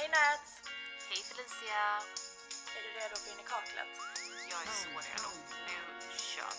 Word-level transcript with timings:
Hej 0.00 0.08
Nats! 0.08 0.50
Hej 1.08 1.22
Felicia! 1.28 1.84
Är 2.76 2.82
du 2.84 2.90
redo 2.98 3.16
för 3.22 3.30
in 3.32 3.40
i 3.40 3.46
kaklet? 3.52 3.92
Jag 4.50 4.60
är 4.66 4.70
så 4.82 4.88
redo. 5.08 5.30
Nu 6.08 6.18
kör 6.34 6.52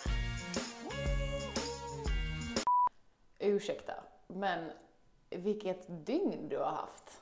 vi. 3.40 3.48
Ursäkta, 3.48 3.94
men 4.28 4.72
vilket 5.30 6.06
dygn 6.06 6.50
du 6.50 6.58
har 6.58 6.72
haft. 6.72 7.22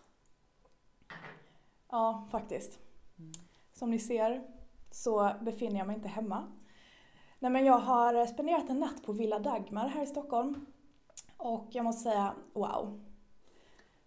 Ja, 1.89 2.27
faktiskt. 2.31 2.79
Som 3.73 3.91
ni 3.91 3.99
ser 3.99 4.47
så 4.91 5.33
befinner 5.41 5.77
jag 5.77 5.87
mig 5.87 5.95
inte 5.95 6.09
hemma. 6.09 6.51
Nej, 7.39 7.51
men 7.51 7.65
jag 7.65 7.79
har 7.79 8.25
spenderat 8.25 8.69
en 8.69 8.79
natt 8.79 9.03
på 9.03 9.13
Villa 9.13 9.39
Dagmar 9.39 9.87
här 9.87 10.03
i 10.03 10.07
Stockholm. 10.07 10.65
Och 11.37 11.67
jag 11.71 11.85
måste 11.85 12.09
säga, 12.09 12.35
wow. 12.53 13.05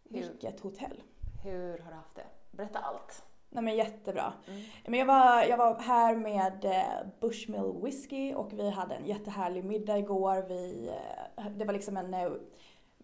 Vilket 0.02 0.60
hotell. 0.60 1.02
Hur 1.42 1.78
har 1.78 1.90
du 1.90 1.96
haft 1.96 2.14
det? 2.14 2.26
Berätta 2.50 2.78
allt. 2.78 3.24
Nej 3.48 3.64
men 3.64 3.76
jättebra. 3.76 4.32
Mm. 4.48 4.62
Men 4.86 4.98
jag, 4.98 5.06
var, 5.06 5.42
jag 5.42 5.56
var 5.56 5.78
här 5.78 6.16
med 6.16 6.64
eh, 6.64 7.06
Bushmill 7.20 7.72
Whiskey 7.82 8.34
och 8.34 8.52
vi 8.52 8.70
hade 8.70 8.94
en 8.94 9.06
jättehärlig 9.06 9.64
middag 9.64 9.98
igår. 9.98 10.44
Vi, 10.48 10.90
eh, 11.36 11.46
det 11.46 11.64
var 11.64 11.72
liksom 11.72 11.96
en... 11.96 12.14
eh, 12.14 12.30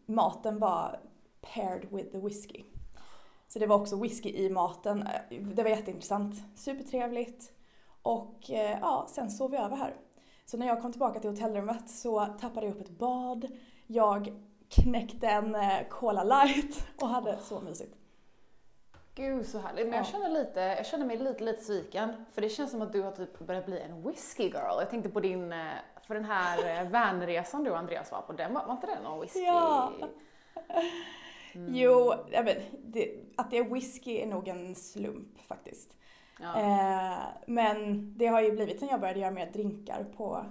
Maten 0.09 0.59
var 0.59 1.01
paired 1.41 1.87
with 1.91 2.11
the 2.13 2.19
whiskey. 2.19 2.65
Så 3.49 3.59
det 3.59 3.67
var 3.67 3.77
också 3.81 3.97
whisky 3.97 4.31
i 4.31 4.51
maten. 4.51 5.09
Det 5.55 5.63
var 5.63 5.71
jätteintressant. 5.71 6.35
Supertrevligt. 6.59 7.53
Och 8.03 8.51
ja, 8.81 9.07
sen 9.09 9.31
sov 9.31 9.51
vi 9.51 9.57
över 9.57 9.77
här. 9.77 9.95
Så 10.45 10.57
när 10.57 10.67
jag 10.67 10.83
kom 10.83 10.93
tillbaka 10.93 11.21
till 11.21 11.31
hotellrummet 11.31 11.91
så 11.91 12.27
tappade 12.27 12.67
jag 12.67 12.75
upp 12.75 12.81
ett 12.81 12.99
bad. 12.99 13.47
Jag 13.87 14.33
knäckte 14.69 15.27
en 15.27 15.57
Cola 15.91 16.25
light 16.25 16.87
och 17.01 17.09
hade 17.09 17.39
så 17.39 17.61
mysigt. 17.61 17.95
Gud 19.17 19.47
så 19.47 19.59
härligt. 19.59 19.87
Men 19.87 19.97
jag 19.97 20.07
Ja. 20.07 20.11
känner, 20.11 20.29
lite, 20.31 20.61
jag 20.61 20.87
känner 20.87 21.07
mig 21.07 21.17
lite, 21.17 21.45
lite 21.45 21.63
sviken. 21.65 22.27
För 22.33 22.43
det 22.43 22.49
känns 22.49 22.71
som 22.71 22.83
att 22.83 22.93
du 22.93 23.03
har 23.03 23.13
typ 23.13 23.39
börjat 23.39 23.67
bli 23.67 23.81
en 23.81 24.03
whiskey 24.03 24.47
girl. 24.47 24.79
Jag 24.79 24.91
tänkte 24.91 25.11
på 25.11 25.21
din, 25.21 25.53
eh, 25.53 25.67
för 26.07 26.15
den 26.15 26.25
här 26.25 26.83
eh, 26.83 26.89
vanresan 26.91 27.65
du 27.65 27.71
och 27.71 27.79
Andreas 27.79 28.13
var 28.13 28.23
på, 28.23 28.33
den 28.33 28.55
var, 28.55 28.67
var 28.67 28.73
inte 28.75 28.87
det 28.87 29.03
någon 29.03 29.21
whisky? 29.21 29.41
Ja. 29.41 29.93
Mm. 31.55 31.75
Jo, 31.75 32.13
jag 32.31 32.43
vet, 32.45 32.63
det, 32.85 33.15
att 33.37 33.51
det 33.51 33.59
är 33.59 33.65
whisky 33.65 34.17
är 34.21 34.27
nog 34.27 34.49
en 34.49 34.75
slump 34.75 35.41
faktiskt. 35.49 35.97
Ja. 36.41 36.61
Eh, 36.61 37.19
men 37.47 38.13
det 38.19 38.27
har 38.27 38.41
ju 38.41 38.53
blivit 38.53 38.79
sen 38.81 38.89
jag 38.89 39.01
började 39.01 39.21
göra 39.21 39.31
mer 39.31 39.47
drinkar 39.51 40.05
på 40.17 40.45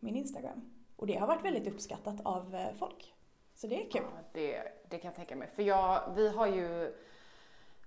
min 0.00 0.16
Instagram. 0.16 0.70
Och 0.96 1.06
det 1.06 1.16
har 1.16 1.26
varit 1.26 1.44
väldigt 1.44 1.66
uppskattat 1.74 2.20
av 2.24 2.54
eh, 2.54 2.74
folk. 2.78 3.14
Så 3.54 3.66
det 3.66 3.86
är 3.86 3.90
kul. 3.90 4.02
Ja, 4.04 4.22
det, 4.32 4.62
det 4.88 4.98
kan 4.98 5.08
jag 5.08 5.14
tänka 5.16 5.36
mig. 5.36 5.48
För 5.54 5.62
jag, 5.62 6.00
vi 6.16 6.28
har 6.28 6.46
ju, 6.46 6.94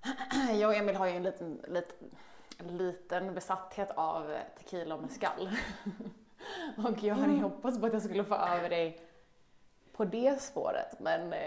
jag 0.60 0.70
och 0.70 0.76
Emil 0.76 0.96
har 0.96 1.08
ju 1.08 1.16
en 1.16 1.24
liten, 1.24 1.62
liten, 1.68 2.10
en 2.58 2.78
liten 2.78 3.34
besatthet 3.34 3.92
av 3.96 4.34
tequila 4.58 4.96
och 4.96 5.02
mezcal. 5.02 5.50
och 6.78 7.04
jag 7.04 7.16
hade 7.16 7.34
ju 7.34 7.42
hoppats 7.42 7.80
på 7.80 7.86
att 7.86 7.94
jag 7.94 8.02
skulle 8.02 8.24
få 8.24 8.36
över 8.36 8.70
dig 8.70 9.02
på 9.94 10.06
det 10.06 10.42
spåret. 10.42 11.00
Men, 11.00 11.34
eh, 11.34 11.40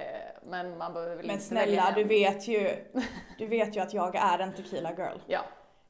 men 0.47 0.79
man 0.79 0.93
behöver 0.93 1.17
väl 1.17 1.27
Men 1.27 1.37
inte 1.37 1.55
välja 1.55 1.67
snälla, 1.83 1.89
en. 1.89 1.95
du 1.95 2.05
vet 2.05 2.49
ju, 2.49 2.71
du 3.39 3.47
vet 3.47 3.77
ju 3.77 3.81
att 3.81 3.95
jag 3.95 4.15
är 4.15 4.39
en 4.39 4.53
tequila 4.53 4.91
girl. 4.91 5.19
Ja. 5.27 5.41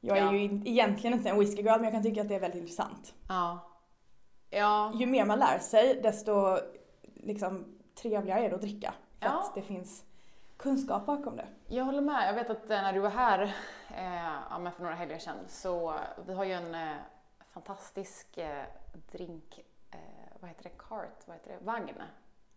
Jag 0.00 0.18
är 0.18 0.22
Ja. 0.22 0.32
ju 0.32 0.44
egentligen 0.44 1.16
inte 1.18 1.28
en 1.30 1.38
whisky 1.38 1.62
girl, 1.62 1.74
men 1.76 1.84
jag 1.84 1.92
kan 1.92 2.02
tycka 2.02 2.20
att 2.22 2.28
det 2.28 2.34
är 2.34 2.40
väldigt 2.40 2.60
intressant. 2.60 3.14
Ja. 3.28 3.70
Ja. 4.50 4.92
Ju 4.94 5.06
mer 5.06 5.24
man 5.24 5.38
lär 5.38 5.58
sig, 5.58 6.00
desto 6.02 6.58
liksom, 7.14 7.64
trevligare 8.02 8.44
är 8.44 8.48
det 8.48 8.54
att 8.54 8.60
dricka. 8.60 8.94
För 9.20 9.26
Ja. 9.26 9.32
att 9.40 9.54
det 9.54 9.62
finns 9.62 10.04
kunskap 10.56 11.06
bakom 11.06 11.36
det. 11.36 11.46
Jag 11.68 11.84
håller 11.84 12.00
med. 12.00 12.28
Jag 12.28 12.34
vet 12.34 12.50
att 12.50 12.70
eh, 12.70 12.82
när 12.82 12.92
du 12.92 13.00
var 13.00 13.10
här 13.10 13.42
eh, 13.88 14.70
för 14.70 14.82
några 14.82 14.94
helger 14.94 15.18
sedan 15.18 15.36
så 15.48 15.94
vi 16.26 16.34
har 16.34 16.44
ju 16.44 16.52
en 16.52 16.74
eh, 16.74 16.96
fantastisk 17.52 18.38
eh, 18.38 18.64
drink, 19.12 19.60
eh, 19.90 19.98
vad 20.40 20.48
heter 20.50 20.62
det, 20.62 20.70
cart, 20.88 21.18
vad 21.26 21.36
heter 21.36 21.50
det, 21.50 21.64
vagn. 21.64 22.02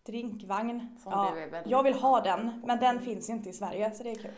Drinkvagn. 0.06 0.98
Som 1.04 1.12
Ja, 1.12 1.32
väldigt- 1.36 1.72
jag 1.72 1.84
vill 1.84 1.94
ha 1.94 2.22
den, 2.22 2.62
men 2.66 2.80
den 2.80 3.00
finns 3.00 3.30
ju 3.30 3.34
inte 3.34 3.50
i 3.50 3.54
Sverige 3.54 3.92
så 3.92 4.04
det 4.04 4.12
är 4.12 4.16
kul. 4.16 4.32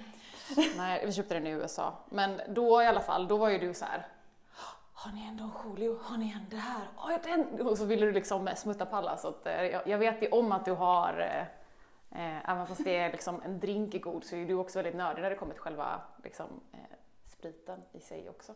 Nej, 0.78 1.06
vi 1.06 1.12
köpte 1.14 1.34
den 1.34 1.48
i 1.48 1.50
USA. 1.50 1.94
Men 2.10 2.42
då 2.50 2.82
i 2.84 2.86
alla 2.88 3.00
fall, 3.00 3.28
då 3.28 3.38
var 3.38 3.50
ju 3.50 3.58
du 3.58 3.74
så 3.74 3.86
här. 3.86 4.08
Har 4.94 5.12
ni 5.12 5.28
en 5.28 5.38
Don 5.38 5.52
Julio? 5.66 6.00
Har 6.04 6.18
ni 6.18 6.32
en 6.34 6.46
det 6.50 6.56
här? 6.58 6.82
Har 6.96 7.12
jag 7.12 7.22
den? 7.24 7.68
Och 7.68 7.78
så 7.78 7.86
ville 7.86 8.06
du 8.06 8.12
liksom 8.12 8.50
smutta 8.56 8.86
på 8.86 8.96
alla. 8.96 9.18
Så 9.18 9.28
att, 9.28 9.42
jag, 9.46 9.88
jag 9.88 9.98
vet 9.98 10.24
ju 10.24 10.30
om 10.30 10.52
att 10.52 10.66
du 10.66 10.72
har, 10.72 11.46
eh, 12.12 12.50
även 12.50 12.68
fast 12.68 12.84
det 12.84 12.96
är 12.96 13.12
liksom 13.12 13.42
en 13.46 13.60
drink 13.60 13.96
är 13.96 14.00
god 14.00 14.24
så 14.24 14.36
är 14.36 14.46
du 14.46 14.54
också 14.54 14.80
väldigt 14.80 14.96
nördig 14.96 15.22
när 15.22 15.30
det 15.30 15.36
kommer 15.36 15.54
till 15.54 15.62
själva 15.62 16.02
liksom, 16.24 16.46
eh, 16.74 16.80
spriten 17.26 17.80
i 17.92 18.00
sig 18.00 18.30
också. 18.30 18.54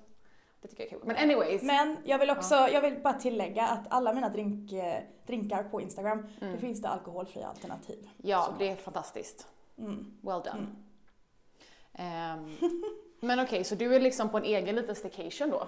Det 0.61 0.67
tycker 0.67 0.83
jag 0.83 0.93
är 0.93 0.97
kul. 0.97 1.07
Men 1.07 1.17
anyways. 1.17 1.61
Men 1.63 1.97
jag 2.05 2.19
vill 2.19 2.29
också, 2.29 2.55
jag 2.55 2.81
vill 2.81 2.99
bara 3.03 3.13
tillägga 3.13 3.67
att 3.67 3.85
alla 3.89 4.13
mina 4.13 4.29
drink, 4.29 4.71
eh, 4.73 5.01
drinkar 5.25 5.63
på 5.63 5.81
Instagram, 5.81 6.19
Mm. 6.41 6.53
det 6.53 6.59
finns 6.59 6.81
det 6.81 6.89
alkoholfria 6.89 7.47
alternativ. 7.47 8.09
ja, 8.17 8.43
Så. 8.51 8.53
det 8.59 8.69
är 8.69 8.75
fantastiskt. 8.75 9.47
Mm. 9.77 10.17
Well 10.21 10.41
done. 10.41 10.57
Mm. 10.57 10.75
Ehm, 11.93 12.55
men 13.19 13.39
okej, 13.39 13.63
så 13.63 13.75
du 13.75 13.95
är 13.95 13.99
liksom 13.99 14.29
på 14.29 14.37
en 14.37 14.43
egen 14.43 14.75
liten 14.75 14.95
staycation 14.95 15.49
då? 15.49 15.67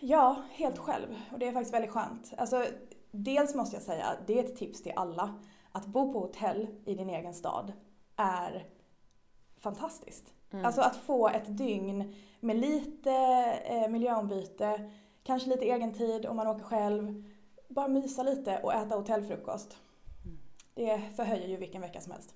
Ja, 0.00 0.42
helt 0.50 0.78
själv. 0.78 1.06
Och 1.32 1.38
det 1.38 1.46
är 1.48 1.52
faktiskt 1.52 1.74
väldigt 1.74 1.90
skönt. 1.90 2.32
Alltså, 2.38 2.64
dels 3.10 3.54
måste 3.54 3.76
jag 3.76 3.82
säga, 3.82 4.06
det 4.26 4.38
är 4.38 4.44
ett 4.44 4.56
tips 4.56 4.82
till 4.82 4.92
alla. 4.96 5.34
Att 5.76 5.86
bo 5.86 6.12
på 6.12 6.20
hotell 6.20 6.66
i 6.84 6.94
din 6.94 7.10
egen 7.10 7.34
stad 7.34 7.72
är 8.16 8.66
fantastiskt. 9.56 10.34
Mm. 10.52 10.64
Alltså 10.64 10.80
att 10.80 10.96
få 10.96 11.28
ett 11.28 11.58
dygn 11.58 12.14
med 12.40 12.56
lite 12.56 13.12
eh, 13.64 13.88
miljöombyte, 13.88 14.90
kanske 15.22 15.48
lite 15.48 15.64
egen 15.64 15.92
tid 15.92 16.26
om 16.26 16.36
man 16.36 16.46
åker 16.46 16.64
själv. 16.64 17.24
Bara 17.68 17.88
mysa 17.88 18.22
lite 18.22 18.60
och 18.62 18.74
äta 18.74 18.96
hotellfrukost. 18.96 19.78
Mm. 20.24 20.38
Det 20.74 21.16
förhöjer 21.16 21.48
ju 21.48 21.56
vilken 21.56 21.80
vecka 21.80 22.00
som 22.00 22.12
helst. 22.12 22.34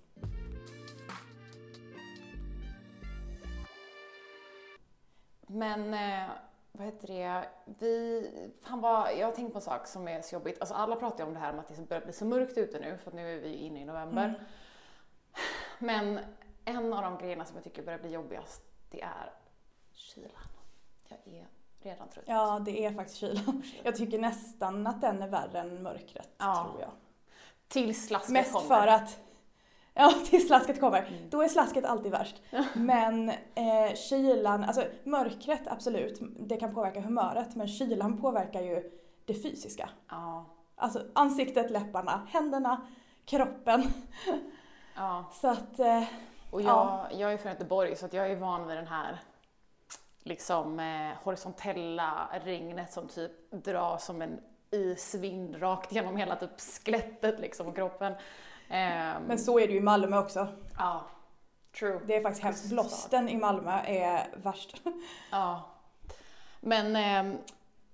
Men 5.47 5.95
eh, 5.95 6.31
vad 6.79 6.87
heter 6.87 7.09
det? 7.09 7.49
Vi, 7.79 8.31
fan 8.63 8.81
vad, 8.81 9.19
jag 9.19 9.27
har 9.27 9.33
tänkt 9.33 9.53
på 9.53 9.59
en 9.59 9.63
sak 9.63 9.87
som 9.87 10.09
är 10.09 10.23
så 10.23 10.35
jobbigt. 10.35 10.61
Alltså 10.61 10.75
alla 10.75 10.97
pratar 10.97 11.19
ju 11.19 11.25
om 11.29 11.35
det 11.35 11.41
här 11.41 11.53
med 11.53 11.61
att 11.61 11.77
det 11.77 11.89
börjar 11.89 12.03
bli 12.05 12.13
så 12.13 12.25
mörkt 12.25 12.59
ute 12.59 12.79
nu 12.81 12.99
för 13.05 13.13
nu 13.13 13.37
är 13.37 13.41
vi 13.41 13.55
inne 13.55 13.81
i 13.81 13.85
november. 13.85 14.25
Mm. 14.25 14.41
Men 15.79 16.21
en 16.65 16.93
av 16.93 17.03
de 17.03 17.19
grejerna 17.19 17.45
som 17.45 17.57
jag 17.57 17.65
tycker 17.65 17.83
börjar 17.83 17.99
bli 17.99 18.11
jobbigast 18.11 18.63
det 18.91 19.03
är 19.03 19.33
kylan. 19.93 20.31
Jag 21.09 21.19
är 21.35 21.47
redan 21.81 22.09
trött. 22.09 22.25
Ja, 22.29 22.59
det 22.65 22.85
är 22.85 22.93
faktiskt 22.93 23.19
kylan. 23.19 23.63
Jag 23.83 23.97
tycker 23.97 24.19
nästan 24.19 24.87
att 24.87 25.01
den 25.01 25.23
är 25.23 25.29
värre 25.29 25.61
än 25.61 25.83
mörkret, 25.83 26.29
Ja. 26.39 26.67
tror 26.71 26.81
jag. 26.81 26.91
Tills 27.69 28.11
Mest 28.29 28.53
kommer. 28.53 28.67
för 28.67 28.87
att... 28.87 29.19
Ja, 30.01 30.13
tills 30.25 30.47
slasket 30.47 30.81
kommer. 30.81 30.99
Mm. 30.99 31.31
Då 31.31 31.43
är 31.43 31.49
slasket 31.49 31.85
alltid 31.85 32.13
värst. 32.13 32.43
Men 32.75 33.29
eh, 33.29 33.95
kylan, 34.09 34.65
alltså 34.65 34.85
mörkret 35.05 35.69
absolut, 35.69 36.19
det 36.39 36.57
kan 36.57 36.75
påverka 36.75 37.01
humöret. 37.01 37.55
Men 37.57 37.69
kylan 37.69 38.21
påverkar 38.21 38.61
ju 38.61 38.91
det 39.25 39.35
fysiska. 39.35 39.91
Ja. 40.11 40.45
Alltså 40.77 41.03
ansiktet, 41.15 41.71
läpparna, 41.71 42.27
händerna, 42.29 42.87
kroppen. 43.25 43.83
ja. 44.97 45.25
Så 45.33 45.49
att, 45.49 45.79
eh, 45.79 46.03
Och 46.51 46.63
jag, 46.63 46.69
Ja. 46.69 47.09
jag 47.13 47.33
är 47.33 47.37
från 47.37 47.53
Göteborg 47.53 47.97
så 47.97 48.07
att 48.07 48.13
jag 48.13 48.31
är 48.31 48.37
van 48.37 48.67
vid 48.67 48.77
den 48.77 48.87
här 48.87 49.19
liksom 50.23 50.81
eh, 50.81 51.17
horisontella 51.25 52.29
regnet 52.45 52.93
som 52.93 53.09
typ 53.09 53.51
drar 53.51 53.99
som 53.99 54.23
en 54.23 54.41
isvind 54.71 55.63
rakt 55.63 55.93
genom 55.93 56.17
hela 56.17 56.37
typ 56.37 56.61
skelettet 56.61 57.41
liksom 57.41 57.67
och 57.67 57.75
kroppen. 57.75 58.15
Ehm, 58.69 59.23
men 59.23 59.39
så 59.39 59.59
är 59.59 59.67
det 59.67 59.73
ju 59.73 59.79
i 59.79 59.83
Malmö 59.83 60.19
också. 60.19 60.49
Ja, 60.79 61.07
true. 61.79 62.01
Det 62.07 62.17
är 62.17 62.23
faktiskt 62.23 62.45
hemskt. 62.45 62.71
Blåsten 62.71 63.29
i 63.29 63.37
Malmö 63.37 63.81
är 63.87 64.27
värst. 64.37 64.83
Ja. 65.31 65.63
Men 66.61 66.97
ehm, 66.97 67.39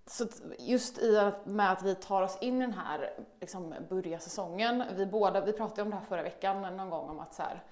så 0.06 0.26
just 0.58 0.98
i 0.98 1.19
att, 1.19 1.46
med 1.46 1.72
att 1.72 1.82
vi 1.82 1.94
tar 1.94 2.22
oss 2.22 2.38
in 2.40 2.56
i 2.56 2.60
den 2.60 2.75
här 2.75 3.10
liksom, 3.40 3.75
börja-säsongen, 3.88 4.84
vi 4.96 5.06
båda, 5.06 5.40
vi 5.40 5.52
pratade 5.52 5.82
om 5.82 5.90
det 5.90 5.96
här 5.96 6.04
förra 6.04 6.22
veckan 6.22 6.76
någon 6.76 6.90
gång 6.90 7.08
om 7.10 7.20
att 7.20 7.34
så 7.34 7.43
här, 7.43 7.62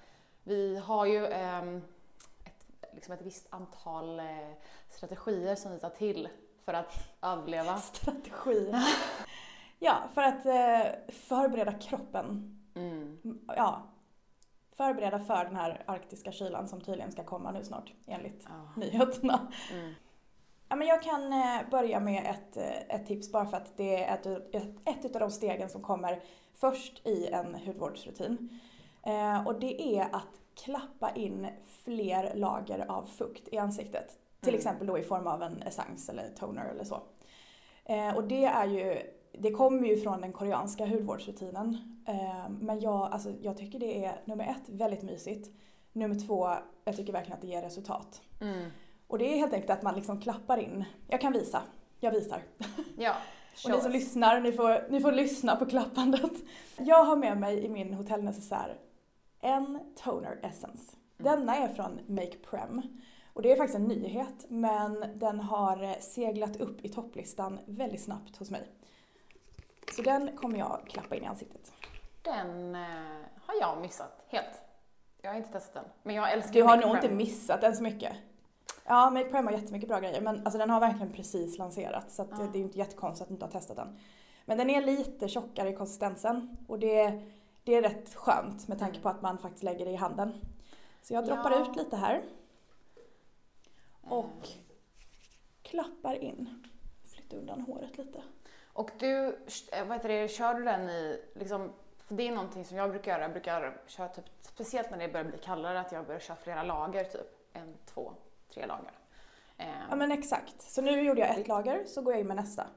vi 0.43 0.77
har 0.77 1.05
ju 1.05 1.25
ehm, 1.25 1.81
ett, 2.45 2.65
liksom 2.93 3.13
ett 3.13 3.21
visst 3.21 3.47
antal 3.49 4.19
eh, 4.19 4.25
strategier 4.89 5.55
som 5.55 5.71
vi 5.71 5.79
tar 5.79 5.89
till 5.89 6.29
för 6.65 6.73
att 6.73 6.93
överleva. 7.21 7.77
Strategi. 7.77 8.73
Ja, 9.79 9.97
för 10.13 10.21
att 10.21 10.45
eh, 10.45 11.13
förbereda 11.13 11.71
kroppen. 11.71 12.59
Mm. 12.75 13.17
Ja, 13.47 13.81
förbereda 14.71 15.19
för 15.19 15.45
den 15.45 15.55
här 15.55 15.83
arktiska 15.87 16.31
kylan 16.31 16.67
som 16.67 16.81
tydligen 16.81 17.11
ska 17.11 17.23
komma 17.23 17.51
nu 17.51 17.63
snart 17.63 17.93
enligt 18.07 18.45
Ja. 18.49 18.81
nyheterna. 18.81 19.51
Mm. 19.73 19.93
Ja, 20.69 20.75
men 20.75 20.87
jag 20.87 21.03
kan 21.03 21.33
eh, 21.33 21.69
börja 21.71 21.99
med 21.99 22.25
ett, 22.29 22.57
eh, 22.57 22.95
ett 22.95 23.07
tips 23.07 23.31
bara 23.31 23.45
för 23.45 23.57
att 23.57 23.77
det 23.77 24.03
är 24.03 24.13
ett, 24.17 24.55
ett, 24.55 25.05
ett 25.05 25.15
av 25.15 25.19
de 25.19 25.31
stegen 25.31 25.69
som 25.69 25.81
kommer 25.81 26.23
först 26.53 27.07
i 27.07 27.27
en 27.27 27.55
hudvårdsrutin. 27.55 28.59
Eh, 29.03 29.47
och 29.47 29.59
det 29.59 29.97
är 29.97 30.03
att 30.15 30.39
klappa 30.55 31.11
in 31.15 31.47
fler 31.83 32.35
lager 32.35 32.85
av 32.91 33.03
fukt 33.03 33.47
i 33.51 33.57
ansiktet. 33.57 34.19
Till 34.39 34.49
Mm. 34.49 34.57
exempel 34.59 34.87
då 34.87 34.97
i 34.97 35.03
form 35.03 35.27
av 35.27 35.43
en 35.43 35.61
essens 35.61 36.09
eller 36.09 36.29
toner 36.29 36.65
eller 36.65 36.83
så. 36.83 37.01
Eh, 37.85 38.15
och 38.15 38.23
det 38.23 38.45
är 38.45 38.65
ju, 38.67 39.01
det 39.33 39.51
kommer 39.51 39.87
ju 39.87 39.97
från 39.97 40.21
den 40.21 40.33
koreanska 40.33 40.85
hudvårdsrutinen. 40.85 42.01
Eh, 42.07 42.49
men 42.49 42.79
jag, 42.79 43.13
alltså, 43.13 43.33
jag 43.41 43.57
tycker 43.57 43.79
det 43.79 44.05
är 44.05 44.21
nummer 44.25 44.43
ett, 44.43 44.69
väldigt 44.69 45.01
mysigt. 45.01 45.49
Nummer 45.93 46.27
två, 46.27 46.49
jag 46.85 46.97
tycker 46.97 47.13
verkligen 47.13 47.35
att 47.35 47.41
det 47.41 47.47
ger 47.47 47.61
resultat. 47.61 48.21
Mm. 48.41 48.69
Och 49.07 49.17
det 49.17 49.33
är 49.33 49.37
helt 49.37 49.53
enkelt 49.53 49.71
att 49.71 49.83
man 49.83 49.95
liksom 49.95 50.21
klappar 50.21 50.57
in. 50.57 50.85
Jag 51.07 51.21
kan 51.21 51.33
visa. 51.33 51.61
Jag 51.99 52.11
visar. 52.11 52.41
Ja, 52.97 53.13
Och 53.65 53.71
ni 53.71 53.81
som 53.81 53.91
lyssnar, 53.91 54.41
ni 54.41 54.51
får, 54.51 54.89
ni 54.89 55.01
får 55.01 55.11
lyssna 55.11 55.55
på 55.55 55.65
klappandet. 55.65 56.31
Jag 56.77 57.03
har 57.03 57.15
med 57.15 57.37
mig 57.37 57.65
i 57.65 57.69
min 57.69 57.93
hotellnecessär 57.93 58.77
en 59.43 59.79
toner 59.95 60.39
essence. 60.43 60.95
Denna 61.17 61.55
är 61.55 61.67
från 61.67 61.99
Make 62.07 62.37
Prem. 62.49 62.81
Och 63.33 63.41
det 63.41 63.51
är 63.51 63.55
faktiskt 63.55 63.79
en 63.79 63.87
nyhet, 63.87 64.45
men 64.47 65.05
den 65.15 65.39
har 65.39 65.83
eh, 65.83 65.99
seglat 65.99 66.55
upp 66.57 66.85
i 66.85 66.89
topplistan 66.89 67.59
väldigt 67.65 68.03
snabbt 68.03 68.37
hos 68.37 68.51
mig. 68.51 68.67
Så 69.91 70.01
den 70.01 70.37
kommer 70.37 70.57
jag 70.59 70.87
klappa 70.87 71.15
in 71.15 71.23
i 71.23 71.27
ansiktet. 71.27 71.73
Den 72.21 72.75
eh, 72.75 72.81
har 73.45 73.55
jag 73.61 73.81
missat 73.81 74.23
helt. 74.27 74.61
Jag 75.21 75.31
har 75.31 75.37
inte 75.37 75.51
testat 75.51 75.73
den. 75.73 75.85
Men 76.03 76.15
jag 76.15 76.31
älskar 76.31 76.53
Du 76.53 76.63
har 76.63 76.77
nog 76.77 76.95
inte 76.95 77.09
missat 77.09 77.61
den 77.61 77.75
så 77.75 77.83
mycket. 77.83 78.15
Ja, 78.85 79.09
Make 79.09 79.29
Prem 79.29 79.45
har 79.47 79.53
jättemycket 79.53 79.89
bra 79.89 79.99
grejer, 79.99 80.21
men 80.21 80.35
alltså 80.45 80.57
den 80.57 80.69
har 80.69 80.79
verkligen 80.79 81.13
precis 81.13 81.57
lanserats 81.57 82.15
så 82.15 82.21
att 82.21 82.27
Ja. 82.31 82.37
det 82.37 82.57
är 82.57 82.59
ju 82.59 82.63
inte 82.65 82.77
jättekonstigt 82.77 83.21
att 83.21 83.27
du 83.27 83.33
inte 83.33 83.45
har 83.45 83.51
testat 83.51 83.77
den. 83.77 83.99
Men 84.45 84.57
den 84.57 84.69
är 84.69 84.81
lite 84.81 85.27
tjockare 85.27 85.69
i 85.69 85.75
konsistensen 85.75 86.57
och 86.67 86.79
det, 86.79 87.21
det 87.63 87.75
är 87.75 87.81
rätt 87.81 88.15
skönt 88.15 88.67
med 88.67 88.79
tanke 88.79 88.93
Mm. 88.97 89.03
på 89.03 89.09
att 89.09 89.21
man 89.21 89.37
faktiskt 89.37 89.63
lägger 89.63 89.85
det 89.85 89.91
i 89.91 89.95
handen. 89.95 90.33
Så 91.01 91.13
jag 91.13 91.25
droppar 91.25 91.51
Ja. 91.51 91.61
ut 91.61 91.75
lite 91.75 91.95
här 91.95 92.23
och 94.01 94.25
Eh, 94.25 94.49
klappar 95.61 96.15
in. 96.15 96.63
Flytta 97.13 97.35
undan 97.37 97.61
håret 97.61 97.97
lite. 97.97 98.21
Och 98.73 98.91
du, 98.99 99.27
eh, 99.71 99.85
vad 99.85 99.97
heter 99.97 100.09
det, 100.09 100.27
kör 100.27 100.53
du 100.53 100.63
den 100.63 100.89
i, 100.89 101.21
liksom, 101.35 101.73
för 102.07 102.15
det 102.15 102.27
är 102.27 102.31
någonting 102.31 102.65
som 102.65 102.77
jag 102.77 102.89
brukar 102.89 103.11
göra, 103.11 103.21
jag 103.21 103.31
brukar 103.31 103.77
köra 103.87 104.07
typ, 104.07 104.25
speciellt 104.41 104.91
när 104.91 104.97
det 104.97 105.07
börjar 105.07 105.25
bli 105.25 105.37
kallare, 105.37 105.79
att 105.79 105.91
jag 105.91 106.05
börjar 106.05 106.19
köra 106.19 106.37
flera 106.37 106.63
lager 106.63 107.03
typ. 107.03 107.39
En, 107.53 107.77
två, 107.85 108.13
tre 108.53 108.65
lager. 108.65 108.91
Eh, 109.57 109.67
Ja 109.89 109.95
men 109.95 110.11
exakt. 110.11 110.61
Så 110.61 110.81
nu 110.81 111.01
gjorde 111.01 111.21
jag 111.21 111.39
ett 111.39 111.47
lager, 111.47 111.85
så 111.85 112.01
går 112.01 112.13
jag 112.13 112.19
in 112.19 112.27
med 112.27 112.35
nästa. 112.35 112.67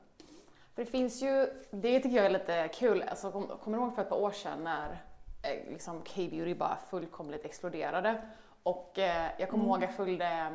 För 0.75 0.85
det 0.85 0.91
finns 0.91 1.23
ju, 1.23 1.47
det 1.71 2.01
tycker 2.01 2.17
jag 2.17 2.27
är 2.27 2.31
lite 2.31 2.69
kul, 2.75 3.03
alltså, 3.03 3.31
kom, 3.33 3.47
kommer 3.47 3.79
du 3.79 3.85
ihåg 3.85 3.95
för 3.95 4.03
ett 4.03 4.09
par 4.09 4.17
år 4.21 4.31
sedan 4.31 4.65
när 4.65 5.03
eh, 5.43 5.71
liksom 5.73 5.99
K-beauty 6.03 6.55
bara 6.55 6.77
fullkomligt 6.91 7.45
exploderade? 7.45 8.23
Och 8.63 8.99
eh, 8.99 9.31
jag 9.39 9.49
kommer 9.51 9.65
Mm. 9.65 9.75
ihåg 9.75 9.83
jag 9.83 9.95
följde 9.97 10.53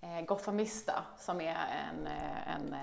eh, 0.00 0.20
Gothamista 0.26 1.04
som 1.18 1.40
är 1.40 1.56
en, 1.56 2.06
en 2.46 2.74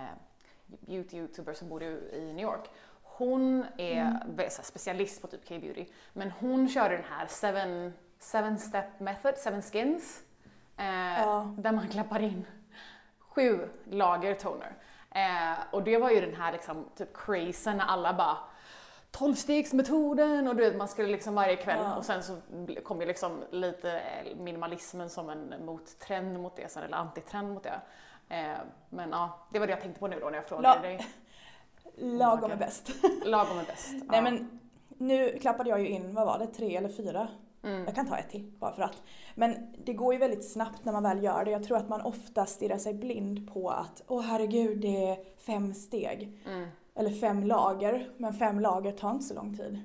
beauty-youtuber 0.67 1.53
som 1.53 1.69
bor 1.69 1.83
i, 1.83 2.19
New 2.33 2.43
York. 2.45 2.69
Hon 3.03 3.65
är 3.77 4.01
Mm. 4.01 4.49
specialist 4.49 5.21
på 5.21 5.27
typ 5.27 5.47
K-beauty, 5.49 5.85
men 6.13 6.31
hon 6.31 6.69
körde 6.69 6.95
den 6.95 7.05
här 7.05 7.27
seven, 7.27 7.93
seven 8.19 8.57
step 8.59 8.99
method, 8.99 9.37
seven 9.37 9.61
skins, 9.61 10.23
eh, 10.77 11.19
Ja. 11.19 11.55
där 11.57 11.71
man 11.71 11.87
klappar 11.89 12.19
in 12.19 12.45
sju 13.19 13.69
lager 13.85 14.33
toner. 14.35 14.73
Eh, 15.11 15.57
och 15.71 15.83
det 15.83 15.97
var 15.97 16.09
ju 16.11 16.21
den 16.21 16.35
här 16.35 16.51
liksom, 16.51 16.85
typ 16.95 17.17
crazen 17.17 17.77
när 17.77 17.85
alla 17.85 18.13
bara 18.13 18.37
tolvstegsmetoden 19.11 20.47
och 20.47 20.55
du 20.55 20.63
vet 20.63 20.75
man 20.77 20.87
skulle 20.87 21.07
liksom 21.07 21.35
varje 21.35 21.55
kväll 21.55 21.79
Ja. 21.83 21.95
och 21.95 22.05
sen 22.05 22.23
så 22.23 22.37
kom 22.83 23.01
ju 23.01 23.07
liksom 23.07 23.43
lite 23.51 23.99
eh, 23.99 24.35
minimalismen 24.37 25.09
som 25.09 25.29
en 25.29 25.65
mottrend 25.65 26.39
mot 26.39 26.55
det 26.55 26.77
eller 26.77 26.97
antitrend 26.97 27.53
mot 27.53 27.63
det. 27.63 27.81
Eh, 28.29 28.57
men 28.89 29.09
ja, 29.09 29.39
det 29.53 29.59
var 29.59 29.67
det 29.67 29.71
jag 29.73 29.81
tänkte 29.81 29.99
på 29.99 30.07
nu 30.07 30.19
då 30.19 30.29
när 30.29 30.35
jag 30.37 30.45
frågade 30.47 30.67
La- 30.75 30.81
dig. 30.81 31.05
Lagom 32.17 32.51
är 32.51 32.55
bäst. 32.55 32.91
Lagom 33.25 33.59
är 33.59 33.65
bäst. 33.65 33.89
Nej 33.93 34.03
ja. 34.11 34.21
men 34.21 34.59
nu 34.97 35.37
klappade 35.39 35.69
jag 35.69 35.79
ju 35.79 35.87
in, 35.87 36.13
vad 36.15 36.25
var 36.25 36.39
det, 36.39 36.47
tre 36.47 36.75
eller 36.75 36.89
fyra? 36.89 37.27
mm. 37.63 37.85
Jag 37.85 37.95
kan 37.95 38.07
ta 38.07 38.17
ett 38.17 38.29
till 38.29 38.51
bara 38.59 38.73
för 38.73 38.81
att. 38.83 39.01
Men 39.35 39.73
det 39.85 39.93
går 39.93 40.13
ju 40.13 40.19
väldigt 40.19 40.51
snabbt 40.51 40.85
när 40.85 40.93
man 40.93 41.03
väl 41.03 41.23
gör 41.23 41.45
det. 41.45 41.51
Jag 41.51 41.63
tror 41.63 41.77
att 41.77 41.89
man 41.89 42.01
ofta 42.01 42.45
stirrar 42.45 42.77
sig 42.77 42.93
blind 42.93 43.53
på 43.53 43.69
att 43.69 44.01
åh 44.07 44.21
herregud 44.21 44.81
det 44.81 45.09
är 45.09 45.17
fem 45.37 45.73
steg. 45.73 46.37
Mm. 46.47 46.67
Eller 46.95 47.09
fem 47.09 47.43
lager. 47.43 48.09
Men 48.17 48.33
fem 48.33 48.59
lager 48.59 48.91
tar 48.91 49.11
inte 49.11 49.25
så 49.25 49.33
lång 49.33 49.57
tid. 49.57 49.81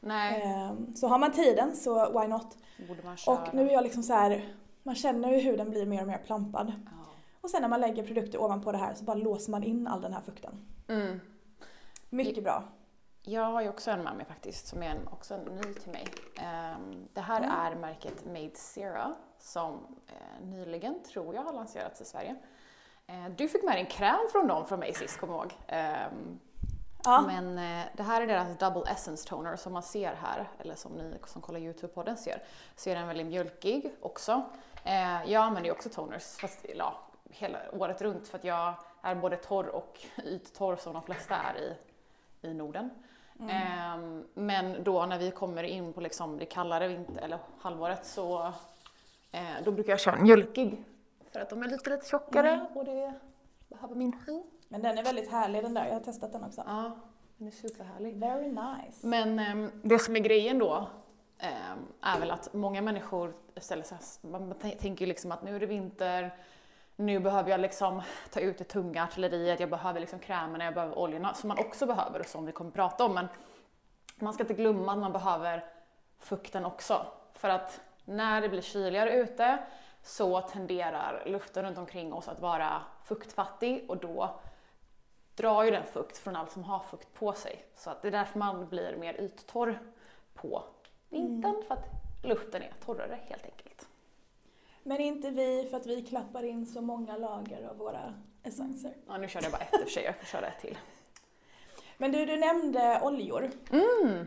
Nej, 0.00 0.42
Ehm, 0.42 0.94
så 0.96 1.08
har 1.08 1.18
man 1.18 1.32
tiden 1.32 1.76
så 1.76 2.20
why 2.20 2.26
not? 2.28 2.56
borde 2.88 3.02
man 3.04 3.16
köra. 3.16 3.34
Och 3.34 3.54
nu 3.54 3.68
är 3.68 3.72
jag 3.72 3.82
liksom 3.82 4.02
så 4.02 4.12
här. 4.12 4.54
Man 4.82 4.94
känner 4.94 5.32
ju 5.32 5.38
hur 5.40 5.56
den 5.56 5.70
blir 5.70 5.86
mer 5.86 6.00
och 6.00 6.08
mer 6.08 6.18
plampad. 6.18 6.72
Ja. 6.84 7.03
Och 7.44 7.50
sen 7.50 7.62
när 7.62 7.68
man 7.68 7.80
lägger 7.80 8.06
produkter 8.06 8.40
ovanpå 8.42 8.72
det 8.72 8.78
här 8.78 8.94
så 8.94 9.04
bara 9.04 9.16
låser 9.16 9.50
man 9.50 9.62
in 9.62 9.86
all 9.86 10.00
den 10.00 10.12
här 10.12 10.20
fukten. 10.20 10.66
Mm. 10.88 11.20
Mycket 12.10 12.44
bra. 12.44 12.64
Jag 13.22 13.42
har 13.44 13.62
ju 13.62 13.68
också 13.68 13.90
en 13.90 14.02
med 14.02 14.16
mig 14.16 14.26
faktiskt 14.26 14.66
som 14.66 14.82
är 14.82 14.86
en, 14.90 15.08
också 15.08 15.36
ny 15.36 15.74
till 15.74 15.92
mig. 15.92 16.06
Ehm, 16.40 17.08
det 17.12 17.20
här 17.20 17.38
Mm. 17.42 17.50
är 17.50 17.74
märket 17.74 18.24
Made 18.26 18.50
Zero 18.54 19.14
som 19.38 19.98
eh, 20.06 20.46
nyligen, 20.46 21.02
tror 21.02 21.34
jag, 21.34 21.42
har 21.42 21.52
lanserats 21.52 22.00
i 22.00 22.04
Sverige. 22.04 22.36
Eh, 23.06 23.28
du 23.36 23.48
fick 23.48 23.62
med 23.64 23.74
dig 23.74 23.80
en 23.80 23.90
kräm 23.90 24.28
från 24.32 24.46
dem 24.46 24.66
från 24.66 24.78
mig 24.80 24.94
sist, 24.94 25.20
kom 25.20 25.30
ihåg. 25.30 25.52
Ehm, 25.68 26.40
Ja. 27.06 27.24
Men 27.26 27.58
eh, 27.58 27.84
det 27.96 28.02
här 28.02 28.22
är 28.22 28.26
deras 28.26 28.58
Double 28.58 28.90
Essence 28.92 29.28
Toner 29.28 29.56
som 29.56 29.72
man 29.72 29.82
ser 29.82 30.14
här, 30.14 30.48
eller 30.58 30.74
som 30.74 30.92
ni 30.92 31.14
som 31.26 31.42
kollar 31.42 31.60
Youtube 31.60 31.92
på 31.92 32.02
den 32.02 32.16
ser. 32.16 32.42
Så 32.76 32.90
är 32.90 32.94
den 32.94 33.06
väldigt 33.08 33.26
mjölkig 33.26 33.94
också. 34.00 34.42
Jag 35.26 35.34
använder 35.34 35.68
ju 35.68 35.72
också 35.72 35.88
toners, 35.88 36.36
fast 36.36 36.66
ja, 36.76 36.98
hela 37.34 37.58
året 37.72 38.02
runt 38.02 38.28
för 38.28 38.38
att 38.38 38.44
jag 38.44 38.74
är 39.02 39.14
både 39.14 39.36
torr 39.36 39.66
och 39.66 40.00
yttorr 40.24 40.76
som 40.76 40.92
de 40.92 41.02
flesta 41.02 41.36
är 41.36 41.54
i, 41.58 41.76
i 42.48 42.54
Norden. 42.54 42.90
Mm. 43.40 43.50
Ehm, 43.50 44.24
men 44.34 44.84
då 44.84 45.06
när 45.06 45.18
vi 45.18 45.30
kommer 45.30 45.62
in 45.62 45.92
på 45.92 46.00
liksom 46.00 46.38
det 46.38 46.46
kallare 46.46 46.88
vinter, 46.88 47.22
eller 47.22 47.38
halvåret 47.60 48.06
så 48.06 48.52
eh, 49.32 49.42
då 49.64 49.70
brukar 49.70 49.92
jag 49.92 50.00
köra 50.00 50.16
mjölkig. 50.16 50.84
För 51.32 51.40
att 51.40 51.50
de 51.50 51.62
är 51.62 51.68
lite, 51.68 51.90
lite 51.90 52.08
tjockare 52.08 52.50
Mm. 52.50 52.66
och 52.76 52.84
det 52.84 53.14
behöver 53.68 53.94
min 53.94 54.12
hy. 54.26 54.42
Men 54.68 54.82
den 54.82 54.98
är 54.98 55.02
väldigt 55.04 55.30
härlig 55.30 55.62
den 55.62 55.74
där. 55.74 55.86
Jag 55.86 55.92
har 55.94 56.00
testat 56.00 56.32
den 56.32 56.44
också. 56.44 56.62
Ja, 56.66 56.96
den 57.36 57.46
är 57.46 57.50
superhärlig. 57.52 58.16
Very 58.16 58.48
nice. 58.48 59.06
Men 59.06 59.38
ehm, 59.38 59.70
det 59.82 59.98
som 59.98 60.16
är 60.16 60.20
grejen 60.20 60.58
då 60.58 60.88
ehm, 61.38 61.78
är 62.00 62.20
väl 62.20 62.30
att 62.30 62.52
många 62.54 62.82
människor 62.82 63.34
ställer 63.56 63.82
sig, 63.82 63.98
man 64.20 64.48
man 64.48 64.58
tän- 64.58 64.76
tänker 64.78 65.06
liksom 65.06 65.32
att 65.32 65.42
nu 65.42 65.56
är 65.56 65.60
det 65.60 65.66
vinter, 65.66 66.34
nu 66.96 67.20
behöver 67.20 67.50
jag 67.50 67.60
liksom 67.60 68.02
ta 68.30 68.40
ut 68.40 68.58
det 68.58 68.64
tunga 68.64 69.04
artilleriet, 69.04 69.60
jag 69.60 69.70
behöver 69.70 70.00
liksom 70.00 70.18
krämerna, 70.18 70.64
jag 70.64 70.74
behöver 70.74 70.98
oljorna 70.98 71.34
som 71.34 71.48
man 71.48 71.58
också 71.58 71.86
behöver 71.86 72.20
och 72.20 72.26
som 72.26 72.46
vi 72.46 72.52
kommer 72.52 72.70
prata 72.70 73.04
om. 73.04 73.14
Men 73.14 73.28
man 74.16 74.34
ska 74.34 74.42
inte 74.42 74.54
glömma 74.54 74.92
att 74.92 74.98
man 74.98 75.12
behöver 75.12 75.64
fukten 76.18 76.64
också. 76.64 77.06
För 77.34 77.48
att 77.48 77.80
när 78.04 78.40
det 78.40 78.48
blir 78.48 78.60
kyligare 78.60 79.12
ute 79.12 79.58
så 80.02 80.40
tenderar 80.40 81.22
luften 81.26 81.64
runt 81.64 81.78
omkring 81.78 82.12
oss 82.12 82.28
att 82.28 82.40
vara 82.40 82.82
fuktfattig 83.04 83.84
och 83.88 83.96
då 83.96 84.40
drar 85.34 85.64
ju 85.64 85.70
den 85.70 85.86
fukt 85.86 86.18
från 86.18 86.36
allt 86.36 86.50
som 86.50 86.64
har 86.64 86.78
fukt 86.78 87.14
på 87.14 87.32
sig. 87.32 87.64
Så 87.76 87.90
att 87.90 88.02
det 88.02 88.08
är 88.08 88.12
därför 88.12 88.38
man 88.38 88.68
blir 88.68 88.96
mer 88.96 89.20
yttorr 89.20 89.78
på 90.34 90.64
vintern, 91.08 91.62
för 91.68 91.74
att 91.74 91.84
luften 92.22 92.62
är 92.62 92.72
torrare 92.84 93.18
helt 93.28 93.44
enkelt. 93.44 93.88
Men 94.86 95.00
inte 95.00 95.30
vi 95.30 95.66
för 95.70 95.76
att 95.76 95.86
vi 95.86 96.02
klappar 96.02 96.42
in 96.42 96.66
så 96.66 96.80
många 96.80 97.16
lager 97.16 97.68
av 97.68 97.76
våra 97.76 98.14
essenser. 98.42 98.94
Ja, 99.08 99.16
nu 99.18 99.28
körde 99.28 99.44
jag 99.46 99.52
bara 99.52 99.62
ett 99.62 99.74
i 99.74 99.76
och 99.76 99.80
för 99.80 99.90
sig, 99.90 100.04
jag 100.04 100.16
får 100.18 100.26
köra 100.26 100.46
ett 100.46 100.60
till. 100.60 100.78
Men 101.98 102.12
du, 102.12 102.26
du 102.26 102.36
nämnde 102.36 103.00
oljor. 103.02 103.50
Mm. 103.72 104.26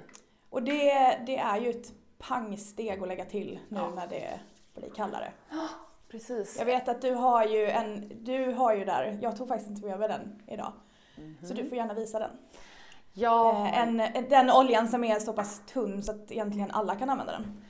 Och 0.50 0.64
det, 0.64 1.20
det 1.26 1.38
är 1.38 1.60
ju 1.60 1.70
ett 1.70 1.94
pangsteg 2.18 3.02
att 3.02 3.08
lägga 3.08 3.26
till 3.26 3.60
nu 3.70 3.80
Ja. 3.80 3.90
när 3.90 4.08
det 4.08 4.40
blir 4.76 4.90
kallare. 4.90 5.32
Precis. 6.10 6.56
Jag 6.60 6.66
vet 6.66 6.88
att 6.88 7.02
du 7.02 7.14
har 7.14 7.46
ju 7.46 7.70
en, 7.70 8.12
du 8.24 8.52
har 8.52 8.76
ju 8.76 8.86
där, 8.86 9.20
jag 9.22 9.38
tog 9.38 9.48
faktiskt 9.48 9.70
inte 9.70 9.98
med 9.98 10.10
den 10.10 10.42
idag. 10.48 10.74
Så 11.44 11.54
du 11.54 11.66
får 11.70 11.78
gärna 11.78 11.94
visa 11.94 12.20
den. 12.20 12.32
Ja, 13.14 13.68
Eh, 13.68 13.80
en, 13.80 13.98
den 14.30 14.50
oljan 14.52 14.88
som 14.88 15.04
är 15.04 15.20
så 15.20 15.34
pass 15.34 15.62
tunn 15.68 16.04
så 16.04 16.12
att 16.12 16.32
egentligen 16.32 16.72
alla 16.72 16.96
kan 16.96 17.10
använda 17.10 17.32
den. 17.32 17.62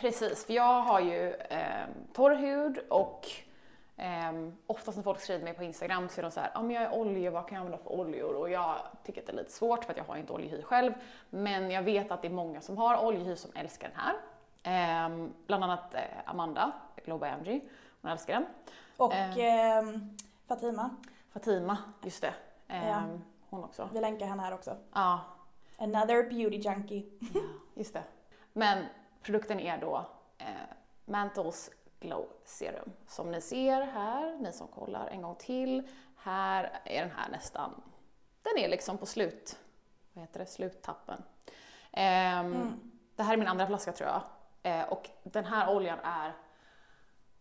Precis. 0.00 0.44
För 0.46 0.52
jag 0.52 0.80
har 0.80 1.00
ju 1.00 1.34
eh, 1.34 1.86
torr 2.12 2.34
hud 2.34 2.78
och 2.88 3.26
eh, 3.96 4.32
oftast 4.66 4.96
när 4.96 5.02
folk 5.02 5.20
skriver 5.20 5.44
mig 5.44 5.54
på 5.54 5.64
Instagram 5.64 6.08
så 6.08 6.20
är 6.20 6.22
de 6.22 6.30
så 6.30 6.40
här, 6.40 6.50
ja 6.54 6.62
men 6.62 6.70
jag 6.70 6.82
är 6.84 6.94
oljor, 6.94 7.30
vad 7.30 7.48
kan 7.48 7.56
jag 7.56 7.64
använda 7.64 7.84
för 7.84 7.92
oljor? 7.92 8.34
Och 8.34 8.50
jag 8.50 8.76
tycker 9.04 9.20
att 9.20 9.26
det 9.26 9.32
är 9.32 9.36
lite 9.36 9.52
svårt 9.52 9.84
för 9.84 9.92
att 9.92 9.96
jag 9.96 10.04
har 10.04 10.16
inte 10.16 10.32
oljehy 10.32 10.62
själv. 10.62 10.92
Men 11.30 11.70
jag 11.70 11.82
vet 11.82 12.10
att 12.10 12.22
det 12.22 12.28
är 12.28 12.32
många 12.32 12.60
som 12.60 12.78
har 12.78 13.04
oljehy 13.04 13.36
som 13.36 13.50
älskar 13.54 13.88
den 13.88 13.98
här. 14.00 14.14
Eh, 14.62 15.28
bland 15.46 15.64
annat 15.64 15.94
eh, 15.94 16.00
Amanda, 16.24 16.72
Globo 17.04 17.24
MG, 17.26 17.60
hon 18.02 18.10
älskar 18.10 18.34
den. 18.34 18.46
Och 18.96 19.12
ehm, 19.14 20.16
Fatima, 20.48 20.90
Fatima, 21.32 21.76
just 22.02 22.20
det. 22.22 22.34
Ja. 22.66 23.02
Hon 23.50 23.64
också. 23.64 23.88
vi 23.92 24.00
länkar 24.00 24.26
henne 24.26 24.42
här 24.42 24.54
också. 24.54 24.76
Ja, 24.92 25.20
Another 25.78 26.22
beauty 26.30 26.56
junkie. 26.56 27.04
just 27.74 27.94
det. 27.94 28.02
Men 28.52 28.84
produkten 29.22 29.60
är 29.60 29.78
då 29.78 30.06
eh, 30.38 30.46
Mantles 31.04 31.70
Glow 32.00 32.28
Serum. 32.44 32.92
Som 33.06 33.30
ni 33.30 33.40
ser 33.40 33.82
här, 33.82 34.36
ni 34.40 34.52
som 34.52 34.68
kollar 34.68 35.06
en 35.06 35.22
gång 35.22 35.36
till, 35.36 35.88
här 36.16 36.80
är 36.84 37.00
den 37.00 37.10
här 37.16 37.28
nästan, 37.30 37.82
den 38.42 38.58
är 38.64 38.68
liksom 38.68 38.98
på 38.98 39.06
slut, 39.06 39.58
vad 40.12 40.22
heter 40.24 40.40
det, 40.40 40.46
sluttappen. 40.46 41.22
Ehm, 41.92 42.80
Det 43.16 43.22
här 43.22 43.32
är 43.32 43.36
min 43.36 43.48
andra 43.48 43.66
flaska 43.66 43.92
tror 43.92 44.08
jag. 44.08 44.22
Eh, 44.62 44.88
och 44.88 45.08
den 45.22 45.44
här 45.44 45.74
oljan 45.74 45.98
är, 46.04 46.32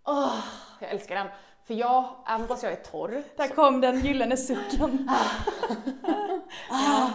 åh, 0.04 0.40
jag 0.80 0.90
älskar 0.90 1.16
den. 1.16 1.28
För 1.64 1.74
jag, 1.74 2.16
även 2.28 2.48
fast 2.48 2.64
jag 2.64 2.72
är 2.72 2.84
torr, 2.84 3.24
Där 3.38 3.48
kom 3.48 3.82
den 3.82 4.00
gyllene 4.00 4.38
sucken. 4.38 5.10
Ja, 6.70 7.12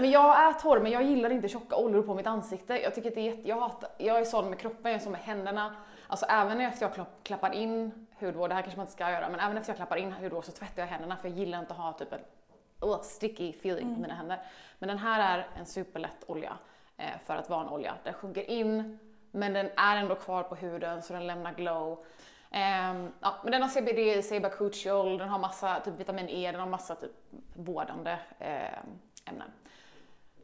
Men 0.00 0.10
jag 0.10 0.48
är 0.48 0.52
torr 0.52 0.80
men 0.80 0.92
jag 0.92 1.02
gillar 1.02 1.30
inte 1.30 1.48
tjocka 1.48 1.76
oljor 1.76 2.02
på 2.02 2.14
mitt 2.14 2.26
ansikte. 2.26 2.82
Jag 2.82 2.94
tycker 2.94 3.08
att 3.08 3.14
det 3.14 3.20
är 3.20 3.30
jätte, 3.30 3.48
jag, 3.48 3.60
hatar, 3.60 3.90
jag 3.98 4.18
är 4.18 4.24
sån 4.24 4.50
med 4.50 4.58
kroppen, 4.58 4.92
jag 4.92 5.00
är 5.00 5.02
sån 5.04 5.12
med 5.12 5.20
händerna. 5.20 5.76
Alltså 6.06 6.26
även 6.26 6.60
efter 6.60 6.86
jag 6.86 6.94
klapp, 6.94 7.08
klappar 7.22 7.54
in 7.54 8.06
hudvård, 8.20 8.50
det 8.50 8.54
här 8.54 8.62
kanske 8.62 8.76
man 8.76 8.84
inte 8.84 8.92
ska 8.92 9.10
göra, 9.10 9.28
men 9.28 9.40
även 9.40 9.56
efter 9.56 9.70
jag 9.70 9.76
klappar 9.76 9.96
in 9.96 10.12
hudvård 10.12 10.44
så 10.44 10.52
tvättar 10.52 10.82
jag 10.82 10.86
händerna 10.86 11.16
för 11.16 11.28
jag 11.28 11.38
gillar 11.38 11.60
inte 11.60 11.72
att 11.72 11.78
ha 11.78 11.92
typ 11.92 12.12
en 12.12 12.20
uh, 12.88 13.00
sticky 13.02 13.50
feeling 13.50 13.94
på 13.94 14.00
mina 14.00 14.14
händer. 14.14 14.42
Men 14.78 14.88
den 14.88 14.98
här 14.98 15.38
är 15.38 15.46
en 15.58 15.66
superlätt 15.66 16.24
olja 16.26 16.58
eh, 16.96 17.18
för 17.26 17.36
att 17.36 17.50
vara 17.50 17.60
en 17.60 17.68
olja. 17.68 17.94
Den 18.04 18.14
sjunker 18.14 18.50
in 18.50 18.98
men 19.30 19.52
den 19.52 19.70
är 19.76 19.96
ändå 19.96 20.14
kvar 20.14 20.42
på 20.42 20.54
huden 20.54 21.02
så 21.02 21.12
den 21.12 21.26
lämnar 21.26 21.54
glow. 21.54 22.04
Ehm, 22.50 23.12
ja, 23.20 23.34
men 23.42 23.52
den 23.52 23.62
har 23.62 23.68
CBD 23.68 23.98
i 23.98 24.22
sig, 24.22 24.40
bakuchiol, 24.40 25.18
den 25.18 25.28
har 25.28 25.38
massa 25.38 25.80
typ 25.80 26.00
vitamin 26.00 26.28
E, 26.28 26.52
den 26.52 26.60
har 26.60 26.68
massa 26.68 26.94
typ 26.94 27.10
vårdande 27.54 28.18
eh, 28.38 28.78
ämnen. 29.24 29.50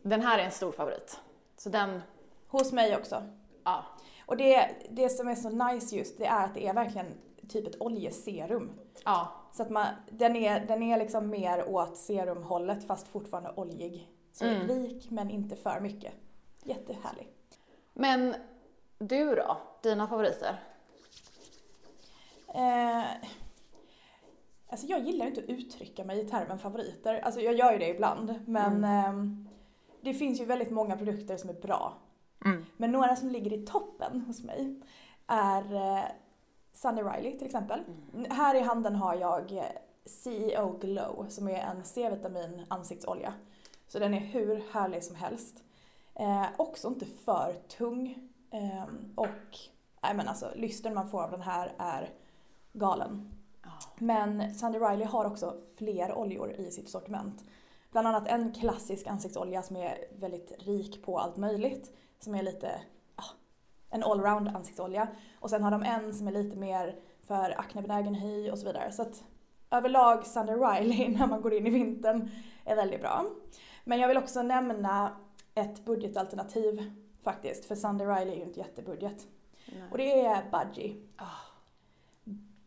Den 0.02 0.20
här 0.22 0.38
är 0.38 0.42
en 0.42 0.50
stor 0.50 0.72
favorit. 0.72 1.20
Så 1.56 1.68
den, 1.68 2.02
Hos 2.48 2.72
mig 2.72 2.96
också. 2.96 3.22
ja. 3.64 3.84
Och 4.26 4.36
det, 4.36 4.70
det 4.90 5.08
som 5.08 5.28
är 5.28 5.34
så 5.34 5.50
nice 5.50 5.96
just, 5.96 6.18
det 6.18 6.26
är 6.26 6.44
att 6.44 6.54
det 6.54 6.66
är 6.66 6.74
verkligen 6.74 7.06
typ 7.48 7.66
ett 7.66 7.80
oljeserum. 7.80 8.70
ja. 9.04 9.32
Så 9.52 9.62
att 9.62 9.70
man, 9.70 9.86
den, 10.10 10.36
är, 10.36 10.66
den 10.66 10.82
är 10.82 10.98
liksom 10.98 11.28
mer 11.30 11.68
åt 11.68 11.96
serumhållet 11.96 12.86
fast 12.86 13.08
fortfarande 13.08 13.52
oljig. 13.56 14.08
Så 14.32 14.44
Mm. 14.44 14.68
rik 14.68 15.10
men 15.10 15.30
inte 15.30 15.56
för 15.56 15.80
mycket. 15.80 16.12
Jättehärlig. 16.62 17.28
Men 17.92 18.34
du 18.98 19.34
då? 19.34 19.56
Dina 19.82 20.08
favoriter? 20.08 20.60
Eh, 22.54 23.04
alltså 24.68 24.86
jag 24.86 25.00
gillar 25.00 25.24
ju 25.24 25.30
inte 25.30 25.40
att 25.42 25.48
uttrycka 25.50 26.04
mig 26.04 26.20
i 26.20 26.28
termen 26.28 26.58
favoriter. 26.58 27.20
Alltså 27.20 27.40
jag 27.40 27.54
gör 27.54 27.72
ju 27.72 27.78
det 27.78 27.88
ibland. 27.88 28.34
Men 28.46 28.84
ehm, 28.84 29.48
det 30.02 30.14
finns 30.14 30.40
ju 30.40 30.44
väldigt 30.44 30.70
många 30.70 30.96
produkter 30.96 31.36
som 31.36 31.50
är 31.50 31.54
bra. 31.54 31.98
Men 32.76 32.92
några 32.92 33.16
som 33.16 33.28
ligger 33.28 33.52
i 33.52 33.66
toppen 33.66 34.20
hos 34.20 34.42
mig 34.42 34.80
är 35.26 35.74
eh, 35.74 36.04
Sunny 36.72 37.02
Riley 37.02 37.38
till 37.38 37.46
exempel. 37.46 37.80
Här 38.30 38.54
i 38.54 38.60
handen 38.60 38.94
har 38.94 39.14
jag 39.14 39.52
eh, 39.52 39.64
CEO 40.06 40.78
Glow 40.78 41.26
som 41.28 41.48
är 41.48 41.60
en 41.60 41.84
C-vitamin 41.84 42.64
ansiktsolja. 42.68 43.34
Så 43.88 43.98
den 43.98 44.14
är 44.14 44.20
hur 44.20 44.62
härlig 44.72 45.04
som 45.04 45.16
helst. 45.16 45.64
Eh, 46.14 46.46
också 46.56 46.88
inte 46.88 47.06
för 47.06 47.52
tung. 47.52 48.28
Ehm, 48.50 49.12
och 49.14 49.58
nej 50.02 50.14
men 50.14 50.28
alltså 50.28 50.50
lysten 50.54 50.94
man 50.94 51.08
får 51.08 51.22
av 51.22 51.30
den 51.30 51.42
här 51.42 51.72
är 51.78 52.10
galen. 52.72 53.32
Men 53.98 54.54
Sunny 54.54 54.78
Riley 54.78 55.06
har 55.06 55.24
också 55.24 55.56
fler 55.76 56.14
oljor 56.14 56.50
i 56.50 56.70
sitt 56.70 56.88
sortiment. 56.88 57.44
Bland 57.90 58.06
annat 58.08 58.26
en 58.26 58.52
klassisk 58.52 59.06
ansiktsolja 59.06 59.62
som 59.62 59.76
är 59.76 60.04
väldigt 60.18 60.52
rik 60.58 61.02
på 61.02 61.18
allt 61.18 61.36
möjligt. 61.36 61.92
Som 62.18 62.34
är 62.34 62.42
lite, 62.42 62.80
ja, 63.16 63.24
en 63.90 64.02
allround 64.02 64.48
ansiktsolja. 64.48 65.08
Och 65.40 65.50
sen 65.50 65.62
har 65.62 65.70
de 65.70 65.82
en 65.82 66.14
som 66.14 66.28
är 66.28 66.32
lite 66.32 66.56
mer 66.56 66.96
för 67.22 67.60
aknebenägen 67.60 68.14
hy 68.14 68.50
och 68.50 68.58
så 68.58 68.66
vidare. 68.66 68.92
Så 68.92 69.02
att 69.02 69.24
överlag 69.70 70.26
Sunny 70.26 70.52
Riley 70.52 71.08
när 71.18 71.26
man 71.26 71.40
går 71.40 71.54
in 71.54 71.66
i 71.66 71.70
vintern 71.70 72.30
är 72.64 72.76
väldigt 72.76 73.00
bra. 73.00 73.26
Men 73.84 73.98
jag 73.98 74.08
vill 74.08 74.18
också 74.18 74.42
nämna 74.42 75.16
ett 75.54 75.84
budgetalternativ 75.84 76.92
faktiskt. 77.22 77.64
För 77.64 77.74
Sunny 77.74 78.04
Riley 78.04 78.32
är 78.32 78.36
ju 78.36 78.42
inte 78.42 78.60
jättebudget. 78.60 79.26
Och 79.90 79.98
det 79.98 80.24
är 80.24 80.42
Budgie. 80.50 80.96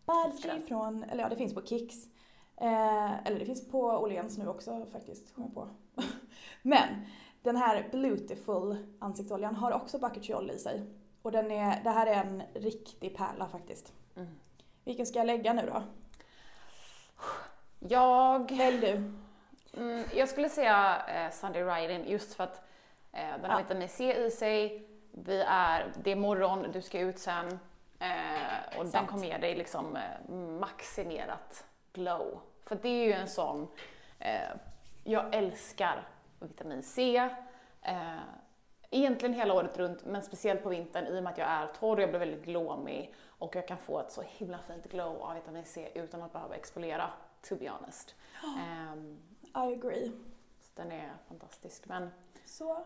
Budgie 0.05 0.25
Älskar. 0.25 0.59
från, 0.59 1.03
eller 1.03 1.23
ja 1.23 1.29
det 1.29 1.35
finns 1.35 1.53
på 1.53 1.61
Kicks. 1.61 1.95
Eh, 2.57 3.25
eller 3.27 3.39
det 3.39 3.45
finns 3.45 3.67
på 3.71 3.79
Åhléns 3.81 4.37
nu 4.37 4.47
också 4.47 4.85
faktiskt, 4.91 5.35
kom 5.35 5.43
jag 5.43 5.53
på. 5.53 5.67
Men 6.61 7.05
den 7.41 7.55
här 7.57 7.89
Beautiful 7.91 8.95
ansiktsoljan 8.99 9.55
har 9.55 9.71
också 9.71 9.99
bakuchiol 9.99 10.51
i 10.51 10.59
sig. 10.59 10.85
Och 11.21 11.31
den 11.31 11.51
är, 11.51 11.83
det 11.83 11.89
här 11.89 12.07
är 12.07 12.15
en 12.15 12.43
riktig 12.53 13.17
pärla 13.17 13.47
faktiskt. 13.47 13.93
Mm. 14.15 14.29
Vilken 14.83 15.05
ska 15.05 15.19
jag 15.19 15.25
lägga 15.25 15.53
nu 15.53 15.61
då? 15.73 15.83
Jag, 17.79 18.51
Välj 18.57 18.77
du. 18.79 19.13
mm, 19.81 20.03
jag 20.15 20.29
skulle 20.29 20.49
säga 20.49 21.01
eh, 21.07 21.31
Sunday 21.31 21.63
Riding 21.63 22.11
just 22.11 22.33
för 22.33 22.43
att 22.43 22.61
eh, 23.11 23.27
den 23.41 23.51
har 23.51 23.59
Ja. 23.59 23.63
vitamin 23.67 23.89
C 23.89 24.25
i 24.25 24.31
sig. 24.31 24.87
Vi 25.11 25.41
är, 25.47 25.93
det 26.03 26.11
är 26.11 26.15
morgon, 26.15 26.65
du 26.73 26.81
ska 26.81 26.99
ut 26.99 27.19
sen. 27.19 27.59
Eh, 27.99 28.77
och 28.77 28.83
den 28.83 28.91
Sant. 28.91 29.09
kommer 29.09 29.27
ge 29.27 29.37
dig 29.37 29.55
liksom 29.55 29.95
eh, 29.95 30.35
maximerat 30.59 31.65
glow. 31.93 32.39
För 32.65 32.75
det 32.75 32.89
är 32.89 33.05
ju 33.05 33.13
en 33.13 33.27
sån, 33.27 33.67
eh, 34.19 34.49
jag 35.03 35.35
älskar 35.35 36.07
vitamin 36.39 36.83
C. 36.83 37.29
Eh, 37.81 38.17
egentligen 38.89 39.33
hela 39.35 39.53
året 39.53 39.77
runt, 39.77 40.05
men 40.05 40.23
speciellt 40.23 40.63
på 40.63 40.69
vintern 40.69 41.07
i 41.07 41.19
och 41.19 41.23
med 41.23 41.31
att 41.31 41.37
jag 41.37 41.47
är 41.47 41.67
torr, 41.67 41.99
jag 41.99 42.09
blir 42.09 42.19
väldigt 42.19 42.45
glåmig 42.45 43.13
och 43.27 43.55
jag 43.55 43.67
kan 43.67 43.77
få 43.77 43.99
ett 43.99 44.11
så 44.11 44.21
himla 44.21 44.59
fint 44.59 44.91
glow 44.91 45.21
av 45.21 45.35
vitamin 45.35 45.65
C 45.65 45.91
utan 45.95 46.21
att 46.21 46.33
behöva 46.33 46.55
exfoliera, 46.55 47.09
to 47.49 47.55
be 47.55 47.69
honest. 47.69 48.15
Ehm, 48.59 49.19
I 49.41 49.73
agree. 49.75 50.11
så 50.59 50.81
den 50.81 50.91
är 50.91 51.11
fantastisk. 51.27 51.85
Men 51.85 52.09
Så. 52.45 52.85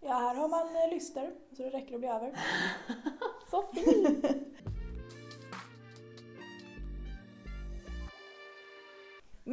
Ja, 0.00 0.14
här 0.14 0.34
har 0.34 0.48
man 0.48 0.76
eh, 0.76 0.90
lyster, 0.90 1.34
så 1.56 1.62
det 1.62 1.70
räcker 1.70 1.94
att 1.94 2.00
bli 2.00 2.08
över. 2.08 2.38
så 3.50 3.62
fin! 3.62 4.37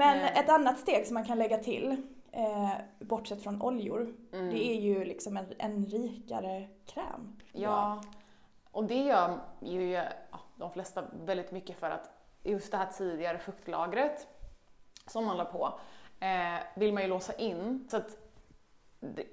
Men 0.05 0.17
Eh. 0.19 0.37
ett 0.39 0.49
annat 0.49 0.79
steg 0.79 1.07
som 1.07 1.13
man 1.13 1.25
kan 1.25 1.37
lägga 1.37 1.57
till, 1.57 1.91
eh, 2.31 2.69
bortsett 2.99 3.43
från 3.43 3.61
oljor, 3.61 4.15
Mm. 4.33 4.49
det 4.49 4.65
är 4.69 4.81
ju 4.81 5.05
liksom 5.05 5.37
en, 5.37 5.45
en 5.57 5.85
rikare 5.85 6.67
kräm. 6.85 7.39
Ja, 7.51 8.01
och 8.71 8.83
det 8.83 9.03
gör 9.03 9.39
ju 9.61 9.91
ja, 9.91 10.07
de 10.55 10.71
flesta 10.71 11.03
väldigt 11.25 11.51
mycket 11.51 11.77
för 11.79 11.89
att 11.89 12.09
just 12.43 12.71
det 12.71 12.77
här 12.77 12.85
tidigare 12.97 13.37
fuktlagret 13.39 14.27
som 15.07 15.25
man 15.25 15.37
la 15.37 15.45
på 15.45 15.79
eh, 16.19 16.59
vill 16.75 16.93
man 16.93 17.03
ju 17.03 17.09
låsa 17.09 17.33
in. 17.33 17.87
Så 17.91 17.97
att 17.97 18.17
det, 18.99 19.23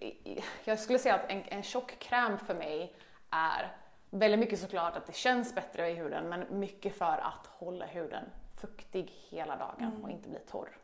jag 0.64 0.78
skulle 0.78 0.98
säga 0.98 1.14
att 1.14 1.30
en, 1.30 1.42
en 1.48 1.62
tjock 1.62 1.98
kräm 1.98 2.38
för 2.38 2.54
mig 2.54 2.94
är 3.30 3.76
väldigt 4.10 4.40
mycket 4.40 4.58
såklart 4.58 4.96
att 4.96 5.06
det 5.06 5.14
känns 5.14 5.54
bättre 5.54 5.90
i 5.90 5.94
huden 5.94 6.28
men 6.28 6.58
mycket 6.58 6.96
för 6.98 7.04
att 7.18 7.46
hålla 7.46 7.86
huden 7.86 8.24
fuktig 8.62 9.10
hela 9.30 9.56
dagen 9.56 10.02
och 10.02 10.10
inte 10.10 10.28
bli 10.28 10.38
torr. 10.38 10.78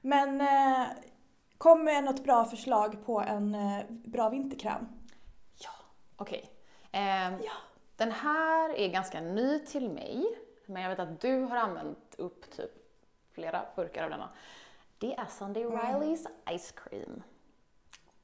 Men 0.00 0.40
eh, 0.40 0.86
kom 1.58 1.84
med 1.84 2.04
något 2.04 2.24
bra 2.24 2.44
förslag 2.44 3.06
på 3.06 3.20
en 3.20 3.54
eh, 3.54 3.84
bra 3.88 4.28
vinterkräm. 4.28 4.88
Ja, 5.58 5.70
okej. 6.16 6.50
Ehm, 6.92 7.34
Ja. 7.44 7.52
Den 7.96 8.12
här 8.12 8.70
är 8.78 8.88
ganska 8.88 9.20
ny 9.20 9.58
till 9.58 9.90
mig, 9.90 10.24
men 10.66 10.82
jag 10.82 10.90
vet 10.90 10.98
att 10.98 11.20
du 11.20 11.40
har 11.42 11.56
använt 11.56 12.14
upp 12.18 12.50
typ 12.50 12.70
flera 13.32 13.62
burkar 13.76 14.04
av 14.04 14.10
denna. 14.10 14.28
Det 14.98 15.14
är 15.14 15.26
Sunday 15.26 15.64
Rileys 15.64 16.26
Ice 16.58 16.72
Cream. 16.72 17.22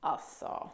Alltså, 0.01 0.71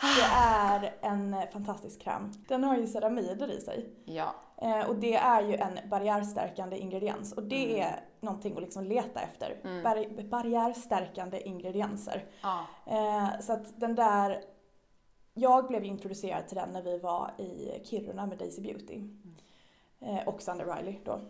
Det 0.00 0.22
är 0.36 0.94
en 1.00 1.36
fantastisk 1.52 2.00
kräm. 2.00 2.32
Den 2.48 2.64
har 2.64 2.76
ju 2.76 2.86
ceramider 2.86 3.50
i 3.50 3.60
sig. 3.60 3.90
ja. 4.04 4.34
Eh, 4.62 4.88
och 4.88 4.96
det 4.96 5.14
är 5.14 5.42
ju 5.42 5.54
en 5.54 5.78
barriärstärkande 5.90 6.78
ingrediens. 6.78 7.32
Och 7.32 7.42
det 7.42 7.80
är 7.80 8.00
någonting 8.20 8.56
att 8.56 8.62
liksom 8.62 8.84
leta 8.84 9.20
efter. 9.20 9.60
Bar- 9.82 10.28
barriärstärkande 10.28 11.40
ingredienser. 11.48 12.24
ja. 12.42 12.64
Eh, 12.86 13.40
så 13.40 13.52
att 13.52 13.80
den 13.80 13.94
där... 13.94 14.42
Jag 15.34 15.66
blev 15.68 15.84
introducerad 15.84 16.48
till 16.48 16.56
den 16.56 16.70
när 16.72 16.82
vi 16.82 16.98
var 16.98 17.30
i 17.38 17.80
Kiruna 17.84 18.26
med 18.26 18.38
Daisy 18.38 18.62
Beauty. 18.62 19.00
Eh, 20.00 20.28
och 20.28 20.42
Sunday 20.42 20.66
Riley 20.66 20.98
då. 21.04 21.20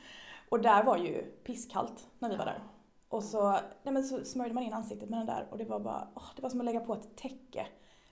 och 0.48 0.60
där 0.60 0.84
var 0.84 0.96
ju 0.96 1.22
pisskallt 1.22 2.08
när 2.18 2.28
vi 2.30 2.36
var 2.36 2.44
där. 2.44 2.62
Och 3.08 3.22
så, 3.24 3.50
nej 3.82 3.94
men 3.94 4.04
så 4.04 4.24
smörjde 4.24 4.54
man 4.54 4.62
in 4.64 4.72
ansiktet 4.72 5.08
med 5.08 5.18
den 5.18 5.26
där 5.26 5.46
och 5.50 5.58
det 5.58 5.64
var 5.64 5.80
bara, 5.80 6.08
åh, 6.14 6.22
det 6.36 6.42
var 6.42 6.50
som 6.50 6.60
att 6.60 6.64
lägga 6.66 6.80
på 6.80 6.92
ett 6.94 7.16
täcke. 7.16 7.66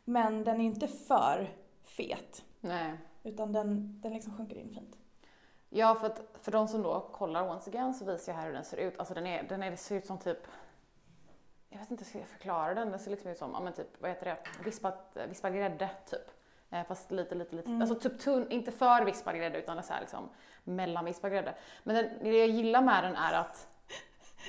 Men 0.05 0.45
den 0.45 0.61
är 0.61 0.65
inte 0.65 0.89
för 0.89 1.55
fet. 1.83 2.45
Nej. 2.61 2.93
Utan 3.23 3.53
den, 3.53 4.01
den 4.01 4.13
liksom 4.13 4.37
sjunker 4.37 4.57
in 4.57 4.71
fint. 4.75 4.97
Ja, 5.69 5.95
för, 5.95 6.07
att, 6.07 6.23
för 6.43 6.53
de 6.53 6.69
som 6.69 6.83
då 6.83 7.01
kollar 7.13 7.51
once 7.51 7.71
again 7.71 7.95
så 7.95 8.05
visar 8.05 8.33
jag 8.33 8.39
här 8.39 8.47
hur 8.47 8.53
den 8.55 8.65
ser 8.65 8.77
ut. 8.77 8.99
Alltså 8.99 9.15
den, 9.15 9.27
är, 9.27 9.43
den 9.43 9.63
är, 9.63 9.77
ser 9.77 9.97
ut 9.97 10.07
som 10.07 10.19
typ 10.19 10.39
jag 11.69 11.79
vet 11.79 11.91
inte 11.91 12.05
hur 12.13 12.21
jag 12.21 12.29
ska 12.29 12.37
förklara 12.37 12.75
den. 12.75 12.91
Den 12.91 13.01
ser 13.01 13.11
liksom 13.11 13.31
ut 13.31 13.39
som, 13.39 13.51
ja 13.53 13.61
men 13.61 13.73
typ, 13.73 13.87
vad 13.99 14.11
heter 14.11 14.25
det, 14.27 14.37
vispat, 14.65 15.17
vispad 15.29 15.55
grädde 15.55 15.91
typ. 16.07 16.31
Eh, 16.71 16.85
fast 16.87 17.11
lite, 17.11 17.35
lite, 17.35 17.57
lite, 17.57 17.69
Mm. 17.69 17.81
alltså 17.83 17.95
typ 17.95 18.21
tunn, 18.21 18.51
inte 18.51 18.73
för 18.73 19.05
vispad 19.05 19.37
grädde 19.37 19.59
utan 19.59 19.83
så 19.83 19.93
här 19.93 20.01
liksom 20.01 20.29
mellanvispad 20.65 21.31
grädde. 21.31 21.55
Men 21.83 21.97
den, 21.97 22.11
det 22.23 22.39
jag 22.39 22.49
gillar 22.49 22.83
med 22.83 23.05
den 23.05 23.17
är 23.17 23.33
att 23.33 23.69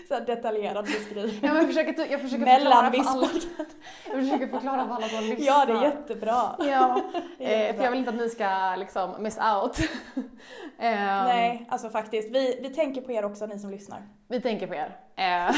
Så 0.07 0.13
här 0.13 0.21
detaljerad 0.21 0.85
beskrivning. 0.85 1.39
Ja, 1.41 1.47
men 1.47 1.55
jag 1.55 1.67
försöker, 1.67 2.11
jag 2.11 2.21
försöker 2.21 2.45
förklara 2.45 2.91
för 2.91 3.09
alla. 3.09 3.29
Jag 4.07 4.23
försöker 4.23 4.47
förklara 4.47 4.85
för 4.87 4.93
alla 4.93 5.07
som 5.09 5.23
lyssnar. 5.23 5.45
Ja, 5.45 5.65
det 5.65 5.73
är 5.73 5.81
jättebra. 5.81 6.55
Ja, 6.59 7.01
Det 7.37 7.45
är 7.45 7.49
eh, 7.49 7.59
jättebra. 7.59 7.73
för 7.77 7.83
jag 7.83 7.91
vill 7.91 7.99
inte 7.99 8.09
att 8.09 8.17
ni 8.17 8.29
ska 8.29 8.75
liksom 8.75 9.23
miss 9.23 9.37
out. 9.37 9.77
Ehm, 10.79 11.25
Nej, 11.25 11.65
alltså 11.69 11.89
faktiskt. 11.89 12.31
Vi, 12.31 12.59
vi 12.61 12.69
tänker 12.69 13.01
på 13.01 13.11
er 13.11 13.25
också, 13.25 13.45
ni 13.45 13.59
som 13.59 13.71
lyssnar. 13.71 14.07
Vi 14.27 14.41
tänker 14.41 14.67
på 14.67 14.75
er. 14.75 14.97
Eh, 15.15 15.55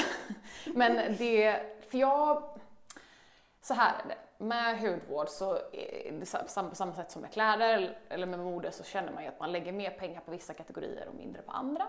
men 0.65 1.15
det, 1.17 1.61
för 1.91 1.97
jag, 1.97 2.43
så 3.61 3.73
här 3.73 3.93
är 4.03 4.07
det. 4.07 4.17
Med 4.39 4.79
hudvård 4.79 5.29
så 5.29 5.57
på 6.69 6.75
samma 6.75 6.93
sätt 6.93 7.11
som 7.11 7.21
med 7.21 7.31
kläder 7.31 7.97
eller 8.09 8.25
med 8.25 8.39
mode 8.39 8.71
så 8.71 8.83
känner 8.83 9.11
man 9.11 9.23
ju 9.23 9.29
att 9.29 9.39
man 9.39 9.51
lägger 9.51 9.71
mer 9.71 9.89
pengar 9.89 10.21
på 10.21 10.31
vissa 10.31 10.53
kategorier 10.53 11.07
och 11.07 11.15
mindre 11.15 11.41
på 11.41 11.51
andra. 11.51 11.87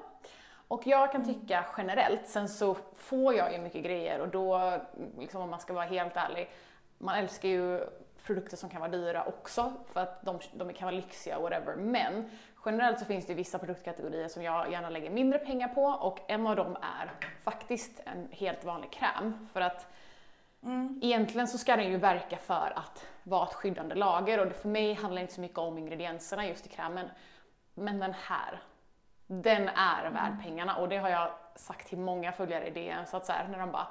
Och 0.68 0.87
jag 0.87 1.12
kan 1.12 1.25
tycka 1.25 1.64
generellt, 1.76 2.26
sen 2.26 2.48
så 2.48 2.75
får 2.94 3.34
jag 3.34 3.52
ju 3.52 3.58
mycket 3.58 3.84
grejer 3.84 4.20
och 4.20 4.28
då, 4.28 4.76
liksom 5.18 5.42
om 5.42 5.50
man 5.50 5.60
ska 5.60 5.72
vara 5.72 5.84
helt 5.84 6.16
ärlig, 6.16 6.50
man 6.98 7.14
älskar 7.14 7.48
ju 7.48 7.80
produkter 8.22 8.56
som 8.56 8.70
kan 8.70 8.80
vara 8.80 8.90
dyra 8.90 9.25
också 9.25 9.72
för 9.92 10.00
att 10.00 10.22
de, 10.22 10.38
de 10.52 10.72
kan 10.72 10.87
vara 10.87 10.96
lyxiga 10.96 11.38
whatever. 11.38 11.76
Men 11.76 12.30
generellt 12.64 12.98
så 12.98 13.04
finns 13.04 13.26
det 13.26 13.34
vissa 13.34 13.58
produktkategorier 13.58 14.28
som 14.28 14.42
jag 14.42 14.72
gärna 14.72 14.90
lägger 14.90 15.10
mindre 15.10 15.38
pengar 15.38 15.68
på 15.68 15.84
och 15.84 16.18
en 16.28 16.46
av 16.46 16.56
dem 16.56 16.76
är 16.76 17.12
faktiskt 17.42 18.00
en 18.04 18.28
helt 18.30 18.64
vanlig 18.64 18.92
kräm. 18.92 19.48
För 19.52 19.60
att 19.60 19.87
Mm. 20.62 21.00
egentligen 21.02 21.48
så 21.48 21.58
ska 21.58 21.76
den 21.76 21.90
ju 21.90 21.96
verka 21.96 22.37
för 22.37 22.72
att 22.76 23.06
vara 23.22 23.46
ett 23.46 23.54
skyddande 23.54 23.94
lager 23.94 24.40
och 24.40 24.46
det 24.46 24.54
för 24.54 24.68
mig 24.68 24.94
handlar 24.94 25.22
inte 25.22 25.34
så 25.34 25.40
mycket 25.40 25.58
om 25.58 25.78
ingredienserna 25.78 26.46
just 26.46 26.66
i 26.66 26.68
krämen. 26.68 27.08
Men 27.75 27.98
den 27.98 28.12
här, 28.12 28.60
den 29.30 29.68
är 29.68 30.11
värd 30.11 30.42
pengarna 30.42 30.76
och 30.76 30.88
det 30.88 30.97
har 30.97 31.08
jag 31.08 31.30
sagt 31.54 31.88
till 31.88 31.99
många 31.99 32.32
följare 32.32 32.66
i 32.66 32.70
DM 32.70 33.06
så 33.06 33.16
att 33.16 33.26
så 33.26 33.32
här, 33.32 33.49
när 33.49 33.58
de 33.58 33.70
bara 33.73 33.87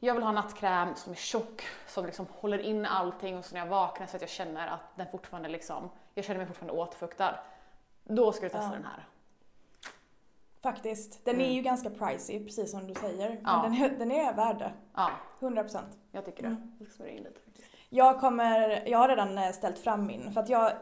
jag 0.00 0.14
vill 0.14 0.22
ha 0.22 0.32
nattkräm 0.32 0.94
som 0.94 1.12
är 1.12 1.16
tjock, 1.16 1.62
som 1.86 2.06
liksom 2.06 2.26
håller 2.40 2.58
in 2.58 2.86
allting 2.86 3.38
och 3.38 3.44
så 3.44 3.54
när 3.54 3.60
jag 3.60 3.68
vaknar 3.68 4.06
så 4.06 4.16
att 4.16 4.22
jag 4.22 4.30
känner 4.30 4.66
att 4.68 4.80
den 4.96 5.06
fortfarande 5.10 5.48
liksom, 5.48 5.90
jag 6.14 6.24
känner 6.24 6.38
mig 6.38 6.46
fortfarande 6.46 6.72
återfuktad. 6.82 7.34
Då 8.04 8.32
ska 8.32 8.42
du 8.42 8.48
testa 8.48 8.64
Ja. 8.66 8.70
den 8.72 8.84
här. 8.84 9.06
Faktiskt. 10.62 11.24
Den 11.24 11.34
Mm. 11.34 11.46
är 11.46 11.52
ju 11.52 11.62
ganska 11.62 11.90
pricey, 11.90 12.44
precis 12.44 12.70
som 12.70 12.86
du 12.86 12.94
säger. 12.94 13.40
Ja. 13.44 13.62
Men 13.62 13.72
den 13.72 13.82
är, 13.84 13.98
den 13.98 14.10
är 14.12 14.34
värd 14.34 14.58
det. 14.58 14.72
Ja, 14.94 15.10
100%. 15.40 15.78
jag 16.12 16.24
tycker 16.24 16.42
det. 16.42 16.48
Mm. 16.48 16.76
Jag 16.78 16.88
ska 16.88 16.96
smörja 16.96 17.12
in 17.12 17.22
lite 17.22 17.40
faktiskt. 17.40 17.68
Jag 17.88 18.20
kommer, 18.20 18.88
jag 18.88 18.98
har 18.98 19.08
redan 19.08 19.38
eh, 19.38 19.50
ställt 19.50 19.78
fram 19.78 20.06
min 20.06 20.32
för 20.32 20.40
att 20.40 20.48
jag, 20.48 20.72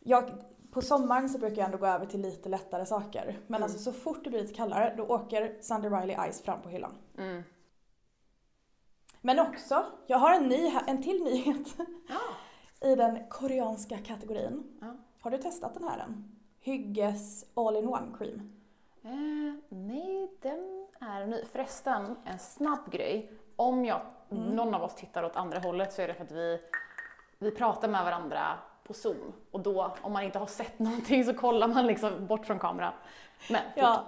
jag 0.00 0.30
på 0.74 0.82
sommaren 0.82 1.28
så 1.28 1.38
brukar 1.38 1.56
jag 1.56 1.64
ändå 1.64 1.78
gå 1.78 1.86
över 1.86 2.06
till 2.06 2.20
lite 2.20 2.48
lättare 2.48 2.86
saker. 2.86 3.24
Men 3.46 3.54
Mm. 3.56 3.62
alltså 3.62 3.78
så 3.78 3.92
fort 3.92 4.24
det 4.24 4.30
blir 4.30 4.40
lite 4.42 4.54
kallare 4.54 4.94
då 4.96 5.04
åker 5.06 5.56
Sunday 5.60 5.90
Riley 5.90 6.32
Ice 6.32 6.42
fram 6.42 6.62
på 6.62 6.68
hyllan. 6.68 6.96
Mm. 7.18 7.42
Men 9.20 9.38
också, 9.40 9.86
jag 10.06 10.18
har 10.18 10.32
en, 10.34 10.48
ny, 10.48 10.72
en 10.86 11.02
till 11.02 11.24
nyhet 11.24 11.74
Ja. 12.08 12.20
i 12.88 12.94
den 12.94 13.28
koreanska 13.28 13.98
kategorin. 13.98 14.78
Ja. 14.80 14.96
Har 15.20 15.30
du 15.30 15.38
testat 15.38 15.74
den 15.74 15.84
här 15.88 15.98
än? 15.98 16.30
Hygges 16.60 17.44
All-in-One 17.54 18.14
Cream. 18.18 18.52
Eh, 19.04 19.54
nej, 19.68 20.30
den 20.42 20.86
är 21.00 21.26
ny. 21.26 21.44
Förresten, 21.52 22.16
en 22.24 22.38
snabb 22.38 22.90
grej. 22.90 23.32
Om 23.56 23.84
jag, 23.84 24.00
Mm. 24.30 24.42
någon 24.44 24.74
av 24.74 24.82
oss 24.82 24.94
tittar 24.94 25.22
åt 25.22 25.36
andra 25.36 25.58
hållet 25.58 25.92
så 25.92 26.02
är 26.02 26.08
det 26.08 26.14
för 26.14 26.24
att 26.24 26.30
vi, 26.32 26.60
vi 27.38 27.50
pratar 27.50 27.88
med 27.88 28.04
varandra 28.04 28.58
på 28.84 28.94
Zoom. 28.94 29.32
Och 29.50 29.60
då, 29.60 29.94
om 30.02 30.12
man 30.12 30.22
inte 30.22 30.38
har 30.38 30.46
sett 30.46 30.78
någonting 30.78 31.24
så 31.24 31.34
kollar 31.34 31.68
man 31.68 31.86
liksom 31.86 32.26
bort 32.26 32.46
från 32.46 32.58
kameran. 32.58 32.92
Men, 33.50 33.60
Ja. 33.76 34.04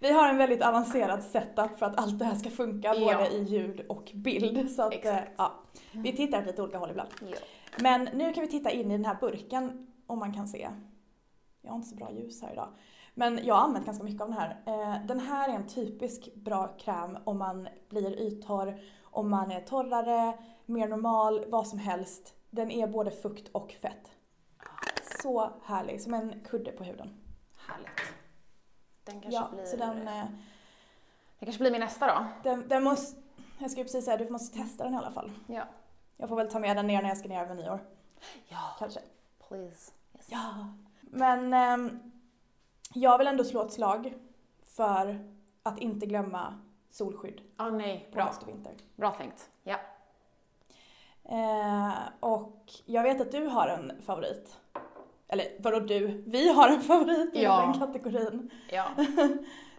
Vi 0.00 0.12
har 0.12 0.28
en 0.28 0.36
väldigt 0.38 0.62
avancerad 0.62 1.22
setup 1.22 1.78
för 1.78 1.86
att 1.86 1.98
allt 2.00 2.18
det 2.18 2.24
här 2.24 2.34
ska 2.34 2.50
funka 2.50 2.94
Ja. 2.94 3.12
både 3.16 3.28
i 3.28 3.42
ljud 3.42 3.86
och 3.88 4.10
bild. 4.14 4.70
Så 4.70 4.82
att, 4.82 4.92
eh, 4.92 4.98
Exakt. 4.98 5.30
ja, 5.36 5.52
vi 5.92 6.16
tittar 6.16 6.40
åt 6.40 6.46
lite 6.46 6.62
olika 6.62 6.78
håll 6.78 6.90
ibland. 6.90 7.08
ja. 7.20 7.36
Men 7.80 8.08
nu 8.14 8.32
kan 8.32 8.40
vi 8.40 8.48
titta 8.50 8.70
in 8.70 8.90
i 8.90 8.96
den 8.96 9.04
här 9.04 9.16
burken 9.20 9.86
om 10.06 10.18
man 10.18 10.34
kan 10.34 10.48
se. 10.48 10.68
Jag 11.62 11.70
har 11.70 11.76
inte 11.76 11.88
så 11.88 11.96
bra 11.96 12.12
ljus 12.12 12.42
här 12.42 12.52
idag. 12.52 12.68
Men 13.14 13.40
jag 13.44 13.54
har 13.54 13.62
använt 13.62 13.86
ganska 13.86 14.04
mycket 14.04 14.20
av 14.22 14.28
den 14.28 14.38
här. 14.38 14.62
Eh, 14.66 15.06
Den 15.06 15.20
här 15.20 15.48
är 15.48 15.52
en 15.54 15.66
typisk 15.66 16.34
bra 16.34 16.66
kräm 16.78 17.18
om 17.24 17.38
man 17.38 17.68
blir 17.88 18.20
yttorr, 18.20 18.80
om 19.04 19.30
man 19.30 19.50
är 19.50 19.60
torrare, 19.60 20.38
mer 20.66 20.88
normal, 20.88 21.44
vad 21.48 21.66
som 21.66 21.78
helst. 21.78 22.34
Den 22.54 22.70
är 22.70 22.86
både 22.86 23.10
fukt 23.10 23.48
och 23.52 23.72
fett. 23.72 24.10
Så 25.22 25.50
härlig, 25.64 26.00
som 26.02 26.14
en 26.14 26.40
kudde 26.44 26.72
på 26.72 26.84
huden. 26.84 27.20
Härligt. 27.68 28.00
Den 29.04 29.20
kanske, 29.20 29.40
Ja, 29.40 29.48
blir, 29.52 29.64
så 29.64 29.76
den, 29.76 30.08
eh, 30.08 30.24
det 31.38 31.44
kanske 31.46 31.60
blir 31.62 31.70
min 31.70 31.80
nästa 31.80 32.06
då. 32.06 32.26
den, 32.42 32.68
den 32.68 32.84
måste, 32.84 33.20
jag 33.58 33.70
skulle 33.70 33.84
precis 33.84 34.04
säga, 34.04 34.16
du 34.16 34.30
måste 34.30 34.58
testa 34.58 34.84
den 34.84 34.94
i 34.94 34.96
alla 34.96 35.10
fall. 35.10 35.32
Ja. 35.46 35.64
Jag 36.16 36.28
får 36.28 36.36
väl 36.36 36.50
ta 36.50 36.58
med 36.58 36.76
den 36.76 36.86
ner 36.86 37.02
när 37.02 37.08
jag 37.08 37.18
ska 37.18 37.28
ner 37.28 37.42
över 37.42 37.54
nyår, 37.54 37.80
Ja, 38.48 38.76
kanske. 38.78 39.00
please. 39.48 39.92
Yes. 40.16 40.26
Ja. 40.30 40.74
Men 41.00 41.54
ehm, 41.54 42.12
jag 42.94 43.18
vill 43.18 43.26
ändå 43.26 43.44
slå 43.44 43.62
ett 43.66 43.72
slag 43.72 44.14
för 44.64 45.30
att 45.62 45.78
inte 45.78 46.06
glömma 46.06 46.60
solskydd 46.90 47.40
Ah, 47.56 47.70
nej, 47.70 48.06
på 48.10 48.14
bra. 48.14 48.24
höst 48.24 48.42
och 48.42 48.48
vinter. 48.48 48.72
Bra 48.96 49.10
tänkt. 49.10 49.50
Ja. 49.62 49.76
Eh, 51.28 51.92
och 52.20 52.72
jag 52.84 53.02
vet 53.02 53.20
att 53.20 53.32
du 53.32 53.46
har 53.46 53.68
en 53.68 54.02
favorit. 54.02 54.56
Eller 55.28 55.46
vadå 55.58 55.80
du? 55.80 56.22
Vi 56.26 56.52
har 56.52 56.68
en 56.68 56.80
favorit 56.80 57.36
i 57.36 57.42
Ja. 57.42 57.60
den 57.60 57.80
kategorin. 57.80 58.50
ja. 58.70 58.86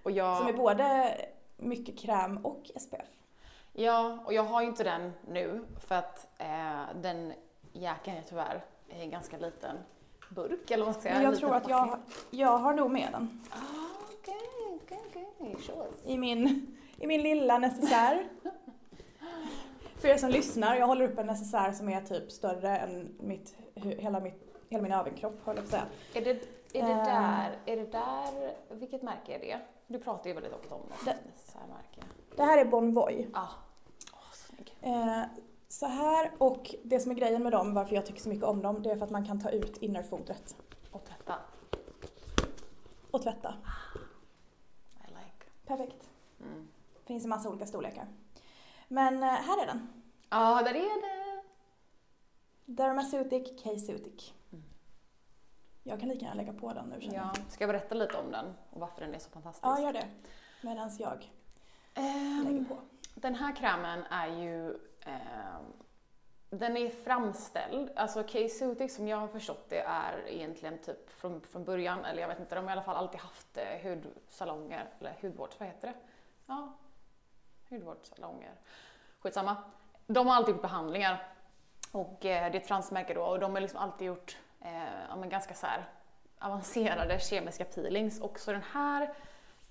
Och 0.04 0.12
jag... 0.12 0.38
Som 0.38 0.48
är 0.48 0.54
både 0.54 1.16
mycket 1.58 1.98
kräm 2.00 2.38
och 2.46 2.72
SPF. 2.80 3.08
Ja, 3.74 4.18
och 4.26 4.34
jag 4.34 4.44
har 4.44 4.62
ju 4.62 4.68
inte 4.68 4.84
den 4.84 5.14
nu 5.28 5.66
för 5.88 5.96
att 5.96 6.28
eh, 6.38 6.82
den 7.02 7.34
jäkeln 7.74 8.18
är 8.18 8.22
tyvärr 8.30 8.66
en 8.90 9.10
ganska 9.10 9.38
liten 9.38 9.78
burk 10.30 10.72
eller 10.72 10.86
vad 10.86 10.94
ska 10.94 11.02
säga. 11.02 11.14
Men 11.16 11.26
en 11.26 11.32
jag 11.32 11.40
tror 11.40 11.56
att 11.56 11.70
jag, 11.70 12.00
jag 12.30 12.58
har 12.58 12.74
nog 12.74 12.92
med 12.92 13.10
den. 13.12 13.42
Ah, 13.52 13.56
Okej, 14.20 14.80
okej, 14.84 15.28
okej. 15.40 16.18
Min, 16.18 16.78
i 16.98 17.08
min 17.08 17.22
lilla 17.22 17.58
necessär. 17.58 18.28
För 20.06 20.10
er 20.12 20.18
som 20.18 20.30
lyssnar, 20.30 20.76
jag 20.76 20.88
håller 20.88 21.06
upp 21.12 21.20
en 21.20 21.28
necessär 21.28 21.72
som 21.72 21.90
är 21.90 22.02
typ 22.02 22.32
större 22.32 22.78
än 22.78 23.16
mitt, 23.20 23.56
hela, 23.76 24.20
mitt, 24.20 24.54
hela 24.70 24.84
min 24.84 24.92
överkropp, 24.92 25.34
höll 25.46 25.56
jag 25.56 25.70
på 25.70 25.76
att 25.76 25.82
säga. 25.82 25.86
Är 26.14 26.22
det, 26.22 26.30
är 26.80 26.86
det 26.86 26.92
Eh. 26.92 27.04
där, 27.06 27.58
är 27.66 27.76
det 27.78 27.92
där, 27.92 28.54
vilket 28.76 29.02
märke 29.04 29.36
är 29.36 29.40
det? 29.40 29.60
Du 29.88 30.00
pratar 30.00 30.28
ju 30.30 30.34
väldigt 30.34 30.54
ofta 30.54 30.76
om 30.76 30.82
något 30.82 31.06
Det- 31.06 31.18
necessärmärke. 31.28 32.02
Det 32.36 32.44
här 32.44 32.58
är 32.58 32.66
Bon 32.66 32.94
Voy. 32.94 33.30
Ah, 33.34 33.48
snygg. 34.34 34.78
Eh, 34.82 35.22
så 35.68 35.86
här, 35.86 36.32
och 36.38 36.76
det 36.84 37.00
som 37.00 37.12
är 37.12 37.16
grejen 37.16 37.44
med 37.44 37.52
dem, 37.52 37.74
varför 37.74 37.96
jag 37.96 38.06
tycker 38.06 38.20
så 38.22 38.30
mycket 38.30 38.46
om 38.46 38.62
dem, 38.62 38.84
det 38.84 38.92
är 38.92 38.96
för 38.96 39.06
att 39.06 39.12
man 39.12 39.26
kan 39.26 39.40
ta 39.42 39.50
ut 39.50 39.78
innerfodret 39.78 40.56
Och 40.92 41.06
tvätta. 41.06 41.36
och 43.12 43.22
tvätta. 43.22 43.54
I 45.08 45.08
like. 45.08 45.46
Perfekt. 45.66 46.10
Mm. 46.42 46.68
Finns 47.06 47.26
i 47.26 47.28
massa 47.28 47.50
olika 47.50 47.66
storlekar. 47.66 48.08
Men 48.88 49.24
eh, 49.24 49.30
här 49.30 49.62
är 49.64 49.68
den. 49.68 49.95
Ja, 50.30 50.62
där 50.62 50.74
är 50.76 51.02
det. 51.02 51.42
Dermaceutic 52.66 53.64
K-Sutic. 53.64 54.34
Mm. 54.52 54.64
Jag 55.84 56.00
kan 56.00 56.10
lika 56.10 56.22
gärna 56.26 56.34
lägga 56.36 56.54
på 56.54 56.74
den 56.74 56.86
nu 56.90 57.02
känner 57.02 57.16
Ja. 57.16 57.32
jag. 57.36 57.52
Ska 57.52 57.64
jag 57.64 57.70
berätta 57.70 57.96
lite 57.96 58.18
om 58.18 58.32
den 58.32 58.54
och 58.70 58.80
varför 58.82 59.02
den 59.02 59.16
är 59.16 59.20
så 59.20 59.30
fantastisk? 59.30 59.66
Ja, 59.66 59.80
gör 59.82 59.94
det. 59.94 60.08
Medan 60.62 60.92
jag 61.00 61.32
Ehm, 61.94 62.44
lägger 62.46 62.66
på. 62.66 62.78
Den 63.16 63.36
här 63.36 63.56
krämen 63.56 64.04
är 64.10 64.28
ju, 64.28 64.70
eh, 65.02 65.60
den 66.50 66.78
är 66.78 66.90
framställd, 66.90 67.92
alltså 67.96 68.24
K-Sutic 68.24 68.96
som 68.96 69.08
jag 69.08 69.18
har 69.18 69.28
förstått 69.28 69.70
det 69.70 69.80
är 69.80 70.28
egentligen 70.28 70.78
typ 70.78 71.10
från, 71.10 71.42
från 71.42 71.64
början, 71.64 72.06
eller 72.06 72.22
jag 72.22 72.28
vet 72.28 72.40
inte, 72.40 72.56
de 72.56 72.64
har 72.64 72.70
i 72.70 72.74
alla 72.74 72.84
fall 72.84 72.96
alltid 72.96 73.20
haft 73.20 73.58
eh, 73.58 73.64
hudsalonger, 73.82 74.90
eller 75.00 75.18
hudvårds, 75.22 75.60
vad 75.60 75.68
heter 75.70 75.88
det? 75.88 75.94
Ja, 76.46 76.78
hudvårdssalonger. 77.70 78.54
Skitsamma. 79.20 79.56
De 80.08 80.28
har 80.28 80.36
alltid 80.36 80.56
gjort 80.56 80.62
behandlingar 80.62 81.28
och 81.92 82.26
eh, 82.26 82.52
det 82.52 82.58
är 82.58 82.62
ett 82.62 82.68
franskt 82.68 82.92
märke 82.92 83.14
då 83.14 83.22
och 83.22 83.40
de 83.40 83.54
har 83.54 83.62
liksom 83.62 83.80
alltid 83.80 84.08
gjort 84.08 84.38
eh, 84.62 85.08
ja, 85.10 85.16
men 85.16 85.30
ganska 85.30 85.54
så 85.54 85.68
här 85.68 85.86
avancerade 86.40 87.20
kemiska 87.20 87.66
peelings 87.66 88.22
och 88.22 88.40
så 88.40 88.52
den 88.52 88.64
här 88.74 89.14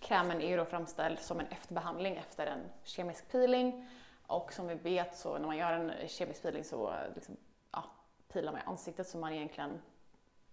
Krämen 0.05 0.41
är 0.41 0.49
ju 0.49 0.57
då 0.57 0.65
framställd 0.65 1.19
som 1.19 1.41
en 1.41 1.47
efterbehandling 1.47 2.17
efter 2.17 2.47
en 2.47 2.61
kemisk 2.85 3.33
peeling. 3.33 3.89
Och 4.27 4.53
som 4.53 4.69
vi 4.69 4.75
vet 4.75 5.17
så 5.17 5.39
när 5.39 5.47
man 5.47 5.57
gör 5.57 5.73
en 5.73 6.09
kemisk 6.09 6.43
peeling 6.43 6.65
så 6.65 6.95
liksom, 7.15 7.37
ja, 7.73 7.85
pilar 8.33 8.53
man 8.53 8.61
i 8.61 8.65
ansiktet 8.65 9.09
så 9.09 9.19
man 9.19 9.33
egentligen 9.33 9.83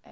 eh, 0.04 0.12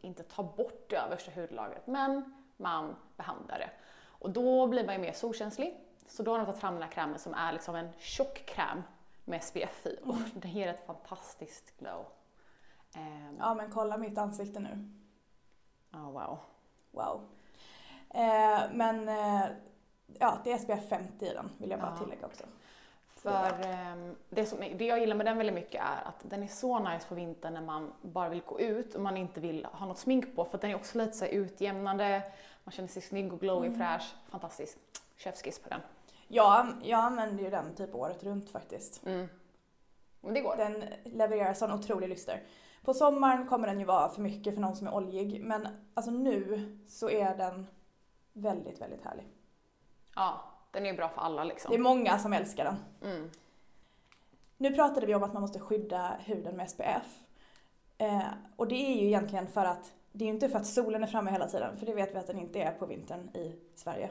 inte 0.00 0.22
tar 0.22 0.42
bort 0.42 0.86
det 0.90 0.96
översta 0.96 1.30
hudlagret 1.30 1.86
men 1.86 2.34
man 2.56 2.96
behandlar 3.16 3.58
det. 3.58 3.70
Och 4.04 4.30
då 4.30 4.66
blir 4.66 4.84
man 4.84 4.94
ju 4.94 5.00
mer 5.00 5.12
solkänslig. 5.12 5.76
Så 6.08 6.22
då 6.22 6.30
har 6.30 6.38
de 6.38 6.44
tagit 6.46 6.60
fram 6.60 6.74
den 6.74 6.82
här 6.82 6.90
krämen 6.90 7.18
som 7.18 7.34
är 7.34 7.52
liksom 7.52 7.74
en 7.74 7.88
tjock 7.98 8.46
kräm 8.46 8.82
med 9.24 9.44
SPF 9.44 9.86
i 9.86 9.98
och 10.04 10.16
den 10.34 10.50
ger 10.50 10.68
ett 10.68 10.86
fantastiskt 10.86 11.78
glow. 11.78 12.06
Ehm, 12.94 13.36
Ja 13.40 13.54
men 13.54 13.70
kolla 13.70 13.96
mitt 13.96 14.18
ansikte 14.18 14.60
nu. 14.60 14.88
oh, 15.92 16.10
wow. 16.10 16.38
Wow. 16.90 17.20
Eh, 18.10 18.60
men 18.72 19.08
eh, 19.08 19.44
ja, 20.18 20.38
det 20.44 20.52
är 20.52 20.58
SPF 20.58 20.88
50 20.88 21.26
i 21.26 21.34
den 21.34 21.50
vill 21.58 21.70
jag 21.70 21.80
bara 21.80 21.94
Ja. 21.98 22.04
tillägga 22.04 22.26
också. 22.26 22.44
För 23.08 23.66
ehm, 23.66 24.16
det, 24.30 24.46
som, 24.46 24.58
det 24.60 24.84
jag 24.86 24.98
gillar 25.00 25.16
med 25.16 25.26
den 25.26 25.36
väldigt 25.38 25.54
mycket 25.54 25.82
är 25.82 26.08
att 26.08 26.20
den 26.30 26.42
är 26.42 26.46
så 26.46 26.78
nice 26.78 27.08
på 27.08 27.14
vintern 27.14 27.54
när 27.54 27.60
man 27.60 27.92
bara 28.02 28.28
vill 28.28 28.42
gå 28.46 28.60
ut 28.60 28.94
och 28.94 29.00
man 29.00 29.16
inte 29.16 29.40
vill 29.40 29.64
ha 29.64 29.86
något 29.86 29.98
smink 29.98 30.36
på 30.36 30.44
för 30.44 30.54
att 30.54 30.60
den 30.60 30.70
är 30.70 30.74
också 30.74 30.98
lite 30.98 31.12
så 31.12 31.24
utjämnande, 31.26 32.22
man 32.64 32.72
känner 32.72 32.88
sig 32.88 33.02
snygg 33.02 33.32
och 33.32 33.40
glowy 33.40 33.74
fräsch. 33.74 34.14
Fantastiskt. 34.28 34.78
Chefskiss 35.16 35.58
på 35.58 35.68
den. 35.68 35.80
Ja, 36.28 36.66
jag 36.82 37.00
använder 37.00 37.44
ju 37.44 37.50
den 37.50 37.74
typ 37.74 37.94
året 37.94 38.22
runt 38.22 38.50
faktiskt. 38.50 39.06
Mm. 39.06 39.28
Men 40.20 40.34
det 40.34 40.40
går. 40.40 40.56
Den 40.56 40.84
levererar 41.04 41.54
sån 41.54 41.72
otrolig 41.72 42.08
lyster. 42.08 42.42
På 42.82 42.94
sommaren 42.94 43.46
kommer 43.46 43.68
den 43.68 43.78
ju 43.78 43.84
vara 43.84 44.08
för 44.08 44.20
mycket 44.20 44.54
för 44.54 44.60
någon 44.60 44.76
som 44.76 44.86
är 44.86 44.94
oljig 44.94 45.44
men 45.44 45.68
alltså 45.94 46.10
nu 46.10 46.78
så 46.88 47.10
är 47.10 47.36
den 47.36 47.66
väldigt, 48.32 48.80
väldigt 48.80 49.04
härlig. 49.04 49.26
Ja, 50.14 50.44
den 50.70 50.86
är 50.86 50.94
bra 50.94 51.08
för 51.08 51.20
alla 51.20 51.44
liksom. 51.44 51.70
Det 51.70 51.76
är 51.76 51.82
många 51.82 52.18
som 52.18 52.32
älskar 52.32 52.64
den. 52.64 52.76
Mm. 53.12 53.30
Nu 54.56 54.74
pratade 54.74 55.06
vi 55.06 55.14
om 55.14 55.22
att 55.22 55.32
man 55.32 55.42
måste 55.42 55.58
skydda 55.58 56.16
huden 56.18 56.56
med 56.56 56.70
SPF. 56.70 57.18
Eh, 57.98 58.28
och 58.56 58.68
det 58.68 58.74
är 58.74 59.00
ju 59.00 59.06
egentligen 59.06 59.46
för 59.46 59.64
att, 59.64 59.92
det 60.12 60.24
är 60.24 60.26
ju 60.26 60.34
inte 60.34 60.48
för 60.48 60.58
att 60.58 60.66
solen 60.66 61.02
är 61.02 61.06
framme 61.06 61.30
hela 61.30 61.48
tiden, 61.48 61.76
för 61.78 61.86
det 61.86 61.94
vet 61.94 62.14
vi 62.14 62.18
att 62.18 62.26
den 62.26 62.38
inte 62.38 62.58
är 62.58 62.72
på 62.72 62.86
vintern 62.86 63.28
i 63.34 63.56
Sverige. 63.74 64.10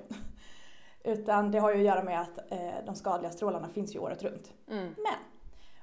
Utan 1.08 1.52
det 1.52 1.60
har 1.60 1.74
ju 1.74 1.78
att 1.78 1.86
göra 1.86 2.04
med 2.04 2.22
att 2.22 2.52
eh, 2.52 2.86
de 2.86 2.96
skadliga 2.96 3.32
strålarna 3.32 3.70
finns 3.70 3.96
ju 3.96 4.00
året 4.00 4.24
runt. 4.24 4.54
Mm. 4.68 4.86
Men 4.86 5.16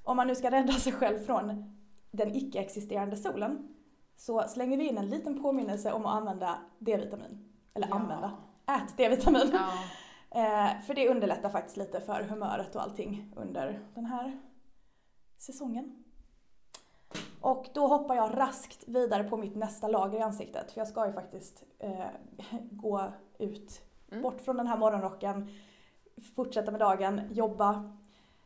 om 0.02 0.16
man 0.16 0.26
nu 0.26 0.34
ska 0.34 0.50
rädda 0.50 0.72
sig 0.72 0.92
själv 0.92 1.18
från 1.18 1.74
den 2.10 2.34
icke-existerande 2.34 3.16
solen 3.16 3.74
så 4.16 4.42
slänger 4.42 4.76
vi 4.78 4.88
in 4.88 4.98
en 4.98 5.08
liten 5.08 5.42
påminnelse 5.42 5.92
om 5.92 6.06
att 6.06 6.14
använda 6.14 6.58
D-vitamin. 6.78 7.54
Eller 7.74 7.88
Ja. 7.88 7.94
använda, 7.94 8.32
ät 8.66 8.96
D-vitamin. 8.96 9.50
Ja. 9.52 9.72
Eh, 10.37 10.80
för 10.80 10.94
det 10.94 11.08
underlättar 11.08 11.48
faktiskt 11.48 11.76
lite 11.76 12.00
för 12.00 12.22
humöret 12.22 12.76
och 12.76 12.82
allting 12.82 13.32
under 13.37 13.80
den 13.94 14.04
här 14.06 14.40
säsongen. 15.38 16.04
Och 17.40 17.66
då 17.74 17.87
hoppar 17.87 18.14
jag 18.14 18.37
raskt 18.37 18.88
vidare 18.88 19.24
på 19.24 19.37
mitt 19.37 19.56
nästa 19.56 19.88
lager 19.88 20.18
i 20.18 20.22
ansiktet. 20.22 20.72
För 20.72 20.80
jag 20.80 20.88
ska 20.88 21.06
ju 21.06 21.12
faktiskt 21.12 21.62
eh, 21.78 22.06
gå 22.70 23.12
ut 23.38 23.82
Mm. 24.14 24.22
bort 24.22 24.40
från 24.40 24.57
den 24.57 24.66
här 24.66 24.79
morgonrocken, 24.79 25.48
fortsätta 26.35 26.70
med 26.70 26.81
dagen, 26.81 27.20
jobba. 27.31 27.96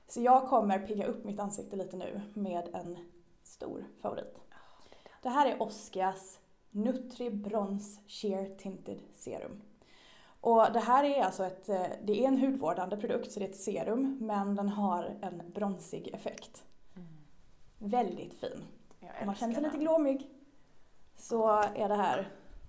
Så 0.09 0.21
jag 0.21 0.49
kommer 0.49 0.79
pigga 0.79 1.07
upp 1.07 1.25
mitt 1.25 1.41
ansikte 1.41 1.77
lite 1.77 1.97
nu 1.97 2.21
med 2.35 2.69
en 2.73 2.99
stor 3.43 3.85
favorit. 4.03 4.41
Det 5.23 5.29
här 5.29 5.47
är 5.47 5.63
Oskias 5.63 6.39
Nutri 6.71 7.31
Bronze 7.31 8.01
Sheer 8.07 8.57
Tinted 8.59 9.01
Serum. 9.15 9.63
Och 10.41 10.73
det 10.73 10.81
här 10.81 11.05
är 11.05 11.23
alltså 11.23 11.45
ett, 11.45 11.69
eh, 11.69 11.87
det 12.03 12.25
är 12.25 12.29
en 12.29 12.39
hudvårdande 12.39 12.97
produkt 12.97 13.33
så 13.33 13.41
det 13.41 13.47
är 13.47 13.51
ett 13.51 13.57
serum 13.57 14.19
men 14.21 14.55
den 14.55 14.69
har 14.69 15.19
en 15.21 15.43
bronsig 15.55 16.09
effekt. 16.09 16.65
Väldigt 17.79 18.35
fin. 18.35 18.65
Om 19.21 19.27
man 19.27 19.35
känner 19.35 19.37
sig 19.37 19.47
älskar 19.47 19.61
lite 19.63 19.71
den. 19.71 19.81
glåmig 19.81 20.31
så 21.17 21.49
är 21.59 21.89
det 21.89 21.95
här 21.95 22.29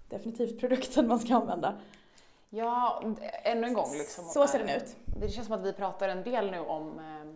definitivt 0.10 0.60
produkten 0.60 1.08
man 1.08 1.20
ska 1.20 1.36
använda. 1.36 1.78
Ja, 2.50 3.04
ännu 3.44 3.68
en 3.68 3.74
gång 3.74 3.92
liksom. 3.94 4.26
Så 4.26 4.48
ser 4.48 4.60
den 4.60 4.70
eh, 4.70 4.78
ut. 4.78 4.96
Det 5.06 5.30
känns 5.30 5.48
som 5.48 5.56
att 5.56 5.66
vi 5.66 5.74
pratar 5.74 6.10
en 6.10 6.24
del 6.24 6.52
nu 6.52 6.60
om, 6.60 7.00
eh, 7.00 7.36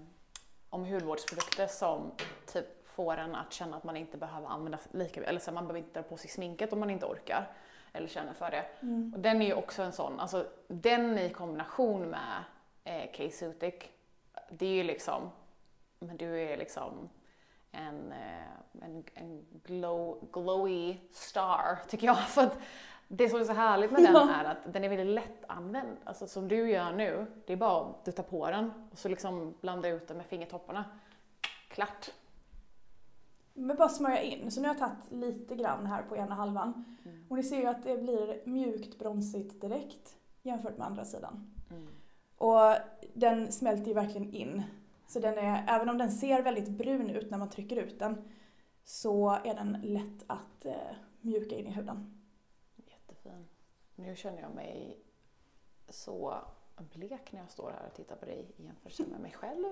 om 0.69 0.85
hudvårdsprodukter 0.85 1.67
som 1.67 2.11
typ 2.53 2.87
får 2.87 3.17
en 3.17 3.35
att 3.35 3.53
känna 3.53 3.77
att 3.77 3.83
man 3.83 3.97
inte 3.97 4.17
behöver 4.17 4.47
använda 4.47 4.79
lika 4.91 5.23
eller 5.23 5.39
så 5.39 5.51
man 5.51 5.67
behöver 5.67 5.79
inte 5.87 5.99
dra 5.99 6.09
på 6.09 6.17
sig 6.17 6.29
sminket 6.29 6.73
om 6.73 6.79
man 6.79 6.89
inte 6.89 7.05
orkar 7.05 7.51
eller 7.93 8.07
känner 8.07 8.33
för 8.33 8.51
det. 8.51 8.65
Mm. 8.81 9.13
Och 9.15 9.19
den 9.19 9.41
är 9.41 9.45
ju 9.45 9.53
också 9.53 9.81
en 9.81 9.91
sån, 9.91 10.19
alltså 10.19 10.47
den 10.67 11.17
i 11.17 11.29
kombination 11.29 12.01
med 12.01 12.43
eh, 12.83 13.11
K-Sutic, 13.17 13.73
det 14.49 14.65
är 14.65 14.73
ju 14.73 14.83
liksom, 14.83 15.31
men 15.99 16.17
du 16.17 16.41
är 16.41 16.57
liksom 16.57 17.09
en, 17.71 18.11
eh, 18.11 18.85
en, 18.85 19.03
en 19.13 19.45
glow, 19.65 20.27
glowy 20.31 20.97
star 21.11 21.79
tycker 21.87 22.07
jag. 22.07 22.19
För 22.27 22.41
att 22.41 22.57
det 23.17 23.29
som 23.29 23.39
är 23.39 23.43
så 23.43 23.53
härligt 23.53 23.91
med 23.91 24.03
den 24.03 24.15
är 24.15 24.45
att 24.45 24.73
den 24.73 24.83
är 24.83 24.89
väldigt 24.89 25.07
lättanvänd. 25.07 25.97
Alltså 26.03 26.27
som 26.27 26.47
du 26.47 26.69
gör 26.71 26.91
nu, 26.91 27.25
det 27.45 27.53
är 27.53 27.57
bara 27.57 27.81
att 27.81 28.05
dutta 28.05 28.23
på 28.23 28.49
den 28.49 28.71
och 28.91 28.97
så 28.97 29.09
liksom 29.09 29.53
blanda 29.61 29.89
ut 29.89 30.07
den 30.07 30.17
med 30.17 30.25
fingertopparna. 30.25 30.85
Klart. 31.67 32.11
Men 33.53 33.77
bara 33.77 33.89
smörja 33.89 34.21
in. 34.21 34.51
Så 34.51 34.61
nu 34.61 34.67
har 34.67 34.75
jag 34.75 34.79
tagit 34.79 35.11
lite 35.11 35.55
grann 35.55 35.85
här 35.85 36.03
på 36.03 36.15
ena 36.15 36.35
halvan. 36.35 36.97
Mm. 37.05 37.25
Och 37.29 37.37
ni 37.37 37.43
ser 37.43 37.57
ju 37.57 37.65
att 37.65 37.83
det 37.83 37.97
blir 37.97 38.41
mjukt 38.45 38.99
bronsigt 38.99 39.61
direkt 39.61 40.15
jämfört 40.41 40.77
med 40.77 40.87
andra 40.87 41.05
sidan. 41.05 41.53
Mm. 41.71 41.87
Och 42.37 42.75
den 43.13 43.51
smälter 43.51 43.87
ju 43.87 43.93
verkligen 43.93 44.33
in. 44.33 44.63
Så 45.07 45.19
den 45.19 45.37
är, 45.37 45.65
även 45.67 45.89
om 45.89 45.97
den 45.97 46.11
ser 46.11 46.41
väldigt 46.41 46.69
brun 46.69 47.09
ut 47.09 47.31
när 47.31 47.37
man 47.37 47.49
trycker 47.49 47.75
ut 47.75 47.99
den, 47.99 48.17
så 48.83 49.29
är 49.29 49.55
den 49.55 49.77
lätt 49.83 50.23
att 50.27 50.65
eh, 50.65 50.95
mjuka 51.21 51.55
in 51.55 51.67
i 51.67 51.71
huden. 51.71 52.12
Nu 53.95 54.15
känner 54.15 54.41
jag 54.41 54.55
mig 54.55 54.99
så 55.89 56.37
blek 56.77 57.31
när 57.31 57.39
jag 57.39 57.51
står 57.51 57.71
här 57.71 57.87
och 57.87 57.93
tittar 57.93 58.15
på 58.15 58.25
dig 58.25 58.53
i 58.57 58.63
jämförelse 58.63 59.03
med 59.11 59.19
mig 59.19 59.31
själv. 59.31 59.63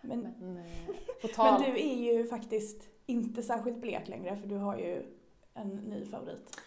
Men, 0.00 0.20
Men 0.20 0.56
eh, 0.56 0.64
men 1.36 1.62
du 1.62 1.80
är 1.80 1.94
ju 1.94 2.26
faktiskt 2.26 2.88
inte 3.06 3.42
särskilt 3.42 3.78
blek 3.78 4.08
längre 4.08 4.36
för 4.36 4.46
du 4.46 4.56
har 4.56 4.76
ju 4.76 5.16
en 5.54 5.68
ny 5.68 6.04
favorit. 6.04 6.60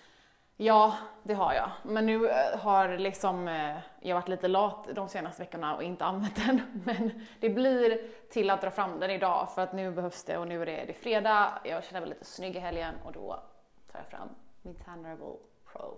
Ja, 0.58 0.98
det 1.24 1.34
har 1.34 1.54
jag. 1.54 1.72
Men 1.84 2.06
nu 2.06 2.30
eh, 2.30 2.60
har 2.60 2.98
liksom, 2.98 3.48
eh, 3.48 3.78
jag 4.00 4.16
varit 4.16 4.28
lite 4.28 4.48
lat 4.48 4.88
de 4.96 5.10
senaste 5.10 5.42
veckorna 5.42 5.76
och 5.76 5.84
inte 5.84 6.06
använt 6.06 6.36
den. 6.36 6.62
Men 6.86 7.26
det 7.40 7.50
blir 7.50 8.10
till 8.30 8.50
att 8.50 8.62
dra 8.62 8.72
fram 8.72 9.00
den 9.00 9.12
idag 9.12 9.50
för 9.56 9.62
att 9.62 9.74
nu 9.74 9.92
behövs 9.92 10.24
det 10.24 10.38
och 10.38 10.48
nu 10.48 10.62
är 10.62 10.66
det, 10.66 10.94
fredag. 10.94 11.62
Jag 11.64 11.84
känner 11.84 12.02
mig 12.02 12.10
lite 12.10 12.26
snygg 12.26 12.56
i 12.56 12.60
helgen 12.60 12.96
och 13.06 13.12
då 13.12 13.44
tar 13.92 14.00
jag 14.00 14.08
fram 14.08 14.30
min 14.62 14.76
Tan 14.76 15.06
Rebel 15.06 15.38
Pro. 15.72 15.98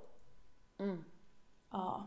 Mm, 0.78 1.06
Ja, 1.72 2.04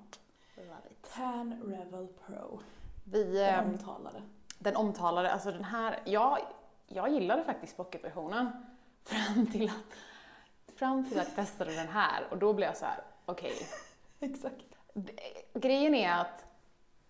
love 0.56 0.90
it. 0.90 1.10
Tan 1.14 1.62
Revel 1.62 2.08
Pro. 2.26 2.60
Vi, 3.04 3.24
Den 3.24 3.54
eh, 3.64 3.70
omtalade. 3.70 4.22
den 4.58 4.76
omtalade, 4.76 5.32
alltså 5.32 5.52
den 5.52 5.64
här, 5.64 6.00
jag, 6.04 6.38
jag 6.86 7.10
gillade 7.12 7.44
faktiskt 7.44 7.76
pocketversionen 7.76 8.50
fram 9.04 9.46
till 9.46 9.68
att, 9.68 9.96
fram 10.76 11.08
till 11.08 11.20
att 11.20 11.26
jag 11.26 11.36
testade 11.36 11.74
den 11.74 11.88
här 11.88 12.26
och 12.30 12.38
då 12.38 12.52
blev 12.52 12.68
jag 12.68 12.76
så 12.76 12.84
här: 12.84 13.02
okej, 13.24 13.52
Exakt. 14.20 14.64
Det- 14.94 15.52
Grejen 15.54 15.94
är 15.94 16.20
att 16.20 16.44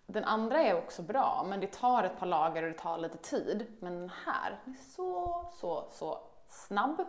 den 0.06 0.24
andra 0.24 0.62
är 0.62 0.78
också 0.78 1.02
bra, 1.02 1.44
men 1.48 1.60
det 1.60 1.72
tar 1.72 2.04
ett 2.04 2.18
par 2.18 2.26
lager 2.26 2.62
och 2.62 2.68
det 2.72 2.78
tar 2.78 2.98
lite 2.98 3.18
tid. 3.18 3.66
Men 3.80 3.94
den 4.00 4.10
här 4.26 4.50
är 4.64 4.72
så, 4.94 5.44
så, 5.54 5.88
så 5.90 6.20
snabb. 6.48 7.04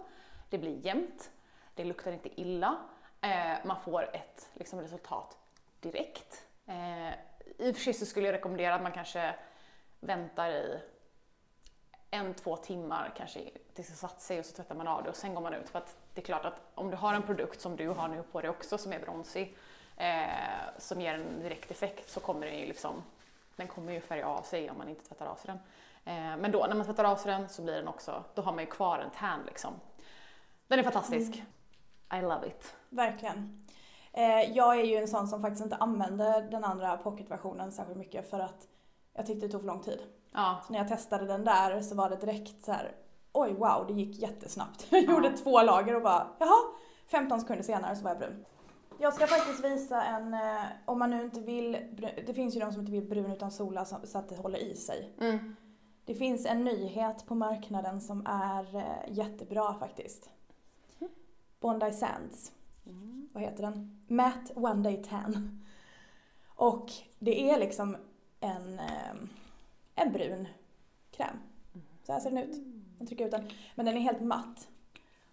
Det 0.49 0.57
blir 0.57 0.85
jämnt. 0.85 1.31
Det 1.75 1.83
luktar 1.83 2.11
inte 2.11 2.41
illa. 2.41 2.77
Eh, 3.21 3.57
man 3.65 3.81
får 3.81 4.15
ett 4.15 4.49
liksom, 4.53 4.81
resultat 4.81 5.37
direkt. 5.79 6.45
Eh, 6.65 7.09
I 7.57 7.71
och 7.71 7.75
för 7.75 7.83
sig 7.83 7.93
så 7.93 8.05
skulle 8.05 8.25
jag 8.25 8.33
rekommendera 8.33 8.75
att 8.75 8.81
man 8.81 8.91
kanske 8.91 9.35
väntar 9.99 10.49
i 10.49 10.79
en, 12.11 12.33
två 12.33 12.57
timmar 12.57 13.13
kanske 13.17 13.39
tills 13.73 13.87
det 13.87 13.95
satt 13.95 14.21
sig 14.21 14.39
och 14.39 14.45
så 14.45 14.55
tvättar 14.55 14.75
man 14.75 14.87
av 14.87 15.03
det 15.03 15.09
och 15.09 15.15
sen 15.15 15.35
går 15.35 15.41
man 15.41 15.53
ut. 15.53 15.69
För 15.69 15.79
att 15.79 15.97
det 16.13 16.21
är 16.21 16.25
klart 16.25 16.45
att 16.45 16.61
om 16.75 16.91
du 16.91 16.97
har 16.97 17.13
en 17.13 17.23
produkt 17.23 17.61
som 17.61 17.75
du 17.75 17.89
har 17.89 18.07
nu 18.07 18.23
på 18.31 18.41
dig 18.41 18.49
också 18.49 18.77
som 18.77 18.93
är 18.93 18.99
bronsig, 18.99 19.57
eh, 19.97 20.27
som 20.77 21.01
ger 21.01 21.13
en 21.13 21.41
direkt 21.41 21.71
effekt 21.71 22.09
så 22.09 22.19
kommer 22.19 22.45
den 22.45 22.59
ju 22.59 22.65
liksom, 22.65 23.03
den 23.55 23.67
kommer 23.67 23.93
ju 23.93 24.01
färga 24.01 24.27
av 24.27 24.41
sig 24.41 24.69
om 24.69 24.77
man 24.77 24.89
inte 24.89 25.05
tvättar 25.05 25.25
av 25.25 25.35
sig 25.35 25.47
den. 25.47 25.59
Eh, 26.05 26.37
men 26.37 26.51
då 26.51 26.65
när 26.69 26.75
man 26.75 26.85
tvättar 26.85 27.03
av 27.03 27.15
sig 27.15 27.31
den 27.31 27.49
så 27.49 27.61
blir 27.61 27.75
den 27.75 27.87
också, 27.87 28.23
då 28.35 28.41
har 28.41 28.51
man 28.51 28.63
ju 28.63 28.69
kvar 28.69 28.99
en 28.99 29.09
tan 29.09 29.43
liksom. 29.45 29.73
Den 30.67 30.79
är 30.79 30.83
fantastisk. 30.83 31.43
I 32.13 32.21
love 32.21 32.47
it. 32.47 32.75
Verkligen. 32.89 33.65
Eh, 34.13 34.41
jag 34.51 34.79
är 34.79 34.83
ju 34.83 34.95
en 34.95 35.07
sån 35.07 35.27
som 35.27 35.41
faktiskt 35.41 35.63
inte 35.63 35.75
använde 35.75 36.47
den 36.51 36.63
andra 36.63 36.97
pocketversionen 36.97 37.71
särskilt 37.71 37.97
mycket 37.97 38.29
för 38.29 38.39
att 38.39 38.67
jag 39.13 39.25
tyckte 39.25 39.45
det 39.47 39.51
tog 39.51 39.61
för 39.61 39.67
lång 39.67 39.81
tid. 39.81 39.99
Ja, 40.33 40.59
Så 40.67 40.73
när 40.73 40.79
jag 40.79 40.87
testade 40.87 41.25
den 41.25 41.43
där 41.45 41.81
så 41.81 41.95
var 41.95 42.09
det 42.09 42.15
direkt 42.15 42.65
så 42.65 42.71
här: 42.71 42.91
oj 43.31 43.53
wow, 43.53 43.85
det 43.87 43.93
gick 43.93 44.21
jättesnabbt. 44.21 44.87
Jag 44.91 45.01
gjorde 45.03 45.27
Ja. 45.27 45.37
två 45.43 45.61
lager 45.61 45.95
och 45.95 46.01
bara, 46.01 46.27
jaha, 46.39 46.57
15 47.07 47.41
sekunder 47.41 47.63
senare 47.63 47.95
så 47.95 48.03
var 48.03 48.11
jag 48.11 48.19
brun. 48.19 48.45
Jag 49.01 49.13
ska 49.13 49.27
faktiskt 49.27 49.63
visa 49.65 50.03
en, 50.03 50.33
eh, 50.33 50.61
om 50.85 50.99
man 50.99 51.09
nu 51.09 51.23
inte 51.23 51.39
vill, 51.39 51.77
det 52.27 52.33
finns 52.33 52.55
ju 52.55 52.59
de 52.59 52.71
som 52.71 52.79
inte 52.81 52.91
vill 52.91 53.09
brun 53.09 53.31
utan 53.31 53.51
sola 53.51 53.85
så 53.85 53.95
så 54.03 54.17
att 54.17 54.29
det 54.29 54.35
håller 54.35 54.59
i 54.59 54.75
sig. 54.75 55.13
mm. 55.21 55.55
Det 56.05 56.15
finns 56.15 56.45
en 56.45 56.63
nyhet 56.63 57.25
på 57.25 57.35
marknaden 57.35 58.01
som 58.01 58.25
är 58.27 58.75
eh, 58.75 58.83
jättebra 59.07 59.73
faktiskt. 59.73 60.29
Bondi 61.59 61.91
Sands. 61.91 62.51
Vad 63.33 63.43
heter 63.43 63.63
den? 63.63 64.05
Matte 64.07 64.53
One 64.55 64.83
Day 64.83 65.03
Tan. 65.03 65.61
Och 66.47 66.91
det 67.19 67.49
är 67.51 67.59
liksom 67.59 67.97
en, 68.39 68.79
eh, 68.79 69.13
en 69.95 70.11
brun 70.11 70.47
kräm. 71.11 71.35
Så 72.03 72.13
här 72.13 72.19
ser 72.19 72.29
den 72.31 72.39
ut. 72.39 72.57
Man 72.97 73.07
trycker 73.07 73.25
ut 73.25 73.31
den. 73.31 73.49
Men 73.75 73.85
den 73.85 73.95
är 73.97 74.01
helt 74.01 74.21
matt. 74.21 74.67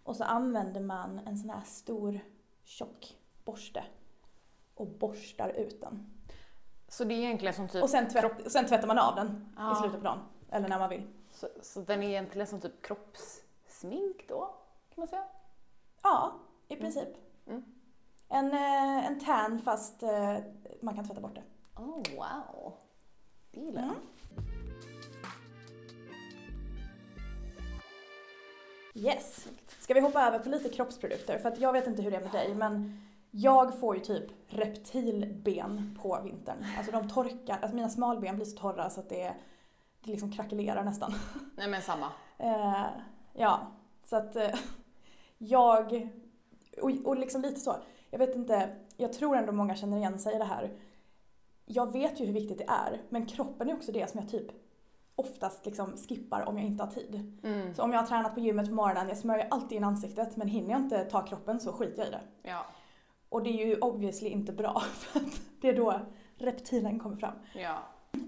Och 0.02 0.16
så 0.16 0.24
använder 0.24 0.80
man 0.80 1.18
en 1.18 1.38
sån 1.38 1.50
här 1.50 1.62
stor 1.64 2.20
tjock 2.64 3.16
borste 3.44 3.84
och 4.74 4.86
borstar 4.86 5.48
ut 5.48 5.80
den. 5.80 6.06
Så 6.88 7.04
det 7.04 7.14
är 7.14 7.18
egentligen 7.18 7.54
som 7.54 7.68
typ 7.68 7.82
Och 7.82 7.90
sen, 7.90 8.08
tvätt, 8.08 8.52
sen 8.52 8.66
tvättar 8.66 8.86
man 8.86 8.98
av 8.98 9.14
den 9.16 9.54
Ja. 9.56 9.72
i 9.72 9.76
slutet 9.80 9.98
på 10.00 10.04
dagen. 10.04 10.18
Eller 10.50 10.68
när 10.68 10.78
man 10.78 10.90
vill. 10.90 11.02
Så, 11.32 11.48
så 11.62 11.80
den 11.80 12.02
är 12.02 12.08
egentligen 12.08 12.46
som 12.46 12.60
typ 12.60 12.82
kroppssmink 12.86 14.24
då, 14.28 14.40
kan 14.94 15.00
man 15.02 15.08
säga? 15.08 15.24
Ja, 16.06 16.32
i 16.68 16.76
princip. 16.76 17.08
Mm. 17.46 17.64
En, 18.28 18.52
eh, 18.52 19.06
en 19.06 19.20
tan 19.20 19.58
fast 19.58 20.02
eh, 20.02 20.36
man 20.82 20.94
kan 20.94 21.06
tvätta 21.06 21.20
bort 21.20 21.34
det. 21.34 21.42
Oh 21.76 22.02
wow. 22.16 22.74
Det 23.50 23.60
gillar 23.60 23.82
jag. 23.82 23.90
Mm. 23.90 24.00
Yes. 28.94 29.48
Ska 29.80 29.94
vi 29.94 30.00
hoppa 30.00 30.22
över 30.22 30.38
på 30.38 30.48
lite 30.48 30.68
kroppsprodukter? 30.68 31.38
För 31.38 31.48
att 31.48 31.60
jag 31.60 31.72
vet 31.72 31.86
inte 31.86 32.02
hur 32.02 32.10
det 32.10 32.16
är 32.16 32.22
med 32.22 32.32
dig 32.32 32.54
men 32.54 33.00
jag 33.30 33.80
får 33.80 33.96
ju 33.96 34.02
typ 34.02 34.30
reptilben 34.48 35.98
på 36.02 36.20
vintern. 36.24 36.66
Alltså 36.78 36.92
de 36.92 37.08
torkar, 37.08 37.58
alltså 37.58 37.76
mina 37.76 37.88
smalben 37.88 38.36
blir 38.36 38.46
så 38.46 38.58
torra 38.58 38.90
så 38.90 39.00
att 39.00 39.08
det, 39.08 39.34
det 40.00 40.10
liksom 40.10 40.32
krackelerar 40.32 40.84
nästan. 40.84 41.14
Nej 41.56 41.68
men 41.68 41.82
samma. 41.82 42.06
Eh, 42.38 42.86
ja, 43.32 43.66
så 44.04 44.16
att 44.16 44.36
jag, 45.38 46.08
och, 46.82 46.90
och 47.04 47.16
liksom 47.16 47.42
lite 47.42 47.60
så, 47.60 47.76
jag 48.10 48.18
vet 48.18 48.36
inte, 48.36 48.76
jag 48.96 49.12
tror 49.12 49.36
ändå 49.36 49.52
många 49.52 49.76
känner 49.76 49.96
igen 49.96 50.18
sig 50.18 50.34
i 50.34 50.38
det 50.38 50.44
här. 50.44 50.70
Jag 51.64 51.92
vet 51.92 52.20
ju 52.20 52.24
hur 52.24 52.32
viktigt 52.32 52.58
det 52.58 52.68
är, 52.68 53.02
men 53.08 53.26
kroppen 53.26 53.68
är 53.68 53.74
också 53.74 53.92
det 53.92 54.10
som 54.10 54.20
jag 54.20 54.30
typ 54.30 54.46
oftast 55.16 55.66
liksom 55.66 55.96
skippar 55.96 56.48
om 56.48 56.58
jag 56.58 56.66
inte 56.66 56.84
har 56.84 56.90
tid. 56.90 57.40
Mm. 57.42 57.74
Så 57.74 57.82
om 57.82 57.92
jag 57.92 58.00
har 58.00 58.06
tränat 58.06 58.34
på 58.34 58.40
gymmet 58.40 58.68
på 58.68 58.74
morgonen, 58.74 59.08
jag 59.08 59.18
smörjer 59.18 59.48
alltid 59.50 59.76
in 59.76 59.84
ansiktet, 59.84 60.36
men 60.36 60.48
hinner 60.48 60.70
jag 60.70 60.80
inte 60.80 61.04
ta 61.04 61.26
kroppen 61.26 61.60
så 61.60 61.72
skiter 61.72 61.98
jag 61.98 62.08
i 62.08 62.10
det. 62.10 62.50
Ja. 62.50 62.66
Och 63.28 63.42
det 63.42 63.50
är 63.50 63.66
ju 63.66 63.78
obviously 63.78 64.28
inte 64.28 64.52
bra, 64.52 64.80
för 64.92 65.20
att 65.20 65.40
det 65.60 65.68
är 65.68 65.76
då 65.76 66.00
reptilen 66.36 66.98
kommer 66.98 67.16
fram. 67.16 67.34
Ja. 67.54 67.78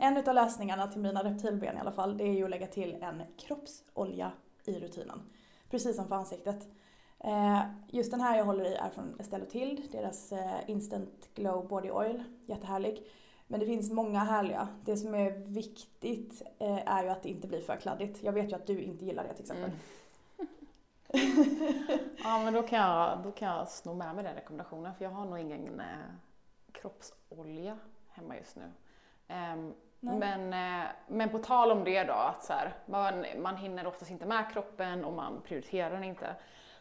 En 0.01 0.16
utav 0.16 0.35
lösningarna 0.35 0.87
till 0.87 1.01
mina 1.01 1.25
reptilben 1.25 1.77
i 1.77 1.81
alla 1.81 1.92
fall, 1.92 2.18
det 2.18 2.25
är 2.25 2.33
ju 2.33 2.44
att 2.44 2.51
lägga 2.51 2.66
till 2.66 2.94
en 3.03 3.23
kroppsolja 3.37 4.33
i 4.64 4.79
rutinen. 4.81 5.23
Precis 5.71 5.97
som 5.97 6.09
för 6.09 6.14
ansiktet. 6.14 6.68
Eh, 7.24 7.62
Just 7.90 8.11
den 8.11 8.20
här 8.20 8.38
jag 8.38 8.44
håller 8.44 8.64
i 8.64 8.74
är 8.74 8.90
från 8.90 9.20
Estelle 9.20 9.46
Tilde, 9.46 9.83
deras 9.92 10.33
eh, 10.33 10.70
Instant 10.70 11.28
Glow 11.35 11.68
Body 11.68 11.90
Oil. 11.90 12.24
Jättehärlig. 12.46 13.02
Men 13.46 13.61
det 13.61 13.66
finns 13.66 13.90
många 13.90 14.18
härliga. 14.18 14.68
Det 14.85 14.96
som 14.96 15.14
är 15.14 15.31
viktigt 15.31 16.42
eh, 16.59 16.88
är 16.88 17.04
ju 17.04 17.09
att 17.09 17.22
det 17.22 17.28
inte 17.28 17.48
blir 17.48 17.61
för 17.61 17.76
kladdigt. 17.76 18.22
Jag 18.22 18.33
vet 18.33 18.52
ju 18.52 18.57
att 18.57 18.66
du 18.66 18.83
inte 18.83 19.04
gillar 19.04 19.24
det 19.24 19.35
till 19.35 19.42
exempel. 19.42 19.70
Mm. 19.70 19.78
Ja 22.24 22.38
men 22.44 22.54
då 22.54 22.62
kan, 22.62 22.78
jag, 22.78 23.18
då 23.24 23.33
kan 23.33 23.48
jag 23.48 23.68
sno 23.68 23.94
med 23.94 24.14
mig 24.14 24.24
den 24.24 24.35
rekommendationen 24.35 24.94
för 24.94 25.04
jag 25.04 25.12
har 25.12 25.24
nog 25.24 25.38
ingen 25.38 25.81
eh, 25.81 25.87
kroppsolja 26.72 27.78
hemma 28.09 28.37
just 28.37 28.57
nu. 28.57 28.62
Nej. 30.00 30.18
men, 30.18 30.52
eh, 30.83 30.88
men 31.07 31.28
på 31.28 31.38
tal 31.38 31.70
om 31.70 31.85
det 31.85 32.04
då, 32.04 32.12
att 32.12 32.44
så 32.44 32.52
här, 32.52 32.72
man, 32.87 33.24
man 33.38 33.57
hinner 33.57 33.87
oftast 33.87 34.11
inte 34.11 34.26
med 34.26 34.52
kroppen 34.52 35.04
och 35.04 35.12
man 35.12 35.40
prioriterar 35.44 35.90
den 35.90 36.04
inte. 36.04 36.37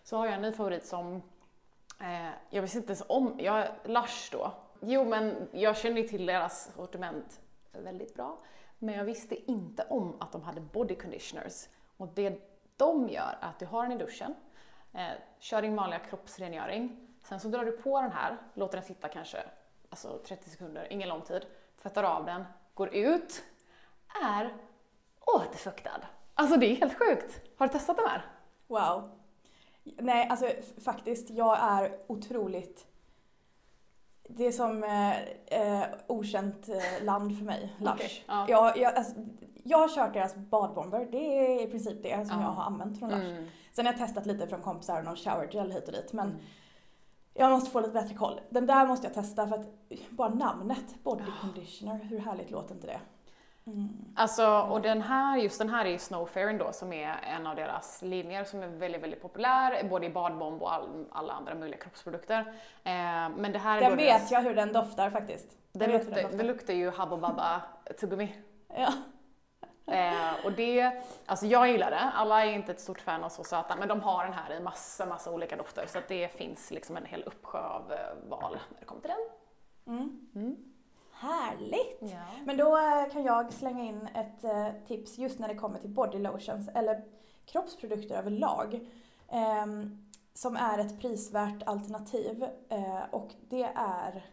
Så 0.07 0.17
har 0.17 0.25
jag 0.25 0.35
en 0.35 0.41
ny 0.41 0.51
favorit 0.51 0.85
som 0.85 1.21
eh, 1.99 2.29
jag 2.49 2.61
visste 2.61 2.77
inte 2.77 2.89
ens 2.89 3.03
om, 3.07 3.35
jag, 3.39 3.67
Lush 3.83 4.31
då. 4.31 4.51
Jo 4.79 5.05
men 5.05 5.47
jag 5.51 5.77
känner 5.77 6.01
ju 6.01 6.07
till 6.07 6.25
deras 6.25 6.73
sortiment 6.75 7.41
väldigt 7.71 8.15
bra. 8.15 8.37
Men 8.79 8.95
jag 8.95 9.03
visste 9.03 9.51
inte 9.51 9.83
om 9.89 10.15
att 10.19 10.31
de 10.31 10.43
hade 10.43 10.61
body 10.61 10.95
conditioners. 10.95 11.67
Och 11.97 12.07
det 12.13 12.39
de 12.77 13.09
gör 13.09 13.37
är 13.41 13.47
att 13.49 13.59
du 13.59 13.65
har 13.65 13.83
den 13.83 13.91
i 13.91 13.97
duschen, 13.97 14.35
eh, 14.93 15.11
kör 15.39 15.61
din 15.61 15.75
vanliga 15.75 15.99
kroppsrengöring, 15.99 17.07
sen 17.23 17.39
så 17.39 17.47
drar 17.47 17.65
du 17.65 17.71
på 17.71 18.01
den 18.01 18.11
här, 18.11 18.37
låter 18.53 18.77
den 18.77 18.85
sitta 18.85 19.07
kanske 19.07 19.43
alltså 19.89 20.19
30 20.27 20.49
sekunder, 20.49 20.87
ingen 20.89 21.09
lång 21.09 21.21
tid, 21.21 21.45
tvättar 21.81 22.03
av 22.03 22.25
den, 22.25 22.43
går 22.73 22.95
ut, 22.95 23.43
är 24.23 24.53
återfuktad. 25.25 26.01
Alltså 26.33 26.57
det 26.57 26.65
är 26.65 26.75
helt 26.75 26.99
sjukt. 26.99 27.41
Har 27.57 27.67
du 27.67 27.73
testat 27.73 27.97
de 27.97 28.09
här? 28.09 28.25
Wow. 28.67 29.17
Nej, 29.97 30.27
alltså 30.29 30.47
faktiskt, 30.83 31.29
jag 31.29 31.57
är 31.61 31.91
otroligt... 32.07 32.85
Det 34.29 34.47
är 34.47 34.51
som 34.51 34.83
eh, 34.83 35.21
eh, 35.61 35.83
okänt 36.07 36.69
eh, 36.69 37.03
land 37.05 37.37
för 37.37 37.45
mig, 37.45 37.75
Lush. 37.79 37.93
Okej, 37.93 38.23
ja. 38.27 38.45
Jag, 38.49 38.77
jag, 38.77 38.95
alltså, 38.95 39.13
jag 39.63 39.77
har 39.77 39.87
kört 39.95 40.13
deras 40.13 40.35
badbomber, 40.35 41.07
det 41.11 41.17
är 41.17 41.63
i 41.67 41.71
princip 41.71 42.03
det 42.03 42.27
som 42.27 42.37
Ja. 42.39 42.43
jag 42.45 42.51
har 42.51 42.63
använt 42.63 42.99
från 42.99 43.09
Lush. 43.09 43.25
Mm. 43.29 43.47
Sen 43.71 43.85
har 43.85 43.93
jag 43.93 43.99
testat 44.07 44.25
lite 44.25 44.47
från 44.47 44.61
kompisar 44.61 44.99
och 44.99 45.05
någon 45.05 45.15
shower 45.15 45.49
gel 45.53 45.71
hit 45.71 45.87
och 45.87 45.93
dit, 45.93 46.13
men 46.13 46.27
Mm. 46.29 46.39
jag 47.33 47.51
måste 47.51 47.69
få 47.71 47.79
lite 47.79 47.93
bättre 47.93 48.15
koll. 48.15 48.39
Den 48.49 48.65
där 48.65 48.87
måste 48.87 49.07
jag 49.07 49.13
testa 49.13 49.47
för 49.47 49.55
att 49.55 49.67
bara 50.09 50.29
namnet, 50.29 51.03
body 51.03 51.23
Ah. 51.23 51.41
conditioner, 51.41 51.95
hur 52.03 52.19
härligt 52.19 52.51
låter 52.51 52.75
inte 52.75 52.87
det? 52.87 52.99
Mm. 53.67 53.89
Alltså, 54.15 54.59
och 54.59 54.81
den 54.81 55.01
här, 55.01 55.37
just 55.37 55.59
den 55.59 55.69
här 55.69 55.85
är 55.85 55.89
ju 55.89 55.99
Snowfairen 55.99 56.57
då 56.57 56.71
som 56.73 56.93
är 56.93 57.15
en 57.23 57.47
av 57.47 57.55
deras 57.55 58.01
linjer 58.01 58.43
som 58.43 58.63
är 58.63 58.67
väldigt, 58.67 59.03
väldigt 59.03 59.21
populär, 59.21 59.83
både 59.89 60.05
i 60.05 60.09
badbomb 60.09 60.61
och 60.61 60.73
all, 60.73 61.05
alla 61.11 61.33
andra 61.33 61.55
möjliga 61.55 61.79
kroppsprodukter. 61.79 62.39
Eh, 62.83 63.29
men 63.37 63.51
det 63.51 63.59
här 63.59 63.77
är 63.77 63.81
Den 63.81 63.89
då 63.89 63.95
vet 63.95 64.19
deras, 64.19 64.31
jag 64.31 64.41
hur 64.41 64.55
den 64.55 64.73
doftar 64.73 65.09
faktiskt. 65.09 65.57
den 65.71 65.91
luktar, 65.91 66.15
den 66.15 66.37
den 66.37 66.47
luktar 66.47 66.73
ju 66.73 66.89
Habba 66.89 67.17
Babba 67.17 67.61
tuggummi. 67.99 68.35
Ja. 68.75 68.93
Eh, 69.93 70.45
och 70.45 70.51
det, 70.51 70.91
alltså 71.25 71.45
jag 71.45 71.67
gillar 71.67 71.91
det, 71.91 71.99
alla 71.99 72.45
är 72.45 72.51
inte 72.51 72.71
ett 72.71 72.79
stort 72.79 73.01
fan 73.01 73.23
av 73.23 73.29
så 73.29 73.43
söta, 73.43 73.75
men 73.75 73.87
de 73.87 74.01
har 74.01 74.23
den 74.23 74.33
här 74.33 74.53
i 74.53 74.59
massa, 74.59 75.05
massa 75.05 75.31
olika 75.31 75.55
dofter 75.55 75.85
så 75.87 75.97
att 75.97 76.07
det 76.07 76.27
finns 76.37 76.71
liksom 76.71 76.97
en 76.97 77.05
hel 77.05 77.23
uppsjö 77.23 77.59
av 77.59 77.91
eh, 77.91 78.29
val 78.29 78.57
när 78.69 78.79
det 78.79 78.85
kommer 78.85 79.01
till 79.01 79.11
den. 79.11 79.95
Mm. 79.95 80.27
Mm. 80.35 80.55
Härligt! 81.19 81.97
Ja. 81.99 82.25
Men 82.45 82.57
då 82.57 82.77
eh, 82.77 83.13
kan 83.13 83.23
jag 83.23 83.53
slänga 83.53 83.83
in 83.83 84.07
ett 84.13 84.43
eh, 84.43 84.67
tips 84.87 85.17
just 85.17 85.39
när 85.39 85.47
det 85.47 85.55
kommer 85.55 85.79
till 85.79 85.89
body 85.89 86.19
lotions 86.19 86.67
eller 86.67 87.03
kroppsprodukter 87.45 88.15
överlag. 88.15 88.87
ehm, 89.29 90.03
som 90.33 90.55
är 90.55 90.79
ett 90.79 90.99
prisvärt 90.99 91.63
alternativ 91.63 92.43
eh, 92.69 93.03
och 93.11 93.33
det 93.49 93.63
är 93.75 94.25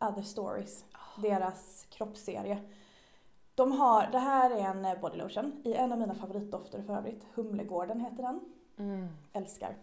Other 0.00 0.22
Stories, 0.22 0.84
deras 1.16 1.86
kroppsserie. 1.90 2.58
De 3.54 3.72
har, 3.72 4.08
det 4.12 4.18
här 4.18 4.50
är 4.50 4.64
en 4.64 5.00
body 5.00 5.18
lotion 5.18 5.62
i 5.64 5.74
en 5.74 5.92
av 5.92 5.98
mina 5.98 6.14
favoritdofter 6.14 6.82
för 6.82 6.96
övrigt. 6.96 7.26
Humlegården 7.34 8.00
heter 8.00 8.22
den. 8.22 8.40
Mm. 8.78 9.08
Älskar. 9.32 9.76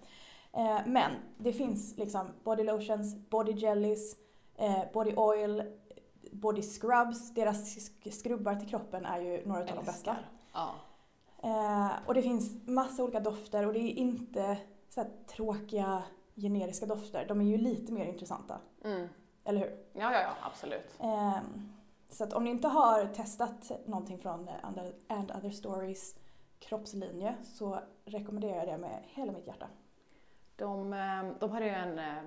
Men 0.85 1.11
det 1.37 1.53
finns 1.53 1.97
liksom 1.97 2.27
body 2.43 2.63
lotions, 2.63 3.15
body 3.29 3.51
jellies, 3.51 4.15
body 4.93 5.13
oil, 5.15 5.63
body 6.31 6.61
scrubs. 6.61 7.33
Deras 7.33 7.77
sk- 7.77 8.11
skrubbar 8.11 8.55
till 8.55 8.69
kroppen 8.69 9.05
är 9.05 9.19
ju 9.21 9.45
några 9.45 9.61
av 9.61 9.67
de 9.67 9.85
bästa. 9.85 10.15
Ja. 10.53 10.71
Eh, 11.43 11.91
och 12.07 12.13
det 12.13 12.21
finns 12.21 12.67
massa 12.67 13.03
olika 13.03 13.19
dofter 13.19 13.65
och 13.67 13.73
det 13.73 13.79
är 13.79 13.93
inte 13.97 14.57
så 14.89 15.05
tråkiga 15.27 16.03
generiska 16.35 16.85
dofter. 16.85 17.25
De 17.27 17.41
är 17.41 17.45
ju 17.45 17.57
lite 17.57 17.91
mer 17.93 18.05
intressanta. 18.05 18.57
Mm. 18.83 19.07
Eller 19.43 19.59
hur? 19.59 19.69
ja, 19.93 20.13
ja, 20.13 20.21
ja, 20.21 20.29
absolut. 20.41 20.97
Ehm, 20.99 21.69
så 22.09 22.23
att 22.23 22.33
om 22.33 22.43
ni 22.43 22.49
inte 22.49 22.67
har 22.67 23.05
testat 23.05 23.71
någonting 23.85 24.19
från 24.19 24.47
eh, 24.47 24.53
And- 25.07 25.31
Other 25.37 25.49
Stories 25.51 26.15
kroppslinje 26.59 27.35
så 27.43 27.79
rekommenderar 28.05 28.55
jag 28.55 28.67
det 28.67 28.77
med 28.77 29.03
hela 29.07 29.31
mitt 29.31 29.47
hjärta. 29.47 29.67
De, 30.55 30.93
eh, 30.93 31.31
de 31.39 31.51
hade 31.51 31.65
ju 31.65 31.71
en, 31.71 31.99
eh, 31.99 32.23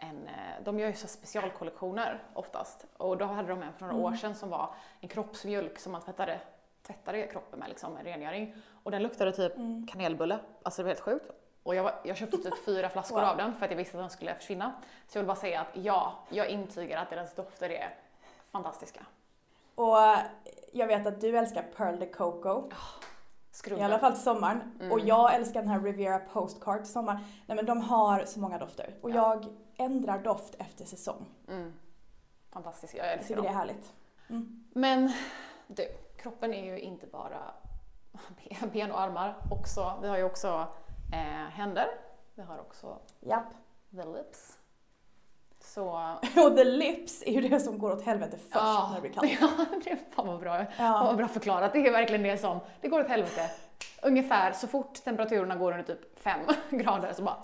en, 0.00 0.26
eh, 0.28 0.62
de 0.64 0.78
gör 0.78 0.88
ju 0.88 0.94
så 0.94 1.08
specialkollektioner 1.08 2.22
oftast. 2.34 2.86
Och 2.96 3.16
då 3.16 3.24
hade 3.24 3.48
de 3.48 3.62
en 3.62 3.72
för 3.72 3.80
några 3.80 3.94
Mm. 3.94 4.04
år 4.04 4.16
sedan 4.16 4.34
som 4.34 4.50
var 4.50 4.74
en 5.00 5.08
kroppsmjölk 5.08 5.78
som 5.78 5.92
man 5.92 6.02
tvättade, 6.02 6.40
tvättade 6.86 7.26
kroppen 7.26 7.58
med, 7.58 7.68
liksom 7.68 7.96
en 7.96 8.04
rengöring. 8.04 8.54
Och 8.82 8.90
den 8.90 9.02
luktade 9.02 9.32
typ 9.32 9.56
Mm. 9.56 9.86
kanelbulle, 9.86 10.38
alltså 10.62 10.82
det 10.82 10.84
var 10.84 10.88
helt 10.90 11.00
sjukt. 11.00 11.30
Och 11.62 11.74
jag, 11.74 11.82
var, 11.82 11.94
jag 12.04 12.16
köpte 12.16 12.36
typ 12.36 12.58
fyra 12.64 12.88
flaskor 12.88 13.20
Wow. 13.20 13.28
av 13.28 13.36
den 13.36 13.54
för 13.56 13.64
att 13.64 13.70
jag 13.70 13.78
visste 13.78 13.96
att 13.98 14.02
den 14.02 14.10
skulle 14.10 14.34
försvinna. 14.34 14.72
Så 15.08 15.18
jag 15.18 15.22
vill 15.22 15.26
bara 15.28 15.36
säga 15.36 15.60
att 15.60 15.68
ja, 15.72 16.14
jag 16.28 16.48
intygar 16.48 17.02
att 17.02 17.10
deras 17.10 17.34
dofter 17.34 17.70
är 17.70 17.94
fantastiska. 18.50 19.00
Och 19.74 19.96
jag 20.72 20.86
vet 20.86 21.06
att 21.06 21.20
du 21.20 21.38
älskar 21.38 21.62
Pearl 21.76 21.98
de 21.98 22.06
Coco, 22.06 22.70
Skrubben. 23.50 23.82
i 23.82 23.84
alla 23.84 23.98
fall 23.98 24.12
till 24.12 24.22
sommaren. 24.22 24.60
Mm. 24.80 24.92
Och 24.92 25.00
jag 25.00 25.34
älskar 25.34 25.60
den 25.60 25.68
här 25.70 25.80
Riviera 25.80 26.18
Postcard 26.18 26.82
till 26.82 26.92
sommaren. 26.92 27.18
Nej 27.46 27.56
men 27.56 27.66
de 27.66 27.80
har 27.80 28.24
så 28.24 28.40
många 28.40 28.58
dofter. 28.58 28.94
Och 29.02 29.10
Ja. 29.10 29.14
jag 29.14 29.46
ändrar 29.86 30.18
doft 30.18 30.54
efter 30.58 30.84
säsong. 30.84 31.26
Mm. 31.48 31.72
Fantastiskt, 32.52 32.94
jag 32.94 33.06
Jag 33.06 33.12
älskar 33.12 33.26
tycker 33.28 33.36
dem. 33.36 33.44
det 33.44 33.50
är 33.50 33.54
härligt. 33.54 33.92
Mm. 34.28 34.64
Men 34.74 35.12
du, 35.66 35.82
kroppen 36.16 36.54
är 36.54 36.64
ju 36.64 36.78
inte 36.80 37.06
bara 37.06 37.40
ben 38.72 38.92
och 38.92 39.00
armar 39.00 39.36
också. 39.50 39.98
Vi 40.02 40.08
har 40.08 40.16
ju 40.16 40.24
också 40.24 40.66
eh, 41.12 41.50
händer. 41.50 41.86
Vi 42.34 42.42
har 42.42 42.58
också 42.58 42.98
Japp. 43.20 43.46
the 43.90 44.04
lips. 44.04 44.58
Så... 45.74 45.90
Och 46.46 46.56
the 46.56 46.64
lips 46.64 47.22
är 47.26 47.32
ju 47.32 47.48
det 47.48 47.60
som 47.60 47.78
går 47.78 47.92
åt 47.92 48.02
helvete 48.02 48.36
först 48.38 48.54
när 48.54 48.94
det 48.94 49.00
blir 49.00 49.10
kallt. 49.12 49.30
Ja, 49.40 49.48
det 49.84 49.90
är 49.90 49.98
fan 50.10 50.26
vad 50.26 50.40
bra. 50.40 50.56
Fan 50.56 50.66
Ja. 50.78 51.02
vad 51.04 51.16
bra 51.16 51.28
förklarat. 51.28 51.72
Det 51.72 51.86
är 51.86 51.92
verkligen 51.92 52.22
det 52.22 52.38
som, 52.38 52.60
det 52.80 52.88
går 52.88 53.00
åt 53.00 53.08
helvete. 53.08 53.50
Ungefär 54.02 54.52
så 54.52 54.66
fort 54.68 54.94
temperaturerna 55.04 55.56
går 55.56 55.72
under 55.72 55.84
typ 55.84 56.20
5 56.22 56.40
grader 56.70 57.12
så 57.12 57.22
bara 57.22 57.36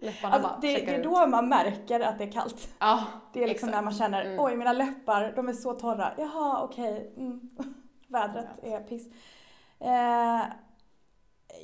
läpparna 0.00 0.34
Alltså, 0.34 0.48
bara 0.48 0.58
det, 0.60 0.72
det 0.74 0.90
är 0.94 0.98
ut. 0.98 1.04
då 1.04 1.26
man 1.26 1.48
märker 1.48 2.00
att 2.00 2.18
det 2.18 2.24
är 2.24 2.32
kallt. 2.32 2.68
Ja, 2.78 3.04
Det 3.32 3.42
är 3.42 3.48
liksom 3.48 3.68
exakt. 3.68 3.76
när 3.78 3.82
man 3.84 3.94
känner, 3.94 4.24
Mm. 4.24 4.40
oj 4.40 4.56
mina 4.56 4.72
läppar, 4.72 5.32
de 5.36 5.48
är 5.48 5.52
så 5.52 5.72
torra. 5.74 6.12
Jaha, 6.18 6.62
okej. 6.62 7.12
Mm. 7.16 7.50
Vädret 8.08 8.46
är 8.62 8.80
piss. 8.80 9.06
Eh, 9.80 10.42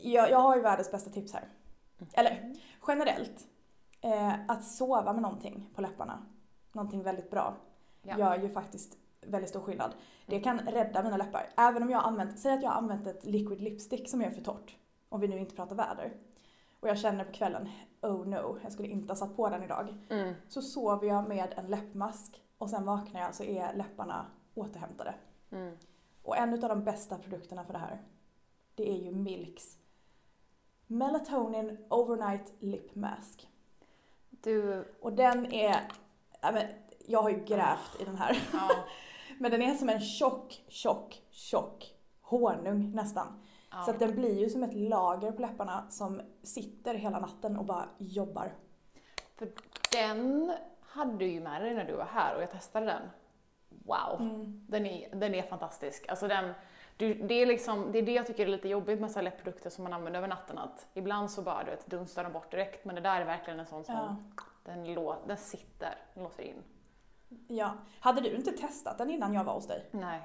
jag, 0.02 0.30
jag 0.30 0.38
har 0.38 0.56
ju 0.56 0.62
världens 0.62 0.90
bästa 0.90 1.10
tips 1.10 1.32
här. 1.32 1.44
Eller 2.14 2.54
generellt, 2.88 3.44
eh, 4.00 4.34
att 4.48 4.64
sova 4.64 5.12
med 5.12 5.22
någonting 5.22 5.70
på 5.74 5.80
läpparna, 5.80 6.26
någonting 6.72 7.02
väldigt 7.02 7.30
bra, 7.30 7.56
Ja. 8.02 8.18
gör 8.18 8.38
ju 8.38 8.48
faktiskt 8.48 8.98
väldigt 9.26 9.50
stor 9.50 9.60
skillnad. 9.60 9.94
Det 10.26 10.40
kan 10.40 10.58
rädda 10.58 11.02
mina 11.02 11.16
läppar. 11.16 11.48
Även 11.56 11.82
om 11.82 11.90
jag 11.90 11.98
har 11.98 12.08
använt, 12.08 12.38
säg 12.38 12.52
att 12.52 12.62
jag 12.62 12.70
har 12.70 12.78
använt 12.78 13.06
ett 13.06 13.24
liquid 13.24 13.60
lipstick 13.60 14.08
som 14.10 14.22
är 14.22 14.30
för 14.30 14.42
torrt, 14.42 14.76
om 15.08 15.20
vi 15.20 15.28
nu 15.28 15.38
inte 15.38 15.54
pratar 15.54 15.76
väder. 15.76 16.12
Och 16.80 16.88
jag 16.88 16.98
känner 16.98 17.24
på 17.24 17.32
kvällen, 17.32 17.68
oh 18.02 18.26
no, 18.26 18.58
jag 18.62 18.72
skulle 18.72 18.88
inte 18.88 19.10
ha 19.12 19.16
satt 19.16 19.36
på 19.36 19.48
den 19.48 19.62
idag 19.62 19.96
Mm. 20.10 20.34
så 20.48 20.62
sover 20.62 21.06
jag 21.08 21.28
med 21.28 21.54
en 21.56 21.66
läppmask 21.66 22.42
och 22.58 22.70
sen 22.70 22.84
vaknar 22.84 23.20
jag 23.20 23.34
så 23.34 23.44
är 23.44 23.74
läpparna 23.74 24.26
återhämtade. 24.54 25.14
Mm. 25.50 25.76
Och 26.22 26.36
en 26.36 26.52
av 26.52 26.68
de 26.68 26.84
bästa 26.84 27.18
produkterna 27.18 27.64
för 27.64 27.72
det 27.72 27.78
här, 27.78 28.02
det 28.74 28.90
är 28.90 28.96
ju 29.04 29.12
Milks 29.12 29.78
Melatonin 30.86 31.86
Overnight 31.90 32.52
Lip 32.58 32.94
Mask. 32.94 33.48
Du, 34.42 34.84
Och 35.00 35.12
den 35.12 35.52
är, 35.52 35.76
ja, 36.40 36.52
men, 36.52 36.66
jag 37.06 37.22
har 37.22 37.30
ju 37.30 37.44
grävt 37.44 38.00
i 38.00 38.04
den 38.04 38.16
här, 38.16 38.38
ja, 38.52 38.68
men 39.38 39.50
den 39.50 39.62
är 39.62 39.74
som 39.74 39.88
en 39.88 40.00
tjock, 40.00 40.64
tjock, 40.68 41.22
tjock 41.30 41.94
honung 42.20 42.92
nästan. 42.94 43.44
ja. 43.70 43.82
Så 43.82 43.90
att 43.90 43.98
den 43.98 44.14
blir 44.14 44.38
ju 44.40 44.48
som 44.50 44.62
ett 44.62 44.74
lager 44.74 45.32
på 45.32 45.42
läpparna 45.42 45.86
som 45.90 46.20
sitter 46.42 46.94
hela 46.94 47.18
natten 47.18 47.56
och 47.56 47.64
bara 47.64 47.88
jobbar. 47.98 48.54
För 49.38 49.48
den 49.92 50.52
hade 50.80 51.16
du 51.18 51.26
ju 51.26 51.40
med 51.40 51.62
dig 51.62 51.74
när 51.74 51.84
du 51.84 51.96
var 51.96 52.04
här 52.04 52.36
och 52.36 52.42
jag 52.42 52.50
testade 52.50 52.86
den. 52.86 53.02
Wow, 53.68 54.20
Mm. 54.20 54.66
den, 54.68 54.86
är, 54.86 55.16
den 55.16 55.34
är 55.34 55.42
fantastisk. 55.42 56.08
Alltså 56.08 56.28
den, 56.28 56.54
du, 56.98 57.14
det, 57.14 57.34
är 57.34 57.46
liksom, 57.46 57.92
det 57.92 57.98
är 57.98 58.02
det 58.02 58.12
jag 58.12 58.26
tycker 58.26 58.46
är 58.46 58.50
lite 58.50 58.68
jobbigt 58.68 59.00
med 59.00 59.10
så 59.10 59.20
läppprodukter 59.20 59.70
som 59.70 59.84
man 59.84 59.92
använder 59.92 60.18
över 60.18 60.28
natten. 60.28 60.58
Att 60.58 60.86
ibland 60.94 61.30
så 61.30 61.42
bara 61.42 61.64
du 61.64 61.70
vet, 61.70 61.86
dunstar 61.86 62.24
de 62.24 62.32
bort 62.32 62.50
direkt 62.50 62.84
men 62.84 62.94
det 62.94 63.00
där 63.00 63.20
är 63.20 63.24
verkligen 63.24 63.60
en 63.60 63.66
sån 63.66 63.84
som 63.84 63.94
Ja. 63.94 64.16
den, 64.64 64.94
lå, 64.94 65.16
den 65.26 65.36
sitter, 65.36 65.94
den 66.14 66.24
låser 66.24 66.42
in. 66.42 66.62
ja. 67.48 67.72
Hade 68.00 68.20
du 68.20 68.34
inte 68.36 68.52
testat 68.52 68.98
den 68.98 69.10
innan 69.10 69.34
jag 69.34 69.44
var 69.44 69.54
hos 69.54 69.66
dig? 69.66 69.84
Nej, 69.90 70.20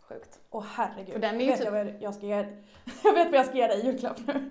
sjukt. 0.00 0.40
Åh 0.50 0.64
herregud. 0.68 1.12
För 1.12 1.20
den 1.20 1.34
är 1.34 1.40
ju 1.40 1.46
vet 1.50 1.56
typ- 1.58 1.64
jag, 1.64 1.72
vad 1.84 2.02
jag, 2.02 2.14
ska 2.14 2.26
ge, 2.26 2.36
jag 3.04 3.12
vet 3.12 3.26
vad 3.30 3.34
jag 3.38 3.46
ska 3.46 3.56
ge 3.56 3.66
dig 3.66 3.80
i 3.80 3.86
julklapp 3.86 4.18
nu. 4.26 4.50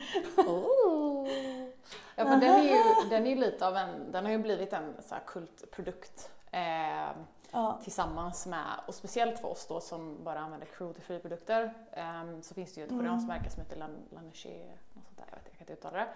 Ja, 2.16 2.26
för 2.26 2.38
den 2.38 2.44
är 2.44 2.64
ju 2.64 3.10
den 3.10 3.26
är 3.28 3.30
ju 3.30 3.36
lite 3.36 3.68
av 3.68 3.76
en, 3.78 4.12
den 4.12 4.26
har 4.26 4.32
ju 4.32 4.38
blivit 4.38 4.74
en 4.74 4.94
så 5.02 5.16
kultprodukt. 5.26 6.32
Eh, 6.52 7.10
Ja. 7.56 7.80
tillsammans 7.84 8.46
med, 8.48 8.80
och 8.88 8.96
speciellt 8.96 9.40
för 9.40 9.48
oss 9.48 9.68
då 9.68 9.82
som 9.82 10.24
bara 10.24 10.40
använder 10.40 10.68
cruelty-free 10.68 11.20
produkter, 11.20 11.74
ehm, 11.92 12.42
så 12.44 12.54
finns 12.54 12.74
det 12.74 12.82
ju 12.82 12.86
ett 12.86 12.92
Mm. 12.92 13.04
koreanskt 13.04 13.28
märke 13.28 13.50
som 13.50 13.62
heter 13.64 13.76
Lan- 13.78 14.08
Laneige, 14.12 14.72
något 14.94 15.06
sånt 15.06 15.18
där, 15.18 15.26
jag 15.30 15.36
vet 15.38 15.46
jag 15.46 15.54
kan 15.54 15.62
inte 15.62 15.74
uttala 15.74 15.98
det. 15.98 16.08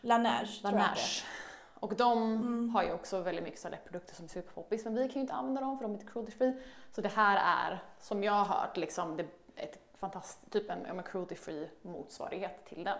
Laneige 0.00 0.60
tror 0.62 0.72
jag 0.80 0.80
det. 0.94 0.98
Och 1.80 1.94
de 1.96 2.22
Mm. 2.22 2.68
har 2.70 2.82
ju 2.82 2.92
också 2.92 3.20
väldigt 3.22 3.44
mycket 3.44 3.60
så 3.60 3.68
här 3.68 3.70
läppprodukter 3.72 4.14
som 4.14 4.24
är 4.24 4.28
superpoppis, 4.28 4.84
men 4.84 4.94
vi 4.94 5.02
kan 5.08 5.14
ju 5.14 5.20
inte 5.20 5.34
använda 5.34 5.60
dem 5.60 5.78
för 5.78 5.82
de 5.84 5.94
är 5.94 5.98
inte 6.00 6.12
cruelty-free. 6.12 6.62
Så 6.92 7.00
det 7.00 7.08
här 7.08 7.70
är, 7.70 7.82
som 8.00 8.24
jag 8.24 8.32
har 8.32 8.44
hört, 8.44 8.76
liksom 8.76 9.16
det, 9.16 9.26
ett 9.56 9.78
fantastiskt, 9.98 10.52
typ 10.52 10.70
en, 10.70 10.78
ja, 10.86 10.94
men 10.94 11.04
cruelty-free 11.04 11.68
motsvarighet 11.82 12.64
till 12.66 12.84
den. 12.84 12.98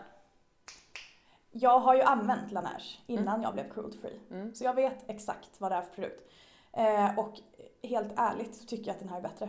Jag 1.50 1.78
har 1.78 1.94
ju 1.94 2.02
använt 2.02 2.52
Laneige 2.52 2.98
innan 3.06 3.42
jag 3.42 3.54
blev 3.54 3.72
cruelty 3.72 3.98
free. 3.98 4.20
Mm. 4.30 4.54
Så 4.54 4.64
jag 4.64 4.74
vet 4.74 5.10
exakt 5.10 5.60
vad 5.60 5.72
det 5.72 5.76
är 5.76 5.82
för 5.82 5.94
produkt. 5.94 6.30
Eh, 6.72 7.18
och 7.18 7.40
helt 7.82 8.12
ärligt 8.16 8.54
så 8.54 8.64
tycker 8.66 8.86
jag 8.86 8.94
att 8.94 9.00
den 9.00 9.08
här 9.08 9.18
är 9.18 9.22
bättre. 9.22 9.48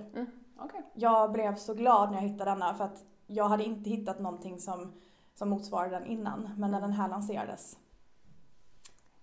Okej. 0.60 0.82
Jag 0.94 1.32
blev 1.32 1.56
så 1.56 1.74
glad 1.74 2.12
när 2.12 2.22
jag 2.22 2.30
hittade 2.30 2.52
denna 2.52 2.74
för 2.74 2.84
att 2.84 3.04
jag 3.28 3.46
hade 3.50 3.64
inte 3.64 3.90
hittat 3.90 4.20
någonting 4.20 4.60
som, 4.60 4.94
som 5.36 5.50
motsvarade 5.50 5.96
den 6.00 6.06
innan. 6.06 6.50
Men 6.58 6.72
när 6.72 6.82
den 6.82 6.92
här 6.92 7.10
lanserades, 7.10 7.78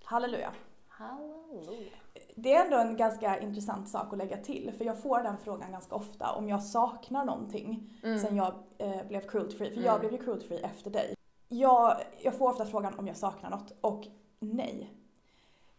halleluja. 0.05 0.53
Halleluja. 0.89 1.91
Det 2.37 2.55
är 2.55 2.65
ändå 2.65 2.77
en 2.79 2.97
ganska 2.97 3.41
intressant 3.41 3.89
sak 3.89 4.13
att 4.13 4.19
lägga 4.19 4.37
till 4.37 4.73
för 4.79 4.85
jag 4.85 5.03
får 5.03 5.23
den 5.23 5.39
frågan 5.39 5.73
ganska 5.73 5.95
ofta 5.95 6.33
om 6.33 6.49
jag 6.49 6.63
saknar 6.63 7.25
någonting 7.25 7.93
Mm. 8.03 8.19
sen 8.19 8.37
jag 8.37 8.55
eh, 8.79 9.07
blev 9.09 9.21
cruelty 9.29 9.57
free. 9.57 9.69
För 9.71 9.77
Mm. 9.77 9.85
jag 9.87 10.01
blev 10.01 10.13
ju 10.13 10.19
cruelty 10.19 10.47
free 10.49 10.59
efter 10.61 10.91
dig. 10.91 11.15
Jag, 11.49 11.97
jag 12.23 12.35
får 12.39 12.51
ofta 12.51 12.65
frågan 12.67 12.99
om 12.99 13.07
jag 13.07 13.17
saknar 13.17 13.51
något 13.51 13.73
och 13.81 14.05
nej. 14.39 14.91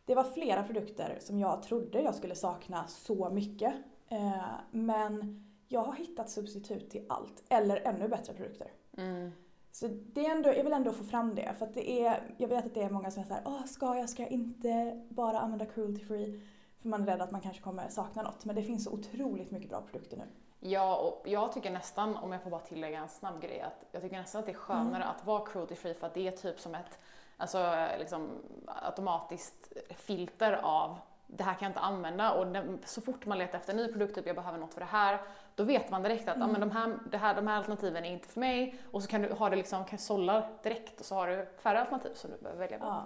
Det 0.08 0.15
var 0.15 0.24
flera 0.24 0.63
produkter 0.63 1.17
som 1.20 1.39
jag 1.39 1.63
trodde 1.63 2.02
jag 2.02 2.15
skulle 2.15 2.36
sakna 2.36 2.88
så 2.88 3.30
mycket. 3.30 3.74
Eh, 4.10 4.41
men 4.72 5.43
jag 5.67 5.84
har 5.84 5.93
hittat 5.93 6.30
substitut 6.30 6.89
till 6.89 7.06
allt, 7.10 7.43
eller 7.50 7.88
ännu 7.88 8.08
bättre 8.08 8.34
produkter. 8.34 8.72
Mm. 8.98 9.32
Så 9.72 9.88
det 9.88 10.26
är 10.26 10.32
ändå, 10.32 10.50
jag 10.50 10.63
vill 10.63 10.74
ändå 10.74 10.91
få 10.91 11.04
fram 11.04 11.36
det. 11.36 11.54
För 11.60 11.70
det 11.74 11.91
är, 12.06 12.36
jag 12.38 12.48
vet 12.48 12.65
att 12.65 12.74
det 12.74 12.82
är 12.82 12.89
många 12.89 13.12
som 13.12 13.24
är 13.24 13.28
såhär, 13.28 13.41
Åh, 13.46 13.65
ska 13.65 13.96
jag, 13.96 14.10
ska 14.10 14.24
jag 14.24 14.32
inte 14.32 15.02
bara 15.10 15.39
använda 15.39 15.65
cruelty 15.65 16.06
free? 16.06 16.41
För 16.82 16.89
man 16.89 17.02
är 17.02 17.06
rädd 17.06 17.22
att 17.22 17.32
man 17.32 17.41
kanske 17.41 17.62
kommer 17.62 17.89
sakna 17.89 18.22
något. 18.22 18.46
Men 18.46 18.56
det 18.56 18.63
finns 18.63 18.84
så 18.84 18.91
otroligt 18.91 19.52
mycket 19.52 19.70
bra 19.70 19.82
produkter 19.82 20.17
nu. 20.17 20.24
Ja, 20.60 20.96
och 20.96 21.30
jag 21.30 21.52
tycker 21.52 21.72
nästan, 21.72 22.15
om 22.15 22.32
jag 22.32 22.43
får 22.43 22.50
bara 22.50 22.62
tillägga 22.62 23.00
en 23.00 23.10
snabb 23.10 23.41
grej, 23.41 23.62
att 23.62 23.86
jag 23.91 24.02
tycker 24.02 24.17
nästan 24.17 24.39
att 24.39 24.46
det 24.46 24.52
är 24.52 24.58
skönare 24.58 25.04
att 25.04 25.26
vara 25.26 25.46
cruelty 25.46 25.76
free 25.76 25.93
för 25.93 26.08
att 26.08 26.13
det 26.13 26.28
är 26.28 26.32
typ 26.32 26.60
som 26.60 26.76
ett 26.76 27.00
alltså, 27.38 27.76
liksom, 28.00 28.30
automatiskt 28.67 29.73
filter 29.89 30.54
av 30.63 31.00
det 31.28 31.43
här 31.43 31.54
kan 31.54 31.63
jag 31.65 31.69
inte 31.69 31.80
använda 31.80 32.34
och 32.34 32.47
så 32.86 33.02
fort 33.02 33.26
man 33.26 33.38
letar 33.38 33.58
efter 33.58 33.73
en 33.73 33.78
ny 33.78 33.88
produkt, 33.88 34.15
typ 34.15 34.28
jag 34.28 34.36
behöver 34.36 34.60
något 34.60 34.73
för 34.73 34.80
det 34.80 34.86
här, 34.86 35.21
då 35.56 35.63
vet 35.63 35.89
man 35.89 36.04
direkt 36.04 36.28
att 36.28 36.38
ja, 36.39 36.47
men 36.47 36.62
de, 36.62 36.71
här, 36.71 37.00
det 37.12 37.17
här, 37.17 37.36
de 37.36 37.47
här 37.47 37.58
alternativen 37.58 38.06
är 38.06 38.12
inte 38.12 38.28
för 38.28 38.39
mig 38.39 38.80
och 38.91 39.04
så 39.04 39.10
kan 39.10 39.21
du 39.21 39.34
ha 39.34 39.50
det 39.50 39.56
liksom, 39.56 39.86
kan 39.86 40.00
sålla 40.00 40.50
direkt 40.63 41.00
och 41.00 41.06
så 41.06 41.15
har 41.15 41.28
du 41.28 41.47
färre 41.58 41.80
alternativ 41.80 42.13
som 42.13 42.32
du 42.32 42.38
behöver 42.38 42.60
välja 42.60 42.80
på. 42.80 42.86
Ja. 42.86 43.04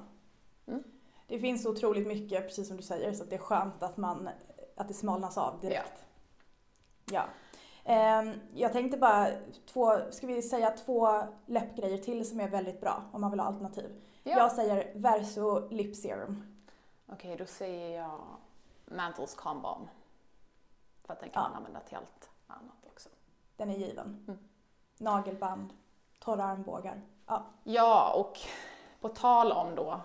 Mm. 0.67 0.84
Det 1.28 1.39
finns 1.39 1.63
så 1.63 1.72
otroligt 1.72 2.08
mycket, 2.08 2.48
precis 2.48 2.67
som 2.67 2.78
du 2.78 2.84
säger, 2.84 3.13
så 3.13 3.24
att 3.24 3.30
det 3.30 3.36
är 3.36 3.39
skönt 3.39 3.84
att, 3.84 3.98
man, 3.98 4.30
att 4.78 4.88
det 4.88 4.94
smalnas 4.94 5.38
av 5.38 5.60
direkt. 5.62 6.06
Ja. 7.12 7.24
Ehm, 7.84 8.34
jag 8.54 8.74
tänkte 8.74 8.98
bara, 8.98 9.28
två, 9.74 9.98
ska 10.12 10.28
vi 10.28 10.41
säga 10.41 10.70
två 10.70 11.24
läppgrejer 11.46 11.98
till 11.98 12.30
som 12.30 12.39
är 12.39 12.50
väldigt 12.50 12.82
bra 12.82 13.04
om 13.12 13.22
man 13.22 13.32
vill 13.32 13.39
ha 13.39 13.48
alternativ. 13.48 14.02
Ja. 14.24 14.38
Jag 14.38 14.52
säger 14.52 14.92
Verso 14.96 15.68
Lip 15.70 15.96
Serum. 15.96 16.62
Okej, 17.08 17.38
då 17.38 17.46
säger 17.46 18.02
jag 18.02 18.22
Mantles 18.86 19.36
Calm. 19.36 19.88
För 21.06 21.14
att 21.14 21.20
den 21.20 21.30
kan 21.30 21.44
Ja. 21.44 21.50
man 21.50 21.58
använda 21.58 21.80
till 21.80 21.98
allt 21.98 22.30
annat 22.48 22.86
också. 22.88 23.10
Den 23.58 23.70
är 23.70 23.78
given. 23.78 24.26
Mm. 24.28 24.40
Nagelband, 24.98 25.74
torra 26.20 26.44
armbågar. 26.44 27.02
Ja. 27.26 27.44
Ja, 27.64 28.14
och 28.14 28.40
på 29.02 29.10
tal 29.10 29.52
om 29.52 29.76
då 29.76 30.02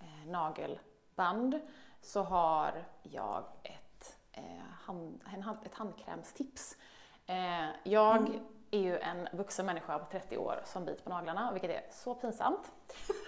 eh, 0.00 0.26
nagelband 0.30 1.60
så 2.00 2.22
har 2.22 2.84
jag 3.02 3.44
ett, 3.62 4.16
eh, 4.32 4.42
hand, 4.80 5.20
en, 5.34 5.42
hand- 5.42 5.58
ett 5.66 5.74
handkrämstips. 5.74 6.76
Eh, 7.26 7.66
jag 7.84 8.16
Mm. 8.16 8.46
Är 8.70 8.78
ju 8.80 8.98
en 8.98 9.28
vuxen 9.32 9.66
människa 9.66 9.98
på 9.98 10.06
30 10.10 10.36
år 10.38 10.60
som 10.64 10.84
biter 10.84 11.02
på 11.02 11.10
naglarna, 11.10 11.52
vilket 11.52 11.70
är 11.70 11.82
så 11.90 12.14
pinsamt. 12.14 12.72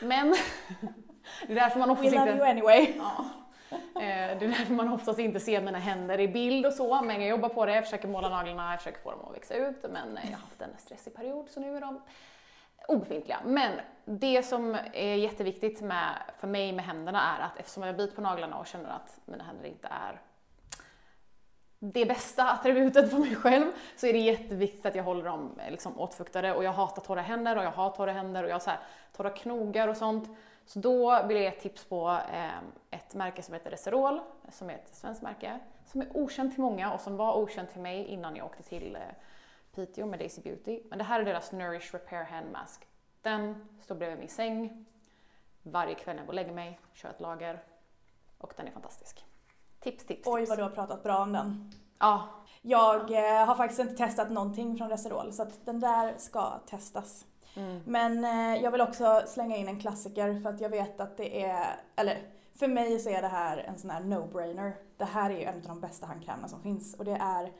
Men 0.02 0.30
det 1.46 1.52
är 1.52 1.54
därför 1.54 1.78
man 1.78 1.88
We 1.88 1.92
oftast 1.92 2.14
love 2.14 2.30
inte... 2.32 2.42
you 2.44 2.50
anyway. 2.50 2.94
Ja. 2.98 3.24
Eh, 3.70 4.38
Det 4.38 4.44
är 4.44 4.48
därför 4.48 4.72
man 4.72 4.92
oftast 4.92 5.18
inte 5.18 5.40
ser 5.40 5.60
mina 5.62 5.78
händer 5.78 6.20
i 6.20 6.28
bild 6.28 6.66
och 6.66 6.72
så, 6.72 7.02
men 7.02 7.20
jag 7.20 7.30
jobbar 7.30 7.48
på 7.48 7.66
det, 7.66 7.74
jag 7.74 7.84
försöker 7.84 8.08
måla 8.08 8.28
naglarna, 8.28 8.70
jag 8.70 8.78
försöker 8.80 9.00
få 9.00 9.10
dem 9.10 9.20
att 9.28 9.34
växa 9.34 9.54
ut, 9.54 9.82
men 9.90 10.18
jag 10.22 10.30
har 10.30 10.38
haft 10.40 10.62
en 10.62 10.70
stressig 10.78 11.14
period 11.14 11.48
så 11.48 11.60
nu 11.60 11.76
är 11.76 11.80
de 11.80 12.00
obefintliga. 12.88 13.38
Men 13.44 13.80
det 14.04 14.42
som 14.42 14.74
är 14.92 15.14
jätteviktigt 15.14 15.80
med, 15.80 16.08
för 16.38 16.46
mig 16.48 16.72
med 16.72 16.84
händerna 16.84 17.22
är 17.36 17.44
att 17.44 17.58
eftersom 17.58 17.82
jag 17.82 17.96
biter 17.96 18.14
på 18.14 18.20
naglarna 18.20 18.56
och 18.58 18.66
känner 18.66 18.90
att 18.90 19.20
mina 19.24 19.44
händer 19.44 19.64
inte 19.64 19.88
är 19.90 20.20
det 21.78 22.06
bästa 22.06 22.50
attributet 22.50 23.10
på 23.10 23.18
mig 23.18 23.36
själv 23.36 23.72
så 23.96 24.06
är 24.06 24.12
det 24.12 24.18
jätteviktigt 24.18 24.86
att 24.86 24.94
jag 24.94 25.04
håller 25.04 25.24
dem 25.24 25.58
eh, 25.58 25.70
liksom 25.70 25.98
åtfuktade 25.98 26.54
och 26.54 26.64
jag 26.64 26.72
hatar 26.72 27.02
torra 27.02 27.20
händer 27.20 27.56
och 27.56 27.64
jag 27.64 27.70
har 27.70 27.90
torra 27.90 28.12
händer 28.12 28.42
och 28.42 28.48
jag 28.48 28.54
har 28.54 28.60
så 28.60 28.70
här, 28.70 28.80
torra 29.12 29.30
knogar 29.30 29.88
och 29.88 29.96
sånt. 29.96 30.28
Så 30.66 30.78
då 30.78 31.22
vill 31.22 31.36
jag 31.36 31.42
ge 31.42 31.48
ett 31.48 31.60
tips 31.60 31.84
på 31.84 32.18
eh, 32.32 32.58
ett 32.90 33.14
märke 33.14 33.42
som 33.42 33.54
heter 33.54 33.70
Reserol, 33.70 34.20
som 34.52 34.70
är 34.70 34.74
ett 34.74 34.94
svenskt 34.94 35.22
märke, 35.22 35.58
som 35.84 36.00
är 36.00 36.16
okänt 36.16 36.52
till 36.52 36.62
många 36.62 36.92
och 36.92 37.00
som 37.00 37.16
var 37.16 37.36
okänt 37.36 37.70
till 37.70 37.80
mig 37.80 38.04
innan 38.04 38.36
jag 38.36 38.46
åkte 38.46 38.62
till 38.62 38.96
eh, 38.96 39.02
Piteå 39.74 40.06
med 40.06 40.18
Daisy 40.18 40.42
Beauty. 40.42 40.80
Men 40.88 40.98
det 40.98 41.04
här 41.04 41.20
är 41.20 41.24
deras 41.24 41.52
Nourish 41.52 41.94
Repair 41.94 42.24
Hand 42.24 42.52
Mask. 42.52 42.88
Den 43.22 43.68
står 43.80 43.94
bredvid 43.94 44.18
min 44.18 44.28
säng 44.28 44.84
varje 45.62 45.94
kväll 45.94 46.16
när 46.16 46.22
jag 46.22 46.26
går 46.26 46.32
och 46.32 46.34
lägger 46.34 46.52
mig, 46.52 46.80
kör 46.92 47.10
ett 47.10 47.20
lager. 47.20 47.62
Och 48.38 48.52
den 48.56 48.66
är 48.66 48.70
fantastisk. 48.70 49.24
Tips, 49.80 50.06
tips, 50.06 50.26
Oj 50.28 50.40
tips. 50.40 50.48
vad 50.50 50.58
du 50.58 50.62
har 50.62 50.70
pratat 50.70 51.02
bra 51.02 51.18
om 51.18 51.32
den. 51.32 51.70
Ja, 51.98 52.28
Jag 52.62 53.10
eh, 53.10 53.46
har 53.46 53.54
faktiskt 53.54 53.80
inte 53.80 53.94
testat 53.94 54.30
någonting 54.30 54.76
från 54.78 54.88
Reserol 54.88 55.32
så 55.32 55.42
att 55.42 55.66
den 55.66 55.80
där 55.80 56.14
ska 56.18 56.58
testas. 56.66 57.24
mm. 57.54 57.80
Men 57.86 58.24
eh, 58.24 58.62
jag 58.62 58.70
vill 58.70 58.80
också 58.80 59.22
slänga 59.26 59.56
in 59.56 59.68
en 59.68 59.80
klassiker 59.80 60.40
för 60.40 60.50
att 60.50 60.60
jag 60.60 60.68
vet 60.68 61.00
att 61.00 61.16
det 61.16 61.44
är, 61.44 61.66
eller 61.96 62.22
för 62.54 62.68
mig 62.68 62.98
så 62.98 63.10
är 63.10 63.22
det 63.22 63.28
här 63.28 63.58
en 63.58 63.78
sån 63.78 63.90
här 63.90 64.00
no-brainer. 64.00 64.72
Det 64.96 65.04
här 65.04 65.30
är 65.30 65.34
ju 65.38 65.44
en 65.44 65.56
av 65.56 65.62
de 65.62 65.80
bästa 65.80 66.06
handkrämerna 66.06 66.48
som 66.48 66.62
finns 66.62 66.94
och 66.94 67.04
det 67.04 67.18
är 67.20 67.52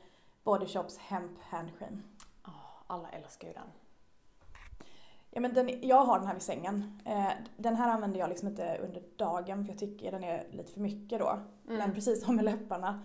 Body 0.45 0.67
Shops 0.67 0.99
Hemp 0.99 1.43
Hand 1.43 1.71
Cream. 1.79 2.03
Åh, 2.47 2.53
alla 2.87 3.09
älskar 3.09 3.49
ju 3.49 3.55
den. 3.55 3.69
Ja, 5.31 5.41
men 5.41 5.55
den, 5.55 5.89
jag 5.89 6.05
har 6.05 6.19
den 6.19 6.27
här 6.27 6.35
vid 6.35 6.43
sängen. 6.43 7.01
Eh, 7.05 7.31
den 7.57 7.77
här 7.77 7.89
använder 7.89 8.19
jag 8.21 8.29
liksom 8.29 8.49
inte 8.49 8.79
under 8.83 9.03
dagen 9.17 9.65
för 9.65 9.73
jag 9.73 9.79
tycker 9.79 10.13
den 10.13 10.25
är 10.25 10.47
lite 10.51 10.73
för 10.73 10.81
mycket 10.81 11.19
då. 11.19 11.29
Mm. 11.29 11.79
Men 11.79 11.95
precis 11.95 12.25
som 12.25 12.37
med 12.37 12.45
läpparna, 12.45 13.03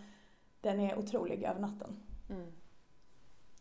den 0.61 0.79
är 0.79 0.99
otrolig 0.99 1.43
över 1.43 1.59
natten. 1.59 2.03
Mm. 2.29 2.51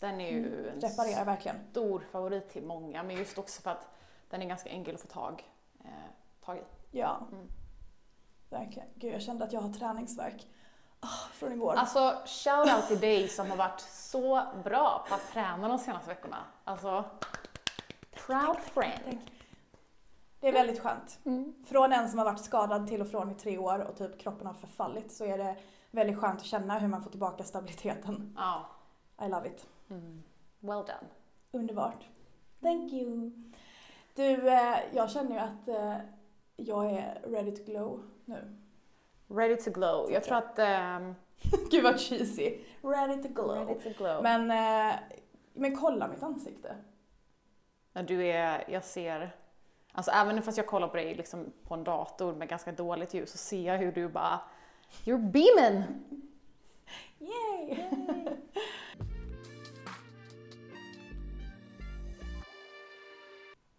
Den 0.01 0.21
är 0.21 0.31
ju 0.31 0.69
en 0.69 0.81
Reparerar 0.81 1.25
verkligen. 1.25 1.57
stor 1.71 2.01
favorit 2.13 2.49
till 2.49 2.63
många, 2.65 3.03
men 3.03 3.17
just 3.17 3.39
också 3.39 3.63
för 3.63 3.71
att 3.71 3.89
den 4.31 4.43
är 4.43 4.47
ganska 4.47 4.71
enkel 4.71 4.95
att 4.95 5.01
få 5.01 5.09
tag, 5.09 5.51
eh, 5.85 5.91
tag 6.45 6.57
i. 6.59 6.63
Ja. 6.91 7.27
Mm. 7.33 7.47
Verkligen. 8.51 8.89
Gud, 8.95 9.15
jag 9.15 9.23
kände 9.23 9.45
att 9.45 9.53
jag 9.53 9.61
har 9.61 9.73
träningsvärk 9.73 10.47
Ah, 11.05 11.29
från 11.33 11.53
igår. 11.53 11.75
Alltså, 11.75 12.23
shout 12.27 12.77
out 12.77 12.89
till 12.89 13.01
dig 13.01 13.29
som 13.29 13.51
har 13.51 13.57
varit 13.57 13.81
så 13.81 14.43
bra 14.65 15.07
på 15.09 15.15
att 15.15 15.33
träna 15.33 15.69
de 15.69 15.79
senaste 15.79 16.09
veckorna. 16.09 16.37
Alltså, 16.65 17.05
proud 18.27 18.59
friend. 18.59 19.19
Det 20.41 20.49
är 20.49 20.53
väldigt 20.53 20.81
skönt. 20.81 21.19
Mm. 21.25 21.55
Från 21.65 21.93
en 21.93 22.09
som 22.09 22.19
har 22.19 22.25
varit 22.25 22.45
skadad 22.45 22.89
till 22.89 23.01
och 23.01 23.09
från 23.09 23.31
i 23.31 23.35
tre 23.35 23.59
år 23.59 23.79
och 23.79 23.97
typ 23.97 24.19
kroppen 24.21 24.47
har 24.47 24.55
förfallit 24.55 25.13
så 25.13 25.25
är 25.25 25.39
det 25.39 25.57
väldigt 25.91 26.19
skönt 26.19 26.41
att 26.41 26.47
känna 26.47 26.79
hur 26.79 26.89
man 26.89 27.03
får 27.03 27.11
tillbaka 27.11 27.45
stabiliteten. 27.45 28.37
Ja. 28.37 28.67
I 29.27 29.29
love 29.29 29.49
it. 29.49 29.67
Mm. 29.91 30.23
Well 30.61 30.85
done. 30.87 31.09
Underbart. 31.53 32.09
Thank 32.63 32.93
you. 32.93 33.33
Du, 34.15 34.49
eh, 34.49 34.79
jag 34.93 35.11
känner 35.11 35.31
ju 35.31 35.39
att 35.39 35.69
eh, 35.69 35.97
jag 36.57 36.91
är 36.91 37.21
ready 37.27 37.57
to 37.57 37.63
glow 37.65 38.03
nu. 38.25 38.57
Ready 39.29 39.57
to 39.57 39.71
glow. 39.71 40.13
Jag 40.13 40.25
tror 40.25 40.37
att... 40.39 40.59
ehm, 40.59 41.15
Gud 41.71 41.85
vad 41.85 42.01
cheesy. 42.01 42.59
Ready 42.83 43.23
to 43.23 43.29
glow. 43.29 43.69
ready 43.69 43.81
to 43.81 43.91
glow. 43.99 44.23
Men, 44.23 44.51
eh, 44.51 44.95
men 45.55 45.77
kolla 45.77 46.09
mitt 46.09 46.23
ansikte. 46.23 46.77
När 47.93 48.03
du 48.03 48.27
är, 48.27 48.65
jag 48.69 48.85
ser, 48.85 49.37
alltså 49.93 50.11
även 50.11 50.43
fast 50.43 50.59
jag 50.59 50.67
kollar 50.67 50.89
på 50.89 50.97
dig 50.97 51.15
liksom 51.15 51.53
på 51.69 51.75
en 51.75 51.85
dator 51.85 52.35
med 52.35 52.49
ganska 52.49 52.73
dåligt 52.73 53.15
ljus 53.15 53.31
så 53.31 53.39
ser 53.39 53.67
jag 53.67 53.79
hur 53.79 53.93
du 53.93 54.09
bara, 54.09 54.41
you're 55.05 55.31
beaming! 55.31 55.85
Yay! 57.19 57.79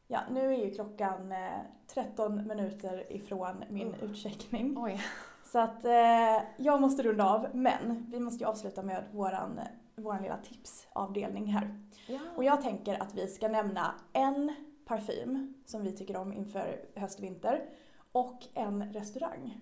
ja, 0.07 0.21
nu 0.31 0.53
är 0.53 0.57
ju 0.65 0.73
klockan 0.73 1.31
eh, 1.31 1.59
13 1.87 2.47
minuter 2.47 3.13
ifrån 3.13 3.63
min 3.69 3.93
utcheckning. 4.01 4.75
Oj. 4.77 5.01
Så 5.43 5.59
att 5.59 5.85
eh, 5.85 6.41
jag 6.57 6.81
måste 6.81 7.03
runda 7.03 7.29
av, 7.29 7.47
men 7.53 8.05
vi 8.09 8.19
måste 8.19 8.43
ju 8.43 8.49
avsluta 8.49 8.81
med 8.81 9.03
våran, 9.11 9.59
våran 9.95 10.21
lilla 10.21 10.37
tipsavdelning 10.37 11.45
här. 11.45 11.79
Ja. 12.07 12.19
Och 12.35 12.43
jag 12.43 12.61
tänker 12.61 13.01
att 13.01 13.13
vi 13.13 13.27
ska 13.27 13.47
nämna 13.47 13.95
en 14.13 14.55
parfym 14.85 15.53
som 15.65 15.83
vi 15.83 15.91
tycker 15.97 16.17
om 16.17 16.33
inför 16.33 16.85
höst-vinter 16.95 17.69
och 18.11 18.39
en 18.53 18.93
restaurang 18.93 19.59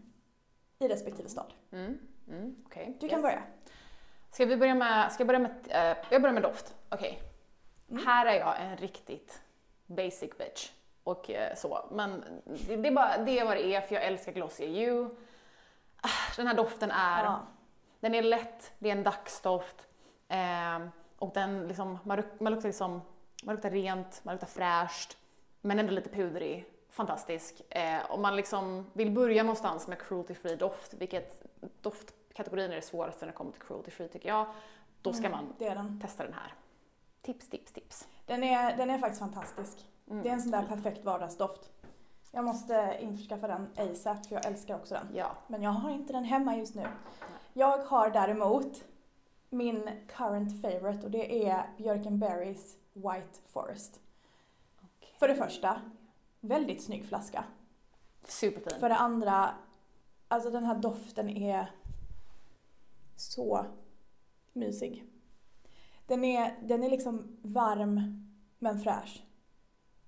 i 0.80 0.88
respektive 0.88 1.30
stad. 1.30 1.54
Mm. 1.72 1.98
Mm. 2.28 2.56
Okej. 2.66 2.98
Du 3.00 3.10
kan 3.10 3.20
Yes. 3.20 3.24
börja. 3.24 3.44
Ska 4.32 4.46
vi 4.46 4.58
börja 4.58 4.76
med, 4.76 5.12
ska 5.12 5.22
jag 5.22 5.28
börja 5.28 5.40
med, 5.40 5.52
eh, 5.70 5.98
jag 6.12 6.22
börjar 6.22 6.34
med 6.34 6.44
doft. 6.44 6.76
Okej. 6.90 7.20
Mm. 7.90 8.06
Här 8.06 8.26
är 8.26 8.34
jag 8.40 8.62
en 8.62 8.78
riktigt 8.78 9.42
basic 9.86 10.38
bitch. 10.38 10.72
Och 11.04 11.30
eh, 11.32 11.56
så. 11.56 11.88
Men 11.92 12.24
det, 12.68 12.76
det, 12.76 12.88
är 12.88 12.92
bara, 12.92 13.18
det 13.18 13.40
är 13.40 13.46
vad 13.46 13.58
det 13.58 13.76
är 13.76 13.82
för 13.82 13.96
jag 13.96 14.04
älskar 14.04 14.32
Glossier 14.32 14.70
You. 14.70 15.10
Ah, 16.02 16.36
Den 16.38 16.48
här 16.48 16.54
doften 16.56 16.92
är 16.92 17.24
Ja. 17.24 17.40
Den 18.00 18.16
är 18.16 18.22
lätt, 18.22 18.74
det 18.80 18.90
är 18.90 18.96
en 18.96 19.04
dagsdoft. 19.04 19.88
Eh, 20.32 20.88
och 21.20 21.32
den 21.34 21.68
liksom, 21.68 21.98
man, 22.04 22.18
luk- 22.20 22.40
man, 22.40 22.54
luktar 22.54 22.70
liksom, 22.70 23.02
man 23.44 23.56
luktar 23.56 23.70
rent, 23.70 24.22
man 24.24 24.34
luktar 24.36 24.48
fräscht, 24.48 25.18
men 25.62 25.80
ändå 25.80 25.92
lite 25.92 26.10
pudrig. 26.10 26.66
Fantastisk. 26.90 27.62
Eh, 27.70 28.12
om 28.12 28.22
man 28.22 28.36
liksom 28.36 28.86
vill 28.94 29.12
börja 29.12 29.44
någonstans 29.44 29.88
med 29.88 30.00
cruelty 30.02 30.34
free 30.34 30.56
doft, 30.56 30.94
vilket 30.94 31.44
doftkategorin 31.82 32.72
är 32.72 32.76
det 32.76 32.82
svåraste 32.82 33.26
när 33.26 33.32
det 33.32 33.38
kommer 33.38 33.52
till 33.52 33.62
cruelty 33.62 33.92
free 33.92 34.08
tycker 34.08 34.30
jag, 34.30 34.46
då 35.02 35.14
ska 35.14 35.28
Mm, 35.28 35.32
man 35.38 35.54
den. 35.60 36.00
testa 36.02 36.24
den 36.24 36.34
här. 36.34 36.54
Tips, 37.22 37.50
tips, 37.50 37.72
tips. 37.74 38.08
Den 38.26 38.44
är, 38.44 38.78
den 38.78 38.90
är 38.90 38.98
faktiskt 38.98 39.20
fantastisk. 39.20 39.78
Mm. 40.10 40.24
Det 40.24 40.30
är 40.30 40.34
en 40.34 40.42
sån 40.42 40.52
där 40.52 40.64
perfekt 40.66 41.04
vardagsdoft. 41.06 41.70
Jag 42.32 42.44
måste 42.44 42.98
införskaffa 43.02 43.48
den 43.48 43.70
ASAP 43.78 44.26
för 44.28 44.36
jag 44.36 44.46
älskar 44.46 44.76
också 44.76 44.94
den. 44.94 45.08
Ja. 45.14 45.32
Men 45.48 45.62
jag 45.62 45.72
har 45.72 45.90
inte 45.90 46.14
den 46.14 46.24
hemma 46.24 46.56
just 46.58 46.76
nu. 46.76 46.88
Jag 47.54 47.78
har 47.78 48.10
däremot 48.10 48.84
min 49.54 49.90
current 50.08 50.62
favorite 50.62 51.06
och 51.06 51.12
det 51.12 51.48
är 51.48 51.70
Björkenberrys 51.78 52.78
White 52.94 53.40
Forest. 53.46 54.00
För 55.20 55.28
det 55.28 55.36
första, 55.36 55.82
väldigt 56.40 56.84
snygg 56.84 57.06
flaska. 57.06 57.44
Superfin. 58.28 58.80
För 58.80 58.90
det 58.90 58.96
andra, 58.96 59.56
alltså 60.28 60.50
den 60.50 60.66
här 60.66 60.76
doften 60.76 61.30
är 61.30 61.72
så 63.16 63.66
mysig. 64.54 65.06
Den 66.08 66.24
är, 66.24 66.60
den 66.64 66.84
är 66.84 66.90
liksom 66.90 67.38
varm 67.42 68.28
men 68.60 68.80
fräsch. 68.80 69.24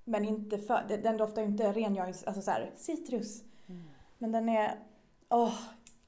Men 0.03 0.25
inte 0.25 0.57
för, 0.57 0.99
den- 1.03 1.17
doftar 1.17 1.41
ju 1.41 1.47
inte 1.47 1.73
rengörings, 1.73 2.23
alltså 2.23 2.41
så 2.41 2.51
här, 2.51 2.71
citrus. 2.75 3.43
Mm. 3.67 3.83
Men 4.17 4.31
den 4.31 4.49
är, 4.49 4.79
åh, 5.29 5.59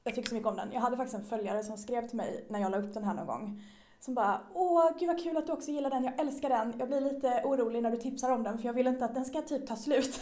jag 0.06 0.14
tycker 0.14 0.28
så 0.28 0.34
mycket 0.34 0.48
om 0.48 0.56
den. 0.56 0.72
Jag 0.72 0.80
hade 0.80 0.96
faktiskt 0.96 1.18
en 1.18 1.24
följare 1.24 1.62
som 1.62 1.76
skrev 1.76 2.08
till 2.08 2.16
mig 2.16 2.44
när 2.48 2.60
jag 2.60 2.70
la 2.70 2.78
upp 2.78 2.94
den 2.94 3.04
här 3.04 3.14
någon 3.14 3.26
gång. 3.26 3.62
Som 4.00 4.14
bara, 4.14 4.40
åh 4.54 4.90
gud 4.98 5.08
vad 5.08 5.22
kul 5.22 5.36
att 5.36 5.46
du 5.46 5.52
också 5.52 5.70
gillar 5.70 5.90
den, 5.90 6.04
jag 6.04 6.20
älskar 6.20 6.48
den. 6.48 6.74
Jag 6.78 6.88
blir 6.88 7.00
lite 7.00 7.42
orolig 7.44 7.82
när 7.82 7.90
du 7.90 7.96
tipsar 7.96 8.30
om 8.30 8.42
den 8.42 8.58
för 8.58 8.66
jag 8.66 8.72
vill 8.72 8.86
inte 8.86 9.04
att 9.04 9.14
den 9.14 9.24
ska 9.24 9.42
typ 9.42 9.66
ta 9.66 9.76
slut. 9.76 10.20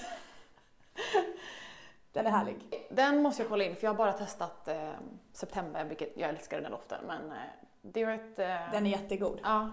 den 2.12 2.26
är 2.26 2.30
härlig. 2.30 2.56
Den 2.90 3.22
måste 3.22 3.42
jag 3.42 3.48
kolla 3.48 3.64
in 3.64 3.76
för 3.76 3.84
jag 3.84 3.90
har 3.90 3.98
bara 3.98 4.12
testat 4.12 4.68
eh, 4.68 4.90
September, 5.32 5.84
vilket 5.84 6.12
jag 6.16 6.30
älskar 6.30 6.60
den 6.60 6.70
doften. 6.70 6.98
Men 7.06 7.30
eh, 7.30 7.36
det 7.82 8.02
är 8.02 8.14
ett... 8.14 8.38
Eh, 8.38 8.72
Den 8.72 8.86
är 8.86 8.90
jättegod. 8.90 9.40
Ja. 9.42 9.70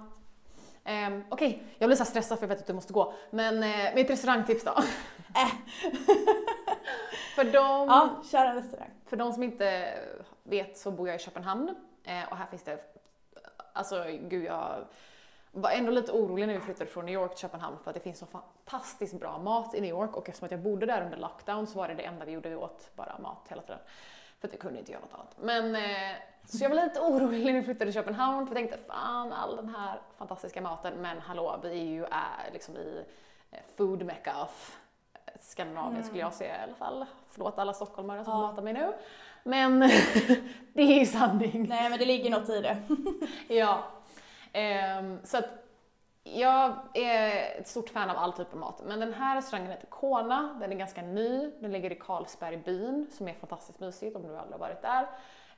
Um, 0.85 1.23
Okej, 1.29 1.63
jag 1.77 1.87
blir 1.87 1.97
så 1.97 2.05
stressad 2.05 2.39
för 2.39 2.43
jag 2.43 2.49
vet 2.49 2.59
att 2.59 2.67
du 2.67 2.73
måste 2.73 2.93
gå. 2.93 3.13
Men 3.29 3.63
eh, 3.63 3.95
mitt 3.95 4.09
restaurangtips 4.09 4.63
då? 4.63 4.71
för, 7.35 7.43
de, 7.43 7.87
Ja, 7.87 8.23
kör 8.31 8.45
en 8.45 8.55
restaurang 8.55 8.89
för 9.11 9.17
de 9.17 9.33
som 9.33 9.43
inte 9.43 9.93
vet 10.43 10.77
så 10.77 10.91
bor 10.91 11.07
jag 11.07 11.15
i 11.15 11.19
Köpenhamn. 11.19 11.75
Eh, 12.03 12.29
och 12.29 12.37
här 12.37 12.45
finns 12.45 12.63
det, 12.63 12.79
alltså 13.73 14.05
gud 14.21 14.43
jag 14.43 14.85
var 15.51 15.71
ändå 15.71 15.91
lite 15.91 16.11
orolig 16.11 16.47
när 16.47 16.53
vi 16.53 16.59
flyttade 16.59 16.89
från 16.89 17.05
New 17.05 17.13
York 17.13 17.31
till 17.31 17.39
Köpenhamn 17.39 17.77
för 17.83 17.91
att 17.91 17.95
det 17.95 17.99
finns 17.99 18.19
så 18.19 18.25
fantastiskt 18.25 19.19
bra 19.19 19.37
mat 19.39 19.75
i 19.75 19.81
New 19.81 19.89
York 19.89 20.17
och 20.17 20.29
eftersom 20.29 20.45
att 20.45 20.51
jag 20.51 20.59
bodde 20.59 20.85
där 20.85 21.05
under 21.05 21.17
lockdown 21.17 21.67
så 21.67 21.77
var 21.77 21.87
det 21.87 21.93
det 21.93 22.03
enda 22.03 22.25
vi 22.25 22.31
gjorde, 22.31 22.49
vi 22.49 22.55
åt 22.55 22.91
bara 22.95 23.17
mat 23.19 23.47
hela 23.49 23.61
tiden. 23.61 23.79
För 24.39 24.47
att 24.47 24.53
vi 24.53 24.57
kunde 24.57 24.79
inte 24.79 24.91
göra 24.91 25.01
något 25.01 25.13
annat. 25.13 25.35
Men, 25.39 25.75
eh, 25.75 26.15
så 26.45 26.63
jag 26.63 26.69
var 26.69 26.75
lite 26.75 26.99
orolig 27.09 27.45
när 27.45 27.53
vi 27.53 27.63
flyttade 27.63 27.85
till 27.85 27.93
Köpenhamn 27.93 28.47
för 28.47 28.55
jag 28.55 28.69
tänkte 28.69 28.87
fan 28.87 29.33
all 29.33 29.55
den 29.55 29.69
här 29.69 30.01
fantastiska 30.17 30.61
maten 30.61 30.93
men 31.01 31.19
hallå 31.19 31.59
vi 31.63 31.69
är 31.69 31.85
ju 31.85 32.03
är 32.03 32.51
liksom 32.53 32.77
i 32.77 33.05
eh, 33.51 33.59
food 33.77 34.05
mecca 34.05 34.43
of 34.43 34.80
Skandinavien 35.41 36.03
skulle 36.03 36.19
jag 36.19 36.33
säga 36.33 36.59
i 36.59 36.63
alla 36.63 36.75
fall. 36.75 37.05
Förlåt 37.29 37.59
alla 37.59 37.73
stockholmare 37.73 38.23
som 38.25 38.33
Ja. 38.33 38.45
hatar 38.45 38.61
mig 38.61 38.73
nu. 38.73 38.93
Men 39.43 39.79
det 40.73 40.81
är 40.81 40.99
ju 40.99 41.05
sanning. 41.05 41.65
Nej 41.69 41.89
men 41.89 41.99
det 41.99 42.05
ligger 42.05 42.29
något 42.29 42.49
i 42.49 42.61
det. 42.61 42.77
Ja. 43.55 43.83
Ehm, 44.53 45.19
så 45.23 45.37
att 45.37 45.45
jag 46.23 46.73
är 46.93 47.59
ett 47.59 47.67
stort 47.67 47.89
fan 47.89 48.09
av 48.09 48.17
all 48.17 48.33
typ 48.33 48.53
av 48.53 48.59
mat. 48.59 48.81
Men 48.85 48.99
den 48.99 49.13
här 49.13 49.35
restaurangen 49.35 49.71
heter 49.71 49.87
Kona. 49.87 50.57
Den 50.59 50.71
är 50.71 50.75
ganska 50.75 51.01
ny. 51.01 51.51
Den 51.59 51.71
ligger 51.71 51.91
i 51.91 51.95
Carlsbergbyn 51.95 53.07
som 53.11 53.27
är 53.27 53.33
fantastiskt 53.33 53.79
mysigt 53.79 54.15
om 54.15 54.21
du 54.27 54.37
aldrig 54.37 54.53
har 54.53 54.67
varit 54.67 54.81
där. 54.81 55.01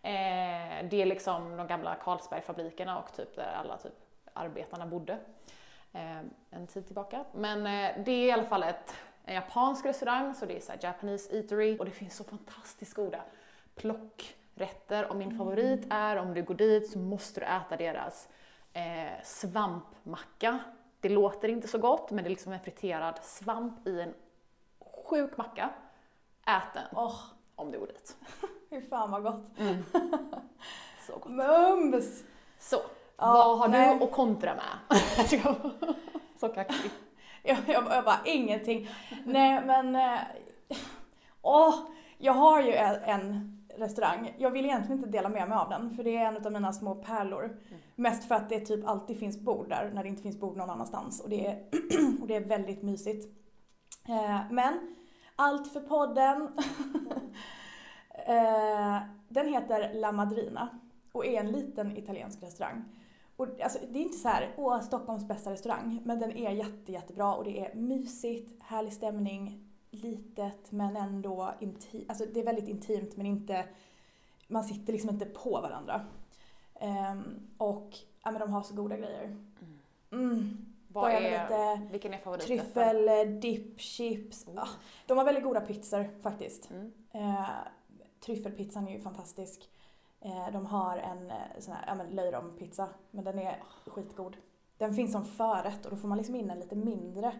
Eh, 0.01 0.89
det 0.89 1.01
är 1.01 1.05
liksom 1.05 1.57
de 1.57 1.67
gamla 1.67 1.95
Carlsbergfabrikerna 1.95 2.99
och 2.99 3.13
typ 3.15 3.35
där 3.35 3.53
alla 3.59 3.77
typ 3.77 3.93
arbetarna 4.33 4.85
bodde 4.85 5.17
eh, 5.93 6.17
en 6.51 6.67
tid 6.67 6.85
tillbaka. 6.85 7.23
Men 7.33 7.57
eh, 7.59 8.03
det 8.05 8.11
är 8.11 8.25
i 8.27 8.31
alla 8.31 8.43
fall 8.45 8.63
ett, 8.63 8.95
en 9.25 9.35
japansk 9.35 9.85
restaurang 9.85 10.35
så 10.35 10.45
det 10.45 10.55
är 10.57 10.59
så 10.59 10.73
Japanese 10.81 11.35
eatery 11.37 11.77
och 11.77 11.85
det 11.85 11.91
finns 11.91 12.15
så 12.15 12.23
fantastiskt 12.23 12.93
goda 12.93 13.21
plockrätter 13.75 15.09
och 15.09 15.15
min 15.15 15.37
favorit 15.37 15.87
är 15.89 16.15
om 16.15 16.33
du 16.33 16.43
går 16.43 16.55
dit 16.55 16.91
så 16.91 16.99
måste 16.99 17.39
du 17.39 17.45
äta 17.45 17.77
deras 17.77 18.29
eh, 18.73 19.23
svampmacka. 19.23 20.59
Det 20.99 21.09
låter 21.09 21.47
inte 21.47 21.67
så 21.67 21.77
gott 21.77 22.11
men 22.11 22.23
det 22.23 22.27
är 22.27 22.29
liksom 22.29 22.53
en 22.53 22.59
friterad 22.59 23.19
svamp 23.23 23.87
i 23.87 24.01
en 24.01 24.13
sjuk 25.05 25.37
macka. 25.37 25.69
Ät 26.45 26.73
den. 26.73 26.87
Åh, 26.95 27.15
om 27.55 27.71
du 27.71 27.79
går 27.79 27.87
dit. 27.87 28.17
Fy 28.69 28.81
fan 28.81 29.11
vad 29.11 29.23
gott. 29.23 29.41
Så 31.07 31.13
gott. 31.17 31.31
Mums! 31.31 32.23
Så, 32.59 32.81
Ja, 33.17 33.33
vad 33.33 33.59
har 33.59 33.67
nej. 33.67 33.97
du 33.97 34.03
att 34.03 34.11
kontra 34.11 34.55
med? 34.55 34.99
så 36.39 36.49
kaxig. 36.49 36.91
Jag, 37.45 37.57
jag, 37.67 37.83
jag 37.89 38.05
bara, 38.05 38.19
ingenting. 38.25 38.89
Nej 39.25 39.65
men, 39.65 39.95
eh, 39.95 40.19
åh, 41.41 41.75
jag 42.17 42.33
har 42.33 42.61
ju 42.61 42.73
en, 42.73 43.49
restaurang. 43.77 44.33
Jag 44.37 44.51
vill 44.51 44.65
egentligen 44.65 44.97
inte 44.97 45.09
dela 45.09 45.29
med 45.29 45.49
mig 45.49 45.57
av 45.57 45.69
den 45.69 45.95
för 45.95 46.03
det 46.03 46.17
är 46.17 46.25
en 46.25 46.45
av 46.45 46.51
mina 46.51 46.73
små 46.73 46.95
pärlor. 46.95 47.57
Mest 47.95 48.27
för 48.27 48.35
att 48.35 48.49
det 48.49 48.59
typ 48.59 48.87
alltid 48.87 49.19
finns 49.19 49.39
bord 49.39 49.69
där 49.69 49.91
när 49.93 50.03
det 50.03 50.09
inte 50.09 50.21
finns 50.21 50.39
bord 50.39 50.57
någon 50.57 50.69
annanstans 50.69 51.21
och 51.21 51.29
det 51.29 51.47
är, 51.47 51.63
och 52.21 52.27
det 52.27 52.35
är 52.35 52.45
väldigt 52.45 52.81
mysigt. 52.81 53.27
Eh, 54.07 54.41
men, 54.51 54.95
allt 55.35 55.73
för 55.73 55.79
podden. 55.79 56.41
eh, 58.27 58.99
den 59.29 59.53
heter 59.53 59.93
La 59.93 60.11
Madrina 60.11 60.69
och 61.11 61.25
är 61.25 61.39
en 61.39 61.51
liten 61.51 61.97
italiensk 61.97 62.43
restaurang. 62.43 62.83
Och 63.35 63.61
alltså, 63.61 63.79
det 63.91 63.99
är 63.99 64.03
inte 64.03 64.17
så 64.17 64.27
här, 64.27 64.53
åh, 64.57 64.81
Stockholms 64.81 65.27
bästa 65.27 65.51
restaurang, 65.51 66.01
men 66.03 66.19
den 66.19 66.31
är 66.31 66.51
jätte, 66.51 66.91
jättebra 66.91 67.33
och 67.33 67.43
det 67.43 67.59
är 67.59 67.75
mysigt, 67.75 68.63
härlig 68.63 68.93
stämning, 68.93 69.69
litet 69.91 70.71
men 70.71 70.95
ändå 70.95 71.53
intimt. 71.59 72.09
Alltså 72.09 72.25
det 72.33 72.39
är 72.39 72.45
väldigt 72.45 72.67
intimt 72.67 73.17
men 73.17 73.25
inte, 73.25 73.65
man 74.47 74.63
sitter 74.63 74.93
liksom 74.93 75.09
inte 75.09 75.25
på 75.25 75.61
varandra. 75.61 76.05
Ehm, 76.75 77.39
och 77.57 77.97
ja, 78.23 78.31
men 78.31 78.39
de 78.39 78.53
har 78.53 78.63
så 78.63 78.75
goda 78.75 78.97
grejer. 78.97 79.37
Mm. 80.11 80.65
Vad 80.87 81.03
Börjar 81.03 81.21
med 81.21 81.51
är, 81.51 81.77
lite 81.77 81.91
vilken 81.91 82.13
är 82.13 82.17
favoriträtten? 82.17 82.65
Tryffel, 82.65 83.07
eh, 83.07 83.39
dip, 83.39 83.79
chips. 83.79 84.47
Oh. 84.47 84.53
Ja, 84.55 84.67
de 85.07 85.17
har 85.17 85.25
väldigt 85.25 85.43
goda 85.43 85.61
pizzor 85.61 86.09
faktiskt. 86.21 86.69
Mm. 86.71 86.91
Eh, 87.11 87.49
tryffelpizzan 88.25 88.87
är 88.87 88.91
ju 88.91 88.99
fantastisk. 88.99 89.69
Eh, 90.25 90.51
de 90.51 90.65
har 90.65 90.97
en 90.97 91.31
eh, 91.31 91.59
sån 91.59 91.73
här, 91.73 91.83
ja 91.87 91.95
men 91.95 92.07
löjrompizza, 92.07 92.89
men 93.11 93.23
den 93.23 93.39
är 93.39 93.63
skitgod. 93.85 94.37
Den 94.77 94.93
finns 94.93 95.11
som 95.11 95.25
förrätt 95.25 95.85
och 95.85 95.91
då 95.91 95.97
får 95.97 96.07
man 96.07 96.17
liksom 96.17 96.35
in 96.35 96.49
en 96.49 96.59
lite 96.59 96.75
mindre. 96.75 97.33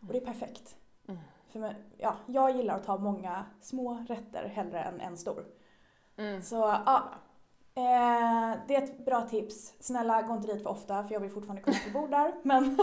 Och 0.00 0.12
det 0.12 0.16
är 0.18 0.24
perfekt. 0.24 0.76
Mm. 1.08 1.20
För 1.48 1.58
mig, 1.58 1.76
ja, 1.98 2.16
jag 2.26 2.56
gillar 2.56 2.74
att 2.74 2.84
ta 2.84 2.96
många 2.98 3.44
små 3.60 4.04
rätter 4.08 4.48
hellre 4.48 4.80
än 4.80 5.00
en 5.00 5.16
stor. 5.16 5.44
Mm. 6.16 6.42
Så 6.42 6.56
ja, 6.86 7.10
eh, 7.74 8.58
det 8.68 8.76
är 8.76 8.82
ett 8.82 9.04
bra 9.04 9.22
tips. 9.22 9.74
Snälla 9.80 10.22
gå 10.22 10.34
inte 10.34 10.52
dit 10.52 10.62
för 10.62 10.70
ofta 10.70 11.04
för 11.04 11.12
jag 11.12 11.20
vill 11.20 11.30
fortfarande 11.30 11.62
kunna 11.62 11.76
få 11.76 11.90
bo 11.90 12.06
där. 12.06 12.34
Men 12.42 12.78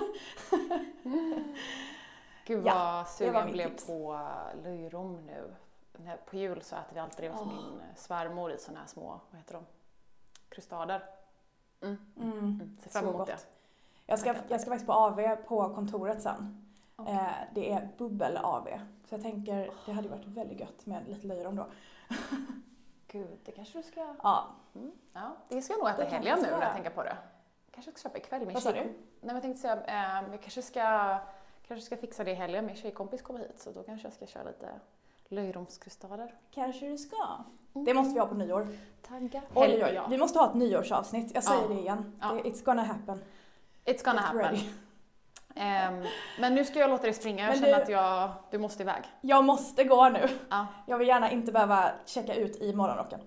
Gud 2.46 2.66
Ja, 2.66 2.74
vad 2.74 2.96
var 2.96 3.04
sugen 3.04 3.34
jag 3.34 3.52
blev 3.52 3.70
tips. 3.70 3.88
på 3.88 4.30
löjrom 4.64 5.26
nu. 5.26 5.56
På 6.26 6.36
jul 6.36 6.62
så 6.62 6.76
äter 6.76 6.94
vi 6.94 7.00
alltid 7.00 7.26
det 7.26 7.30
hos 7.30 7.42
Åh. 7.42 7.48
min 7.48 7.80
eh, 7.80 7.96
svärmor 7.96 8.52
i 8.52 8.58
såna 8.58 8.80
här 8.80 8.88
små, 8.88 9.20
vad 9.32 9.40
heter 9.40 9.54
de? 9.54 9.66
Krustader. 10.50 11.04
Mm. 11.82 11.98
mm, 12.18 12.32
Mm. 12.32 12.78
Ser 12.84 12.90
fram 12.90 13.04
Så 13.04 13.10
emot 13.10 13.28
det. 13.28 13.38
jag, 14.06 14.20
ska, 14.20 14.36
jag 14.48 14.62
ska 14.62 14.70
faktiskt 14.70 14.88
på 14.88 14.94
AV 14.94 15.36
på 15.48 15.76
kontoret 15.76 16.22
sen. 16.22 16.68
Okej. 16.96 17.14
Eh, 17.14 17.32
det 17.56 17.72
är 17.72 17.90
bubbel-AV. 17.98 18.80
Så 19.10 19.16
jag 19.16 19.22
tänker 19.22 19.72
det 19.86 19.92
hade 19.92 20.10
varit 20.10 20.26
väldigt 20.26 20.60
gött 20.60 20.86
med 20.86 21.08
lite 21.08 21.28
löjrom 21.28 21.56
då. 21.56 21.66
Gud, 23.08 23.40
det 23.46 23.52
kanske 23.52 23.78
du 23.80 23.84
ska... 23.84 24.16
Ja, 24.24 24.48
Mm. 24.76 24.92
Ja, 25.14 25.36
det 25.50 25.62
ska 25.62 25.74
jag 25.74 25.80
nog 25.80 25.90
äta 25.90 25.98
Det 26.02 26.08
i 26.08 26.10
helgen 26.10 26.40
nu 26.42 26.52
när 26.52 26.62
jag 26.62 26.74
tänker 26.74 26.90
på 26.90 27.04
det. 27.04 27.18
kanske 27.72 27.92
ska 27.92 28.00
köpa 28.10 28.18
ikväll. 28.18 28.46
Min 28.46 28.54
Vad 28.54 28.64
sa 28.64 28.72
du? 28.72 28.78
Nej 28.80 28.94
men 29.22 29.36
jag 29.36 29.42
tänkte 29.42 29.62
säga, 29.62 29.84
eh, 29.86 30.32
jag 30.32 30.42
kanske 30.42 30.62
ska, 30.62 31.18
kanske 31.68 31.86
ska 31.86 31.98
fixa 31.98 32.24
det 32.24 32.32
i 32.32 32.34
helgen. 32.34 32.66
Min 32.66 32.76
tjejkompis 32.76 33.22
kommer 33.22 33.40
hit 33.40 33.60
så 33.60 33.72
då 33.72 33.84
kanske 33.84 34.06
jag 34.08 34.14
ska 34.14 34.26
köra 34.26 34.44
lite 34.44 34.70
löjromskrustader. 35.32 36.34
kanske 36.52 36.86
du 36.90 36.98
ska. 36.98 37.38
Det 37.74 37.94
måste 37.94 38.14
vi 38.14 38.20
ha 38.20 38.28
på 38.28 38.36
nyår. 38.36 38.68
Tagga. 39.08 39.42
Oj, 39.56 39.70
oj, 39.74 39.84
oj. 39.84 40.02
Vi 40.10 40.18
måste 40.18 40.40
ha 40.40 40.50
ett 40.50 40.56
nyårsavsnitt. 40.56 41.32
Jag 41.36 41.44
säger 41.44 41.62
Ja. 41.62 41.68
det 41.68 41.74
igen. 41.74 42.18
Ja. 42.22 42.32
It's 42.32 42.66
gonna 42.66 42.84
happen. 42.84 43.24
It's 43.86 44.04
gonna 44.06 44.16
Get 44.22 44.26
happen. 44.26 44.40
ready. 44.42 44.62
Ehm, 45.56 46.06
men 46.40 46.56
nu 46.56 46.66
ska 46.66 46.80
jag 46.80 46.90
låta 46.90 47.04
dig 47.04 47.14
springa. 47.14 47.44
Jag 47.44 47.50
Men 47.50 47.60
känner 47.60 47.78
du- 47.78 47.84
att 47.84 47.90
jag, 47.90 48.30
du 48.52 48.58
måste 48.58 48.84
iväg. 48.84 49.04
Jag 49.22 49.44
måste 49.46 49.84
gå 49.84 50.10
nu. 50.10 50.28
Ja. 50.50 50.68
Jag 50.88 50.98
vill 50.98 51.08
gärna 51.08 51.32
inte 51.32 51.52
behöva 51.52 51.92
checka 52.06 52.36
ut 52.36 52.56
i 52.62 52.74
morgonrocken. 52.74 53.20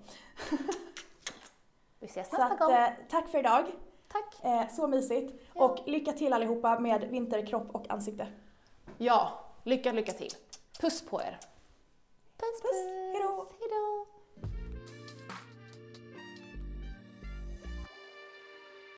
Vi 1.99 2.07
ses 2.07 2.31
nästa 2.31 2.45
att, 2.45 2.59
gång. 2.59 2.71
eh, 2.71 2.89
tack 3.09 3.27
för 3.29 3.39
idag. 3.39 3.65
Tack. 4.11 4.35
Eh, 4.45 4.67
så 4.75 4.87
mysigt. 4.87 5.41
Ja. 5.53 5.63
Och 5.65 5.77
lycka 5.87 6.11
till 6.11 6.33
allihopa 6.33 6.79
med 6.79 7.01
vinterkropp 7.03 7.75
och 7.75 7.89
ansikte. 7.91 8.27
Ja, 8.97 9.31
lycka, 9.63 9.91
lycka 9.91 10.11
till. 10.13 10.31
Puss 10.81 11.01
på 11.05 11.21
er. 11.21 11.39
Puss, 12.37 12.61
Puss. 12.61 13.04